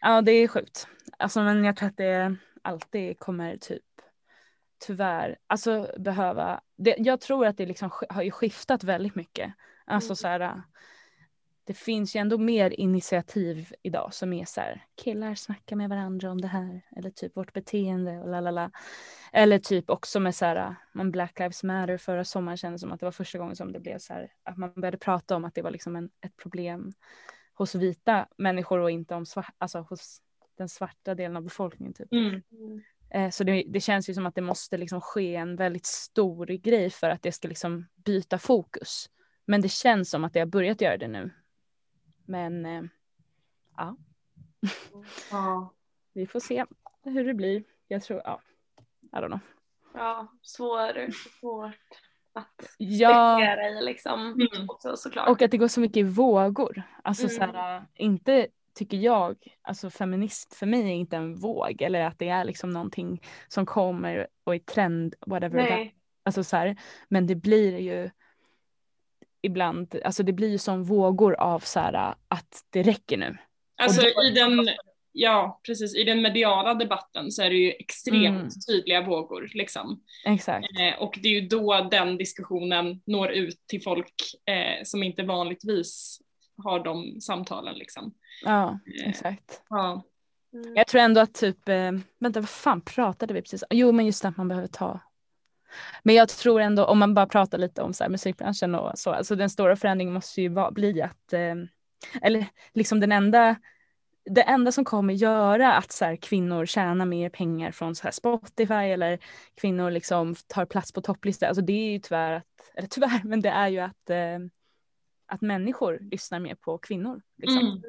ja 0.00 0.20
det 0.20 0.32
är 0.32 0.48
sjukt. 0.48 0.86
Alltså 1.18 1.40
men 1.42 1.64
jag 1.64 1.76
tror 1.76 1.88
att 1.88 1.96
det 1.96 2.36
alltid 2.62 3.18
kommer 3.18 3.56
typ 3.56 3.82
tyvärr 4.86 5.38
alltså 5.46 5.94
behöva. 5.98 6.60
Det, 6.76 6.94
jag 6.98 7.20
tror 7.20 7.46
att 7.46 7.56
det 7.56 7.66
liksom 7.66 7.90
har 8.08 8.22
ju 8.22 8.30
skiftat 8.30 8.84
väldigt 8.84 9.14
mycket. 9.14 9.52
Alltså 9.84 10.10
Mm. 10.10 10.16
så 10.16 10.28
här. 10.28 10.62
Det 11.64 11.74
finns 11.74 12.16
ju 12.16 12.20
ändå 12.20 12.38
mer 12.38 12.70
initiativ 12.70 13.72
idag 13.82 14.14
som 14.14 14.32
är 14.32 14.44
så 14.44 14.60
här 14.60 14.84
killar 15.02 15.34
snackar 15.34 15.76
med 15.76 15.88
varandra 15.88 16.30
om 16.30 16.40
det 16.40 16.48
här 16.48 16.80
eller 16.96 17.10
typ 17.10 17.36
vårt 17.36 17.52
beteende 17.52 18.18
och 18.18 18.28
lalala. 18.28 18.70
Eller 19.32 19.58
typ 19.58 19.90
också 19.90 20.20
med 20.20 20.34
så 20.34 20.44
här, 20.44 20.74
man 20.92 21.10
Black 21.10 21.38
Lives 21.38 21.62
Matter 21.62 21.98
förra 21.98 22.24
sommaren 22.24 22.56
kändes 22.56 22.80
som 22.80 22.92
att 22.92 23.00
det 23.00 23.06
var 23.06 23.12
första 23.12 23.38
gången 23.38 23.56
som 23.56 23.72
det 23.72 23.80
blev 23.80 23.98
så 23.98 24.12
här 24.14 24.32
att 24.42 24.56
man 24.56 24.72
började 24.74 24.98
prata 24.98 25.36
om 25.36 25.44
att 25.44 25.54
det 25.54 25.62
var 25.62 25.70
liksom 25.70 25.96
en, 25.96 26.10
ett 26.20 26.36
problem 26.36 26.92
hos 27.54 27.74
vita 27.74 28.26
människor 28.36 28.78
och 28.78 28.90
inte 28.90 29.14
om 29.14 29.26
svart, 29.26 29.54
alltså 29.58 29.78
hos 29.78 30.20
den 30.58 30.68
svarta 30.68 31.14
delen 31.14 31.36
av 31.36 31.42
befolkningen 31.42 31.94
typ. 31.94 32.12
Mm. 32.12 32.42
Eh, 33.14 33.30
Så 33.30 33.44
det, 33.44 33.64
det 33.68 33.80
känns 33.80 34.10
ju 34.10 34.14
som 34.14 34.26
att 34.26 34.34
det 34.34 34.40
måste 34.42 34.76
liksom 34.76 35.00
ske 35.00 35.34
en 35.36 35.56
väldigt 35.56 35.86
stor 35.86 36.46
grej 36.46 36.90
för 36.90 37.10
att 37.10 37.22
det 37.22 37.32
ska 37.32 37.48
liksom 37.48 37.86
byta 37.94 38.38
fokus. 38.38 39.10
Men 39.44 39.60
det 39.60 39.68
känns 39.68 40.10
som 40.10 40.24
att 40.24 40.32
det 40.32 40.38
har 40.40 40.46
börjat 40.46 40.80
göra 40.80 40.96
det 40.96 41.08
nu. 41.08 41.30
Men 42.26 42.66
eh, 42.66 42.82
Ja. 43.76 43.96
vi 46.12 46.26
får 46.26 46.40
se 46.40 46.64
hur 47.04 47.24
det 47.24 47.34
blir. 47.34 47.64
Jag 47.88 48.02
tror, 48.02 48.20
ja, 48.24 48.40
I 49.02 49.16
don't 49.16 49.26
know. 49.26 49.40
Ja, 49.94 50.28
svår, 50.42 51.10
svårt 51.40 51.74
att 52.32 52.74
Ja, 52.78 53.36
spekulera 53.38 53.68
i 53.68 53.84
liksom. 53.84 54.20
Mm. 54.32 54.70
Också, 54.70 54.96
såklart. 54.96 55.28
och 55.28 55.42
att 55.42 55.50
det 55.50 55.58
går 55.58 55.68
så 55.68 55.80
mycket 55.80 55.96
i 55.96 56.02
vågor. 56.02 56.82
Alltså 57.04 57.24
Mm. 57.24 57.36
så 57.36 57.42
här, 57.58 57.84
inte 57.94 58.46
tycker 58.74 58.96
jag, 58.96 59.36
alltså 59.62 59.90
feminist 59.90 60.54
för 60.54 60.66
mig 60.66 60.80
är 60.82 60.94
inte 60.94 61.16
en 61.16 61.34
våg 61.34 61.82
eller 61.82 62.00
att 62.00 62.18
det 62.18 62.28
är 62.28 62.44
liksom 62.44 62.70
någonting 62.70 63.20
som 63.48 63.66
kommer 63.66 64.26
och 64.44 64.54
är 64.54 64.58
trend, 64.58 65.14
whatever. 65.26 65.62
Nej. 65.62 65.94
Alltså 66.24 66.44
så 66.44 66.56
här, 66.56 66.76
men 67.08 67.26
det 67.26 67.34
blir 67.34 67.78
ju 67.78 68.10
ibland, 69.42 69.94
alltså 70.04 70.22
det 70.22 70.32
blir 70.32 70.48
ju 70.50 70.58
som 70.58 70.84
vågor 70.84 71.34
av 71.34 71.58
så 71.60 71.80
här 71.80 72.14
att 72.28 72.64
det 72.70 72.82
räcker 72.82 73.16
nu. 73.16 73.36
Alltså 73.82 74.02
då- 74.02 74.22
i 74.24 74.30
den, 74.30 74.68
ja 75.12 75.60
precis, 75.66 75.96
i 75.96 76.04
den 76.04 76.22
mediala 76.22 76.74
debatten 76.74 77.30
så 77.30 77.42
är 77.42 77.50
det 77.50 77.56
ju 77.56 77.70
extremt 77.70 78.36
Mm. 78.38 78.48
tydliga 78.68 79.02
vågor 79.02 79.50
liksom. 79.54 80.02
Exakt. 80.26 80.66
Eh, 80.80 81.02
och 81.02 81.18
det 81.22 81.28
är 81.28 81.40
ju 81.40 81.48
då 81.48 81.88
den 81.90 82.16
diskussionen 82.18 83.02
når 83.06 83.30
ut 83.30 83.60
till 83.66 83.82
folk 83.82 84.14
eh, 84.46 84.84
som 84.84 85.02
inte 85.02 85.22
vanligtvis 85.22 86.18
har 86.64 86.84
de 86.84 87.20
samtalen 87.20 87.74
liksom. 87.74 88.14
Ja, 88.44 88.78
Eh, 89.02 89.08
exakt. 89.08 89.62
Ja. 89.68 90.04
Mm. 90.52 90.76
Jag 90.76 90.86
tror 90.86 91.00
ändå 91.00 91.20
att 91.20 91.34
typ, 91.34 91.68
eh, 91.68 91.92
vänta 92.18 92.40
vad 92.40 92.48
fan 92.48 92.80
pratade 92.80 93.34
vi 93.34 93.42
precis? 93.42 93.64
Jo 93.70 93.92
men 93.92 94.06
just 94.06 94.22
det 94.22 94.28
att 94.28 94.36
man 94.36 94.48
behöver 94.48 94.68
ta 94.68 95.00
men 96.02 96.14
jag 96.14 96.28
tror 96.28 96.60
ändå 96.60 96.84
om 96.84 96.98
man 96.98 97.14
bara 97.14 97.26
pratar 97.26 97.58
lite 97.58 97.82
om 97.82 97.92
så 97.92 98.04
här, 98.04 98.10
musikbranschen 98.10 98.74
och 98.74 98.98
så, 98.98 99.10
alltså 99.10 99.36
den 99.36 99.50
stora 99.50 99.76
förändringen 99.76 100.14
måste 100.14 100.42
ju 100.42 100.48
vara, 100.48 100.70
bli 100.70 101.02
att, 101.02 101.32
eh, 101.32 101.54
eller 102.22 102.46
liksom 102.74 103.00
den 103.00 103.12
enda, 103.12 103.56
det 104.30 104.42
enda 104.42 104.72
som 104.72 104.84
kommer 104.84 105.14
göra 105.14 105.72
att 105.74 105.92
så 105.92 106.04
här, 106.04 106.16
kvinnor 106.16 106.66
tjänar 106.66 107.06
mer 107.06 107.28
pengar 107.28 107.70
från 107.72 107.94
så 107.94 108.02
här, 108.04 108.10
Spotify 108.10 108.74
eller 108.74 109.18
kvinnor 109.60 109.90
liksom 109.90 110.34
tar 110.46 110.64
plats 110.64 110.92
på 110.92 111.00
topplistor, 111.00 111.46
alltså 111.46 111.62
det 111.62 111.72
är 111.72 111.92
ju 111.92 111.98
tyvärr 111.98 112.32
att, 112.32 112.72
eller 112.74 112.88
tyvärr, 112.88 113.20
men 113.24 113.40
det 113.40 113.50
är 113.50 113.68
ju 113.68 113.78
att, 113.78 114.10
eh, 114.10 114.38
att 115.32 115.40
människor 115.40 115.98
lyssnar 116.00 116.40
mer 116.40 116.54
på 116.54 116.78
kvinnor. 116.78 117.22
Liksom. 117.36 117.82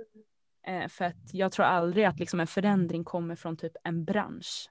Mm. 0.66 0.84
Eh, 0.84 0.90
för 0.90 1.06
att 1.06 1.34
jag 1.34 1.52
tror 1.52 1.66
aldrig 1.66 2.06
att 2.06 2.20
liksom 2.20 2.40
en 2.40 2.48
förändring 2.48 3.04
kommer 3.04 3.36
från 3.36 3.58
typ 3.58 3.72
en 3.84 4.06
bransch 4.06 4.70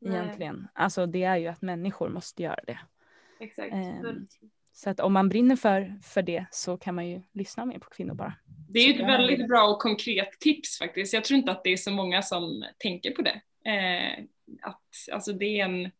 Nej, 0.00 0.14
egentligen. 0.14 0.68
Alltså 0.72 1.06
det 1.06 1.22
är 1.22 1.36
ju 1.36 1.46
att 1.46 1.62
människor 1.62 2.08
måste 2.08 2.42
göra 2.42 2.60
det. 2.66 2.78
Exakt. 3.40 3.72
Ehm, 3.72 4.26
Så 4.72 4.90
att 4.90 5.00
om 5.00 5.12
man 5.12 5.28
brinner 5.28 5.56
för, 5.56 5.98
för 6.02 6.22
det 6.22 6.46
så 6.50 6.76
kan 6.76 6.94
man 6.94 7.08
ju 7.08 7.22
lyssna 7.32 7.64
mer 7.64 7.78
på 7.78 7.90
kvinnor 7.90 8.14
bara. 8.14 8.34
Det 8.68 8.78
är 8.78 8.86
ju 8.86 8.94
ett 8.94 9.08
väldigt 9.08 9.48
bra 9.48 9.68
och 9.68 9.78
konkret 9.78 10.40
tips 10.40 10.78
faktiskt. 10.78 11.12
Jag 11.12 11.24
tror 11.24 11.38
inte 11.38 11.52
att 11.52 11.64
det 11.64 11.72
är 11.72 11.76
så 11.76 11.90
många 11.90 12.22
som 12.22 12.64
tänker 12.78 13.10
på 13.10 13.22
det. 13.22 13.40
Eh, 13.70 14.24
att, 14.62 14.82
alltså 15.12 15.32
det 15.32 15.60
är 15.60 15.64
en 15.64 15.90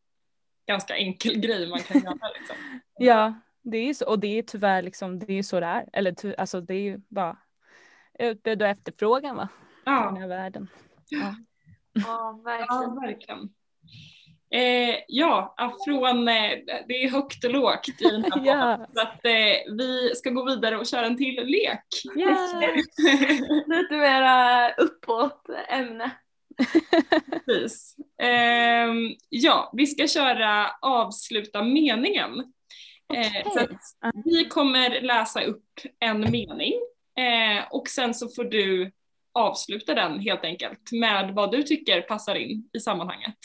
ganska 0.66 0.96
enkel 0.96 1.36
grej 1.40 1.68
man 1.70 1.80
kan 1.80 2.00
göra. 2.00 2.28
Liksom. 2.38 2.56
Ja, 2.98 3.34
det 3.62 3.76
är 3.78 3.94
så 3.94 4.06
och 4.06 4.18
det 4.18 4.38
är 4.38 4.42
tyvärr 4.42 4.82
liksom, 4.82 5.18
det 5.18 5.32
är 5.38 5.42
så 5.42 5.60
det 5.60 5.66
är. 5.66 5.88
Eller 5.92 6.12
ty, 6.12 6.34
alltså 6.38 6.60
det 6.60 6.74
är 6.74 6.80
ju 6.80 7.00
bara 7.08 7.36
utbud 8.18 8.62
och 8.62 8.68
efterfrågan 8.68 9.36
va, 9.36 9.48
i 9.82 9.84
den 9.84 9.94
Ja, 9.94 10.16
här 10.20 10.28
världen. 10.28 10.68
Ja, 11.08 11.34
ja 11.92 12.40
verkligen. 12.44 12.94
verkligen. 13.00 13.48
Eh, 14.54 14.96
ja, 15.08 15.54
från, 15.86 16.28
eh, 16.28 16.50
det 16.88 17.04
är 17.04 17.10
högt 17.10 17.44
och 17.44 17.50
lågt 17.50 17.88
i 17.88 18.04
den 18.04 18.22
här 18.22 18.30
podden. 18.30 18.44
Ja. 18.46 18.86
Så 18.94 19.00
att 19.02 19.24
eh, 19.24 19.74
vi 19.76 20.12
ska 20.14 20.30
gå 20.30 20.44
vidare 20.44 20.78
och 20.78 20.86
köra 20.86 21.06
en 21.06 21.16
till 21.16 21.46
lek. 21.46 21.84
Yeah. 22.16 22.76
Lite 23.66 23.94
mera 23.96 24.70
uppåt 24.72 25.46
ämne. 25.68 26.10
Precis. 27.46 27.96
Ehm, 28.22 29.14
ja, 29.28 29.70
vi 29.76 29.86
ska 29.86 30.06
köra 30.06 30.70
avsluta 30.82 31.62
meningen. 31.62 32.52
Eh, 33.14 33.52
så 33.52 33.60
att 33.60 33.70
vi 34.24 34.44
kommer 34.44 35.00
läsa 35.00 35.42
upp 35.42 35.64
en 36.00 36.20
mening 36.20 36.72
eh, 37.18 37.64
och 37.70 37.88
sen 37.88 38.14
så 38.14 38.28
får 38.28 38.44
du 38.44 38.92
avsluta 39.34 39.94
den 39.94 40.20
helt 40.20 40.44
enkelt 40.44 40.92
med 40.92 41.34
vad 41.34 41.52
du 41.52 41.62
tycker 41.62 42.00
passar 42.00 42.34
in 42.34 42.68
i 42.72 42.80
sammanhanget. 42.80 43.36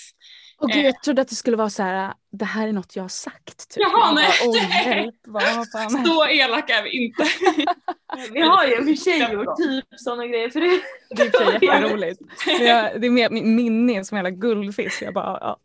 Och 0.60 0.70
gud, 0.70 0.86
jag 0.86 1.04
trodde 1.04 1.22
att 1.22 1.28
det 1.28 1.36
skulle 1.36 1.58
vara 1.58 1.70
så 1.70 1.84
här, 1.84 2.14
det 2.32 2.46
här 2.46 2.68
är 2.68 2.72
något 2.72 2.96
jag 2.96 3.04
har 3.04 3.10
sagt. 3.10 3.70
Typ. 3.70 3.84
Jaha, 3.84 4.22
Jag 4.22 4.54
nej. 4.54 5.12
Bara, 5.28 5.44
hjälp, 5.44 5.58
vad 5.58 5.72
fan. 5.72 6.06
Så 6.06 6.28
elaka 6.28 6.74
är 6.74 6.84
vi 6.84 7.06
inte. 7.06 7.24
Vi 8.34 8.40
har 8.40 8.66
ju 8.66 8.76
i 8.76 8.80
och 8.80 8.84
för 8.84 8.94
sig 8.94 9.34
gjort 9.34 9.58
typ 9.58 9.86
sådana 9.98 10.28
grejer 10.28 10.50
för 10.50 10.62
det. 10.62 10.82
Det 11.10 11.36
är 11.36 11.64
jätteroligt. 11.64 12.22
Det 12.46 13.08
är 13.08 13.10
mer 13.10 13.30
min 13.30 13.56
minne 13.56 14.06
som 14.06 14.18
en 14.18 14.26
jävla 14.26 14.38
guldfisk. 14.38 15.02
Jag 15.02 15.14
bara, 15.14 15.38
ja. 15.42 15.60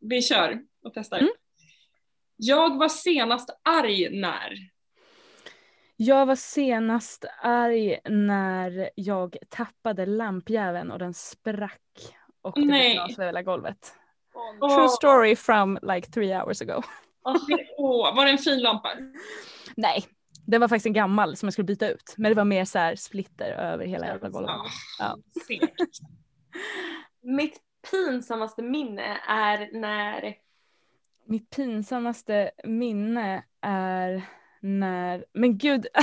Vi 0.00 0.22
kör 0.22 0.58
och 0.84 0.92
testar. 0.94 1.18
Mm. 1.18 1.30
Jag 2.40 2.78
var 2.78 2.88
senast 2.88 3.50
arg 3.62 4.20
när. 4.20 4.52
Jag 5.96 6.26
var 6.26 6.34
senast 6.34 7.24
arg 7.42 7.98
när 8.04 8.90
jag 8.94 9.36
tappade 9.48 10.06
lampjäveln 10.06 10.90
och 10.90 10.98
den 10.98 11.14
sprack. 11.14 11.80
Och 12.42 12.52
det 12.54 12.66
Nej. 12.66 12.94
blev 12.94 13.06
glas 13.06 13.18
över 13.18 13.26
hela 13.26 13.42
golvet. 13.42 13.94
Åh, 14.60 14.76
True 14.76 14.88
story 14.88 15.36
from 15.36 15.78
like 15.82 16.10
three 16.10 16.34
hours 16.34 16.62
ago. 16.62 16.82
Åh, 17.76 18.16
var 18.16 18.24
det 18.24 18.30
en 18.30 18.38
fin 18.38 18.60
lampa? 18.60 18.88
Nej, 19.76 20.04
det 20.46 20.58
var 20.58 20.68
faktiskt 20.68 20.86
en 20.86 20.92
gammal 20.92 21.36
som 21.36 21.46
jag 21.46 21.52
skulle 21.52 21.64
byta 21.64 21.88
ut. 21.88 22.14
Men 22.16 22.30
det 22.30 22.34
var 22.36 22.44
mer 22.44 22.64
så 22.64 22.78
här 22.78 22.96
splitter 22.96 23.50
över 23.50 23.86
hela 23.86 24.06
jävla 24.06 24.28
golvet. 24.28 24.50
Ja. 24.98 25.18
Mitt 27.22 27.58
pinsammaste 27.90 28.62
minne 28.62 29.18
är 29.28 29.80
när 29.80 30.34
Mitt 31.28 31.50
pinsammaste 31.50 32.50
minne 32.64 33.44
är 33.60 34.22
när, 34.60 35.24
men 35.32 35.58
gud. 35.58 35.86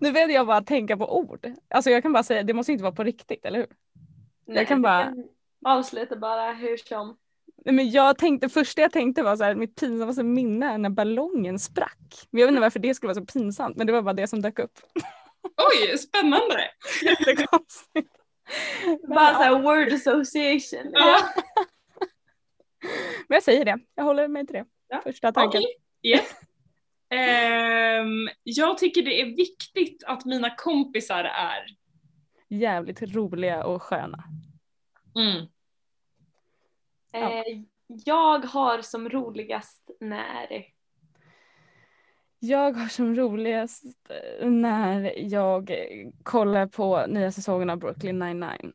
nu 0.00 0.10
vet 0.12 0.32
jag 0.32 0.46
bara 0.46 0.62
tänka 0.62 0.96
på 0.96 1.18
ord. 1.18 1.46
Alltså 1.70 1.90
jag 1.90 2.02
kan 2.02 2.12
bara 2.12 2.22
säga, 2.22 2.42
det 2.42 2.54
måste 2.54 2.72
inte 2.72 2.84
vara 2.84 2.94
på 2.94 3.04
riktigt, 3.04 3.44
eller 3.44 3.58
hur? 3.58 3.66
Nej, 4.46 4.66
kan 4.66 4.78
du 4.78 4.82
bara- 4.82 5.14
avsluta 5.66 6.16
bara 6.16 6.52
hur 6.52 6.76
som. 6.76 7.16
Nej, 7.64 7.74
men 7.74 7.90
jag 7.90 8.18
tänkte, 8.18 8.48
första 8.48 8.80
jag 8.82 8.92
tänkte 8.92 9.22
var 9.22 9.36
så 9.36 9.44
här, 9.44 9.54
mitt 9.54 9.80
pinsammaste 9.80 10.22
minne 10.22 10.72
är 10.72 10.78
när 10.78 10.90
ballongen 10.90 11.58
sprack. 11.58 12.26
Men 12.30 12.40
jag 12.40 12.46
vet 12.46 12.52
inte 12.52 12.60
varför 12.60 12.80
det 12.80 12.94
skulle 12.94 13.08
vara 13.14 13.26
så 13.26 13.32
pinsamt, 13.32 13.76
men 13.76 13.86
det 13.86 13.92
var 13.92 14.02
bara 14.02 14.14
det 14.14 14.26
som 14.26 14.42
dök 14.42 14.58
upp. 14.58 14.78
Oj, 15.56 15.98
spännande. 15.98 16.70
Jättekonstigt. 17.02 18.10
Bara 19.08 19.32
såhär 19.34 19.62
word 19.62 19.92
association. 19.92 20.90
Ja, 20.92 21.18
men 23.28 23.36
jag 23.36 23.42
säger 23.42 23.64
det, 23.64 23.78
jag 23.94 24.04
håller 24.04 24.28
mig 24.28 24.46
till 24.46 24.54
det. 24.54 24.64
Ja, 24.88 25.00
Första 25.04 25.32
tanken. 25.32 25.58
okej. 25.58 25.76
Yes. 26.02 26.30
Ehm, 27.10 28.28
jag 28.42 28.78
tycker 28.78 29.02
det 29.02 29.20
är 29.20 29.36
viktigt 29.36 30.04
att 30.06 30.24
mina 30.24 30.50
kompisar 30.56 31.24
är 31.24 31.66
Jävligt 32.48 33.02
roliga 33.02 33.64
och 33.64 33.82
sköna. 33.82 34.24
mm. 35.14 35.46
Ja. 37.12 37.32
Eh, 37.32 37.60
jag 37.86 38.38
har 38.44 38.82
som 38.82 39.08
roligast 39.08 39.90
när 40.00 40.64
Jag 42.38 42.72
har 42.72 42.88
som 42.88 43.14
roligast 43.14 43.84
eh, 44.40 44.48
när 44.50 45.18
jag 45.18 45.70
kollar 46.22 46.66
på 46.66 47.06
nya 47.06 47.32
säsongen 47.32 47.70
av 47.70 47.78
Brooklyn 47.78 48.18
99. 48.18 48.72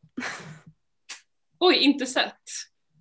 Oj, 1.59 1.75
inte 1.75 2.05
sett. 2.05 2.41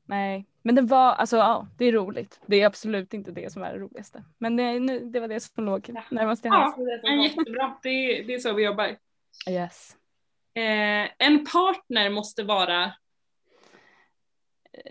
Nej, 0.09 0.47
men 0.63 0.75
det 0.75 0.83
var, 0.83 1.13
alltså 1.13 1.37
ja, 1.37 1.67
det 1.79 1.85
är 1.85 1.93
roligt. 1.93 2.41
Det 2.47 2.57
är 2.63 2.67
absolut 2.67 3.15
inte 3.15 3.31
det 3.31 3.53
som 3.53 3.63
är 3.63 3.73
det 3.73 3.79
roligaste. 3.79 4.25
Men 4.39 4.57
det, 4.57 4.81
nu, 4.81 5.01
det 5.11 5.21
var 5.21 5.29
det 5.29 5.41
som 5.41 5.65
låg 5.65 5.89
närmast 6.11 6.43
till 6.43 6.51
hands. 6.51 6.75
Ja, 6.79 6.99
men 7.03 7.23
jättebra. 7.23 7.79
Det 7.83 7.89
är, 7.89 8.25
det 8.27 8.35
är 8.35 8.39
så 8.39 8.53
vi 8.53 8.65
jobbar. 8.65 8.97
Yes. 9.51 9.97
Eh, 10.55 11.09
en 11.19 11.45
partner 11.53 12.11
måste 12.11 12.43
vara 12.43 12.93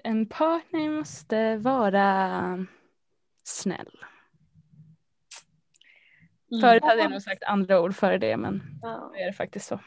En 0.04 0.26
partner 0.30 0.90
måste 0.90 1.58
vara 1.58 2.66
snäll. 3.44 3.92
Mm. 6.52 6.62
Förut 6.62 6.84
hade 6.84 7.02
jag 7.02 7.12
nog 7.12 7.22
sagt 7.22 7.44
andra 7.44 7.82
ord 7.82 7.96
före 7.96 8.18
det, 8.18 8.38
men 8.38 8.62
Ja, 8.82 9.12
nu 9.14 9.20
är 9.20 9.26
det 9.26 9.34
faktiskt 9.34 9.68
så. 9.68 9.80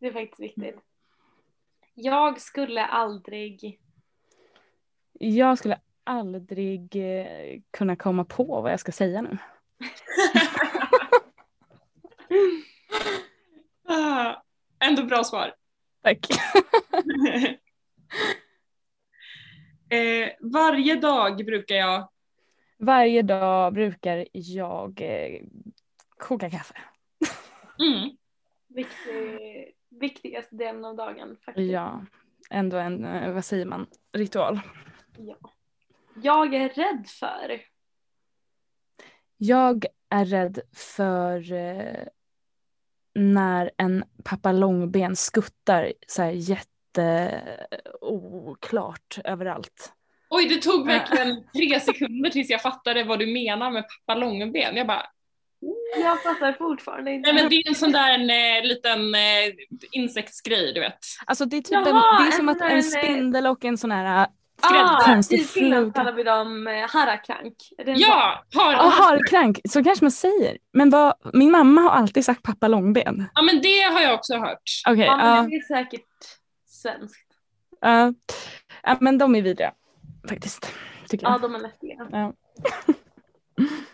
det 0.00 0.06
är 0.06 0.12
faktiskt 0.12 0.40
viktigt. 0.40 0.76
Jag 1.94 2.40
skulle 2.40 2.84
aldrig 2.84 3.80
Jag 5.18 5.58
skulle 5.58 5.80
aldrig 6.04 6.96
eh, 6.96 7.60
kunna 7.70 7.96
komma 7.96 8.24
på 8.24 8.60
vad 8.60 8.72
jag 8.72 8.80
ska 8.80 8.92
säga 8.92 9.22
nu. 9.22 9.38
ändå 14.80 15.02
bra 15.02 15.24
svar. 15.24 15.54
Tack. 16.02 16.26
eh, 19.90 20.28
varje 20.40 20.96
dag 20.96 21.36
brukar 21.36 21.74
jag 21.74 22.08
Varje 22.78 23.22
dag 23.22 23.72
brukar 23.72 24.26
jag 24.32 25.00
eh, 25.02 25.40
koka 26.18 26.50
kaffe. 26.50 26.74
Mm. 27.78 28.10
Viktig, 28.68 29.74
viktigaste 30.00 30.56
delen 30.56 30.84
av 30.84 30.96
dagen 30.96 31.36
faktiskt. 31.44 31.72
Ja, 31.72 32.04
ändå 32.50 32.76
en, 32.76 33.04
eh, 33.04 33.32
vad 33.32 33.44
säger 33.44 33.64
man, 33.64 33.86
ritual. 34.12 34.60
Ja. 35.18 35.36
Jag 36.22 36.54
är 36.54 36.68
rädd 36.68 37.06
för. 37.08 37.60
Jag 39.36 39.84
är 40.10 40.24
rädd 40.24 40.60
för 40.74 41.52
eh, 41.52 42.06
när 43.14 43.70
en 43.76 44.04
pappa 44.24 44.52
långben 44.52 45.16
skuttar 45.16 45.92
så 46.06 46.22
här 46.22 46.30
jätte 46.30 47.40
oklart 48.00 49.18
överallt. 49.24 49.92
Oj, 50.30 50.48
det 50.48 50.62
tog 50.62 50.86
verkligen 50.86 51.44
tre 51.56 51.80
sekunder 51.80 52.30
tills 52.30 52.50
jag 52.50 52.62
fattade 52.62 53.04
vad 53.04 53.18
du 53.18 53.26
menar 53.26 53.70
med 53.70 53.84
pappa 53.88 54.18
långben. 54.20 54.76
Jag 54.76 54.86
bara, 54.86 55.06
Jag 55.96 56.22
fattar 56.22 56.52
fortfarande 56.52 57.12
inte. 57.12 57.32
nej 57.32 57.42
men 57.42 57.50
det 57.50 57.56
är 57.56 57.68
en 57.68 57.74
sån 57.74 57.92
där 57.92 58.14
en, 58.14 58.30
eh, 58.30 58.68
liten 58.68 59.14
eh, 59.14 59.54
insektsgrej 59.90 60.72
du 60.74 60.80
vet. 60.80 60.98
Alltså 61.26 61.44
det 61.44 61.56
är 61.56 61.60
typ 61.62 61.72
Jaha, 61.72 62.18
en, 62.18 62.24
det 62.24 62.28
är 62.28 62.36
som 62.36 62.48
en 62.48 62.56
att 62.62 62.72
en 62.72 62.82
spindel 62.82 63.46
och 63.46 63.64
en 63.64 63.78
sån 63.78 63.90
här 63.90 64.26
ah, 64.62 65.22
I 65.30 65.38
Finland 65.38 65.94
kallar 65.94 66.12
vi 66.12 66.22
dem 66.22 66.66
eh, 66.66 66.86
en 67.78 67.98
Ja, 67.98 68.44
har, 68.54 68.72
Ja, 68.72 68.78
harkrank, 68.88 69.60
så 69.68 69.84
kanske 69.84 70.04
man 70.04 70.10
säger. 70.12 70.58
Men 70.72 70.90
vad, 70.90 71.14
min 71.32 71.50
mamma 71.50 71.80
har 71.80 71.90
alltid 71.90 72.24
sagt 72.24 72.42
pappa 72.42 72.68
långben. 72.68 73.28
ja 73.34 73.42
men 73.42 73.62
det 73.62 73.80
har 73.80 74.00
jag 74.00 74.14
också 74.14 74.34
hört. 74.36 74.62
Sån? 74.86 74.98
Ja, 74.98 75.16
men 75.16 75.50
det 75.50 75.56
är 75.56 75.62
säkert 75.62 76.06
svenskt. 76.66 77.26
ja. 77.80 78.12
Ja, 78.82 78.96
men 79.00 79.18
de 79.18 79.34
är 79.34 79.42
vidriga. 79.42 79.72
Faktiskt. 80.28 80.72
Ja, 81.10 81.38
de 81.42 81.54
är 81.54 81.58
läskiga. 81.58 82.32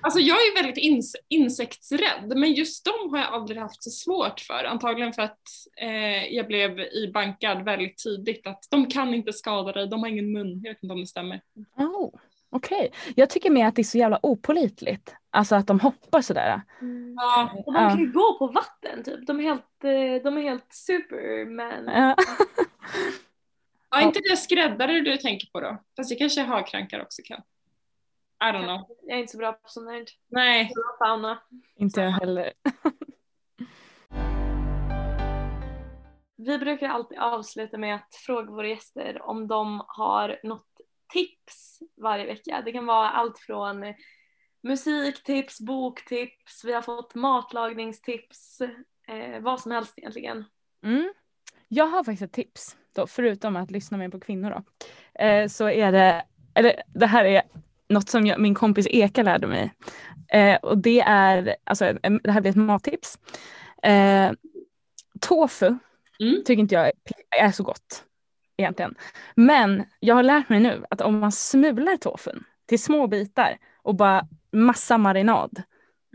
Alltså 0.00 0.20
jag 0.20 0.36
är 0.36 0.62
väldigt 0.62 0.84
ins- 0.84 1.16
insektsrädd 1.28 2.32
men 2.36 2.52
just 2.52 2.84
dem 2.84 3.10
har 3.10 3.18
jag 3.18 3.28
aldrig 3.28 3.58
haft 3.60 3.82
så 3.82 3.90
svårt 3.90 4.40
för. 4.40 4.64
Antagligen 4.64 5.12
för 5.12 5.22
att 5.22 5.40
eh, 5.80 6.24
jag 6.34 6.46
blev 6.46 6.80
ibankad 6.80 7.64
väldigt 7.64 7.98
tidigt 7.98 8.46
att 8.46 8.66
de 8.70 8.86
kan 8.86 9.14
inte 9.14 9.32
skada 9.32 9.72
dig, 9.72 9.86
de 9.88 10.00
har 10.00 10.08
ingen 10.08 10.32
mun. 10.32 10.60
Jag 10.64 10.70
vet 10.70 10.82
inte 10.82 10.92
om 10.92 11.00
det 11.00 11.06
stämmer. 11.06 11.40
Oh, 11.76 12.14
Okej. 12.54 12.92
Jag 13.16 13.30
tycker 13.30 13.50
mer 13.50 13.66
att 13.66 13.76
det 13.76 13.82
är 13.82 13.84
så 13.84 13.98
jävla 13.98 14.18
opolitligt. 14.22 15.14
Alltså 15.30 15.54
att 15.54 15.66
de 15.66 15.80
hoppar 15.80 16.20
sådär. 16.20 16.62
Ja, 17.16 17.62
Och 17.66 17.72
de 17.72 17.88
kan 17.90 17.98
ju 17.98 18.12
gå 18.12 18.38
på 18.38 18.46
vatten 18.46 19.04
typ. 19.04 19.26
De 19.26 19.40
är 19.40 19.44
helt, 19.44 19.84
eh, 19.84 20.22
de 20.24 20.36
är 20.38 20.42
helt 20.42 20.66
superman. 20.72 21.84
Ja. 21.86 22.16
ja 23.90 24.00
inte 24.02 24.20
det 24.30 24.36
skräddare 24.36 25.00
du 25.00 25.16
tänker 25.16 25.48
på 25.52 25.60
då? 25.60 25.82
Fast 25.96 26.10
det 26.10 26.16
kanske 26.16 26.40
harkrankar 26.40 27.02
också 27.02 27.22
kan. 27.24 27.40
I 28.42 28.52
don't 28.52 28.64
know. 28.64 28.96
Jag 29.02 29.16
är 29.16 29.20
inte 29.20 29.32
så 29.32 29.38
bra 29.38 29.52
på 29.52 29.68
sånt 29.68 29.90
här. 29.90 30.04
Nej. 30.28 30.72
Fauna. 30.98 31.42
Inte 31.76 32.00
jag 32.00 32.10
heller. 32.10 32.52
Vi 36.36 36.58
brukar 36.58 36.88
alltid 36.88 37.18
avsluta 37.18 37.78
med 37.78 37.94
att 37.94 38.14
fråga 38.14 38.50
våra 38.50 38.68
gäster 38.68 39.22
om 39.22 39.48
de 39.48 39.84
har 39.86 40.40
något 40.42 40.66
tips 41.12 41.78
varje 41.96 42.26
vecka. 42.26 42.62
Det 42.64 42.72
kan 42.72 42.86
vara 42.86 43.10
allt 43.10 43.38
från 43.38 43.94
musiktips, 44.62 45.60
boktips, 45.60 46.64
vi 46.64 46.72
har 46.72 46.82
fått 46.82 47.14
matlagningstips, 47.14 48.60
eh, 49.08 49.40
vad 49.40 49.60
som 49.60 49.72
helst 49.72 49.98
egentligen. 49.98 50.44
Mm. 50.84 51.12
Jag 51.68 51.86
har 51.86 52.04
faktiskt 52.04 52.22
ett 52.22 52.32
tips, 52.32 52.76
då, 52.94 53.06
förutom 53.06 53.56
att 53.56 53.70
lyssna 53.70 53.98
mer 53.98 54.08
på 54.08 54.20
kvinnor. 54.20 54.50
Då. 54.50 54.62
Eh, 55.24 55.48
så 55.48 55.68
är 55.68 55.92
det, 55.92 56.24
eller 56.54 56.82
det 56.94 57.06
här 57.06 57.24
är 57.24 57.42
något 57.92 58.08
som 58.08 58.26
jag, 58.26 58.40
min 58.40 58.54
kompis 58.54 58.86
Eka 58.90 59.22
lärde 59.22 59.46
mig. 59.46 59.74
Eh, 60.28 60.56
och 60.56 60.78
det 60.78 61.00
är, 61.00 61.56
alltså 61.64 61.92
det 62.22 62.30
här 62.30 62.40
blir 62.40 62.50
ett 62.50 62.56
mattips. 62.56 63.18
Eh, 63.82 64.32
tofu 65.20 65.78
Mm. 66.20 66.44
tycker 66.44 66.60
inte 66.60 66.74
jag 66.74 66.86
är, 66.86 66.92
är 67.40 67.50
så 67.50 67.62
gott 67.62 68.04
egentligen. 68.56 68.94
Men 69.34 69.84
jag 70.00 70.14
har 70.14 70.22
lärt 70.22 70.48
mig 70.48 70.60
nu 70.60 70.84
att 70.90 71.00
om 71.00 71.18
man 71.18 71.32
smular 71.32 71.96
tofun 71.96 72.44
till 72.66 72.82
små 72.82 73.06
bitar 73.06 73.58
och 73.82 73.94
bara 73.94 74.28
massa 74.52 74.98
marinad 74.98 75.62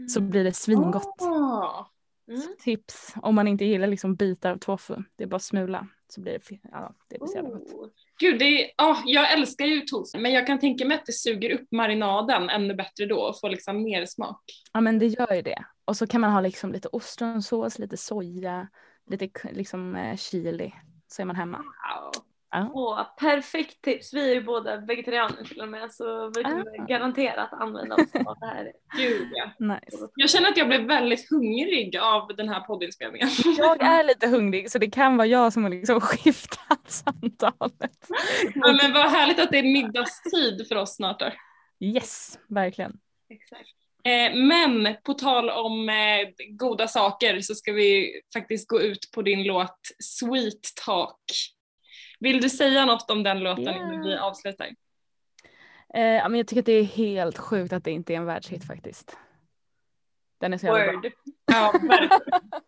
så 0.09 0.21
blir 0.21 0.43
det 0.43 0.53
svingott. 0.53 1.21
Ah. 1.21 1.89
Mm. 2.27 2.41
Tips 2.59 3.13
om 3.15 3.35
man 3.35 3.47
inte 3.47 3.65
gillar 3.65 3.87
liksom 3.87 4.15
bitar 4.15 4.51
av 4.51 4.57
tofu. 4.57 4.95
Det 5.15 5.23
är 5.23 5.27
bara 5.27 5.39
smula 5.39 5.87
så 6.07 6.21
blir 6.21 6.33
det, 6.33 6.59
ja, 6.71 6.95
det 7.09 7.17
blir 7.19 7.27
så 7.27 7.35
jävla 7.35 7.49
gott. 7.49 7.73
Oh. 7.73 7.87
Gud, 8.19 8.39
det 8.39 8.45
är, 8.45 8.71
ah, 8.77 8.97
jag 9.05 9.33
älskar 9.33 9.65
ju 9.65 9.81
tofu 9.81 10.17
men 10.19 10.31
jag 10.31 10.47
kan 10.47 10.59
tänka 10.59 10.85
mig 10.85 10.97
att 10.97 11.05
det 11.05 11.13
suger 11.13 11.49
upp 11.49 11.71
marinaden 11.71 12.49
ännu 12.49 12.73
bättre 12.73 13.05
då 13.05 13.19
och 13.19 13.39
får 13.39 13.49
liksom 13.49 13.83
mer 13.83 14.05
smak. 14.05 14.41
Ja 14.73 14.81
men 14.81 14.99
det 14.99 15.07
gör 15.07 15.33
ju 15.33 15.41
det. 15.41 15.65
Och 15.85 15.97
så 15.97 16.07
kan 16.07 16.21
man 16.21 16.31
ha 16.31 16.41
liksom 16.41 16.71
lite 16.71 16.87
ostronsås, 16.87 17.79
lite 17.79 17.97
soja, 17.97 18.67
lite 19.09 19.29
liksom 19.51 19.95
eh, 19.95 20.17
chili. 20.17 20.73
Så 21.07 21.21
är 21.21 21.25
man 21.25 21.35
hemma. 21.35 21.57
Wow. 21.57 22.26
Ja. 22.51 22.71
Åh, 22.73 23.03
perfekt 23.19 23.81
tips. 23.81 24.13
Vi 24.13 24.29
är 24.29 24.33
ju 24.33 24.43
båda 24.43 24.77
vegetarianer 24.77 25.43
till 25.43 25.61
och 25.61 25.67
med 25.67 25.91
så 25.93 26.31
vi 26.35 26.43
kommer 26.43 26.81
Ah. 26.81 26.85
garanterat 26.85 27.53
använda 27.53 27.95
oss 27.95 28.15
av 28.25 28.35
det 28.39 28.45
här. 28.45 28.71
Gud, 28.97 29.27
ja. 29.33 29.65
Nice. 29.65 30.07
Jag 30.15 30.29
känner 30.29 30.49
att 30.49 30.57
jag 30.57 30.67
blev 30.67 30.81
väldigt 30.81 31.29
hungrig 31.29 31.97
av 31.97 32.27
den 32.37 32.49
här 32.49 32.59
poddinspelningen. 32.59 33.29
Jag 33.57 33.81
är 33.83 34.03
lite 34.07 34.27
hungrig 34.27 34.71
så 34.71 34.77
det 34.77 34.89
kan 34.89 35.17
vara 35.17 35.27
jag 35.27 35.53
som 35.53 35.63
har 35.63 35.69
liksom 35.69 36.01
skiftat 36.01 36.81
samtalet. 36.87 38.07
ja, 38.55 38.79
men 38.81 38.93
vad 38.93 39.11
härligt 39.11 39.39
att 39.39 39.51
det 39.51 39.57
är 39.59 39.63
middagstid 39.63 40.67
för 40.67 40.75
oss 40.75 40.95
snart 40.95 41.19
då. 41.19 41.29
Yes, 41.79 42.39
verkligen. 42.49 42.97
Exakt. 43.29 43.69
Eh, 44.03 44.35
men 44.35 44.95
på 45.03 45.13
tal 45.13 45.49
om 45.49 45.89
eh, 45.89 45.95
goda 46.49 46.87
saker 46.87 47.39
så 47.41 47.55
ska 47.55 47.71
vi 47.73 48.21
faktiskt 48.33 48.67
gå 48.69 48.81
ut 48.81 49.11
på 49.15 49.21
din 49.21 49.43
låt 49.43 49.79
Sweet 50.03 50.61
Talk. 50.85 51.23
Vill 52.19 52.41
du 52.41 52.49
säga 52.49 52.85
något 52.85 53.11
om 53.11 53.23
den 53.23 53.39
låten 53.39 53.63
Ja. 53.63 53.71
innan 53.75 54.01
vi 54.03 54.15
avslutar? 54.17 54.67
Eh, 55.93 56.01
ja, 56.03 56.29
men 56.29 56.37
jag 56.37 56.47
tycker 56.47 56.61
att 56.61 56.65
det 56.65 56.71
är 56.71 56.83
helt 56.83 57.37
sjukt 57.37 57.73
att 57.73 57.83
det 57.83 57.91
inte 57.91 58.13
är 58.13 58.17
en 58.17 58.25
världshit 58.25 58.67
faktiskt. 58.67 59.17
Den 60.39 60.53
är 60.53 60.57
så 60.57 60.65
jävla 60.65 60.85
bra. 60.85 60.93
Word. 60.93 61.11
Ja, 61.45 61.71
verkligen. 61.89 62.19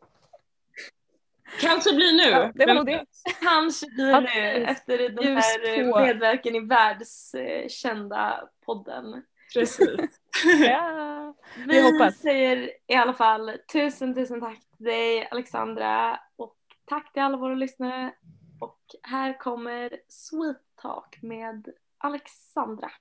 Kanske 1.61 1.93
blir 1.95 2.13
nu. 2.13 2.23
Ja, 2.31 2.51
det 2.55 2.65
var 2.65 2.73
nog 2.73 2.85
det. 2.85 3.05
Kanske 3.41 3.85
blir 3.89 4.09
Ja, 4.09 4.19
nu 4.19 4.63
efter 4.65 4.97
den 5.09 5.35
här 5.37 5.91
på. 5.91 5.99
medverkan 5.99 6.55
i 6.55 6.59
världskända 6.59 8.49
podden. 8.65 9.23
Precis. 9.53 9.89
Ja. 10.59 11.35
Vi, 11.57 11.63
Vi 11.67 11.81
hoppas. 11.91 12.17
säger 12.17 12.69
i 12.87 12.95
alla 12.95 13.13
fall 13.13 13.51
tusen 13.73 14.15
tusen 14.15 14.39
tack 14.41 14.59
till 14.77 14.85
dig 14.85 15.27
Alexandra 15.31 16.19
och 16.35 16.55
tack 16.85 17.13
till 17.13 17.21
alla 17.21 17.37
våra 17.37 17.55
lyssnare. 17.55 18.11
Och 18.59 18.79
här 19.03 19.39
kommer 19.39 19.99
Sweet 20.07 20.57
Talk 20.81 21.21
med 21.21 21.67
Alexandra. 21.97 22.91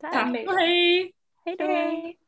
Tack 0.00 0.48
och 0.48 0.54
hej! 0.54 1.12
Hej 1.44 1.56
då. 1.58 1.64
Hej! 1.64 2.18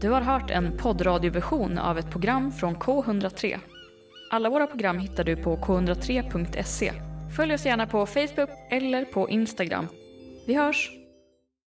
Du 0.00 0.10
har 0.10 0.20
hört 0.20 0.50
en 0.50 0.76
poddradioversion 0.76 1.78
av 1.78 1.98
ett 1.98 2.10
program 2.10 2.52
från 2.52 2.76
K103. 2.76 3.58
Alla 4.30 4.50
våra 4.50 4.66
program 4.66 4.98
hittar 4.98 5.24
du 5.24 5.36
på 5.36 5.56
k103.se. 5.56 6.92
Följ 7.36 7.54
oss 7.54 7.66
gärna 7.66 7.86
på 7.86 8.06
Facebook 8.06 8.50
eller 8.70 9.04
på 9.04 9.28
Instagram. 9.28 9.86
Vi 10.46 10.54
hörs! 10.54 11.03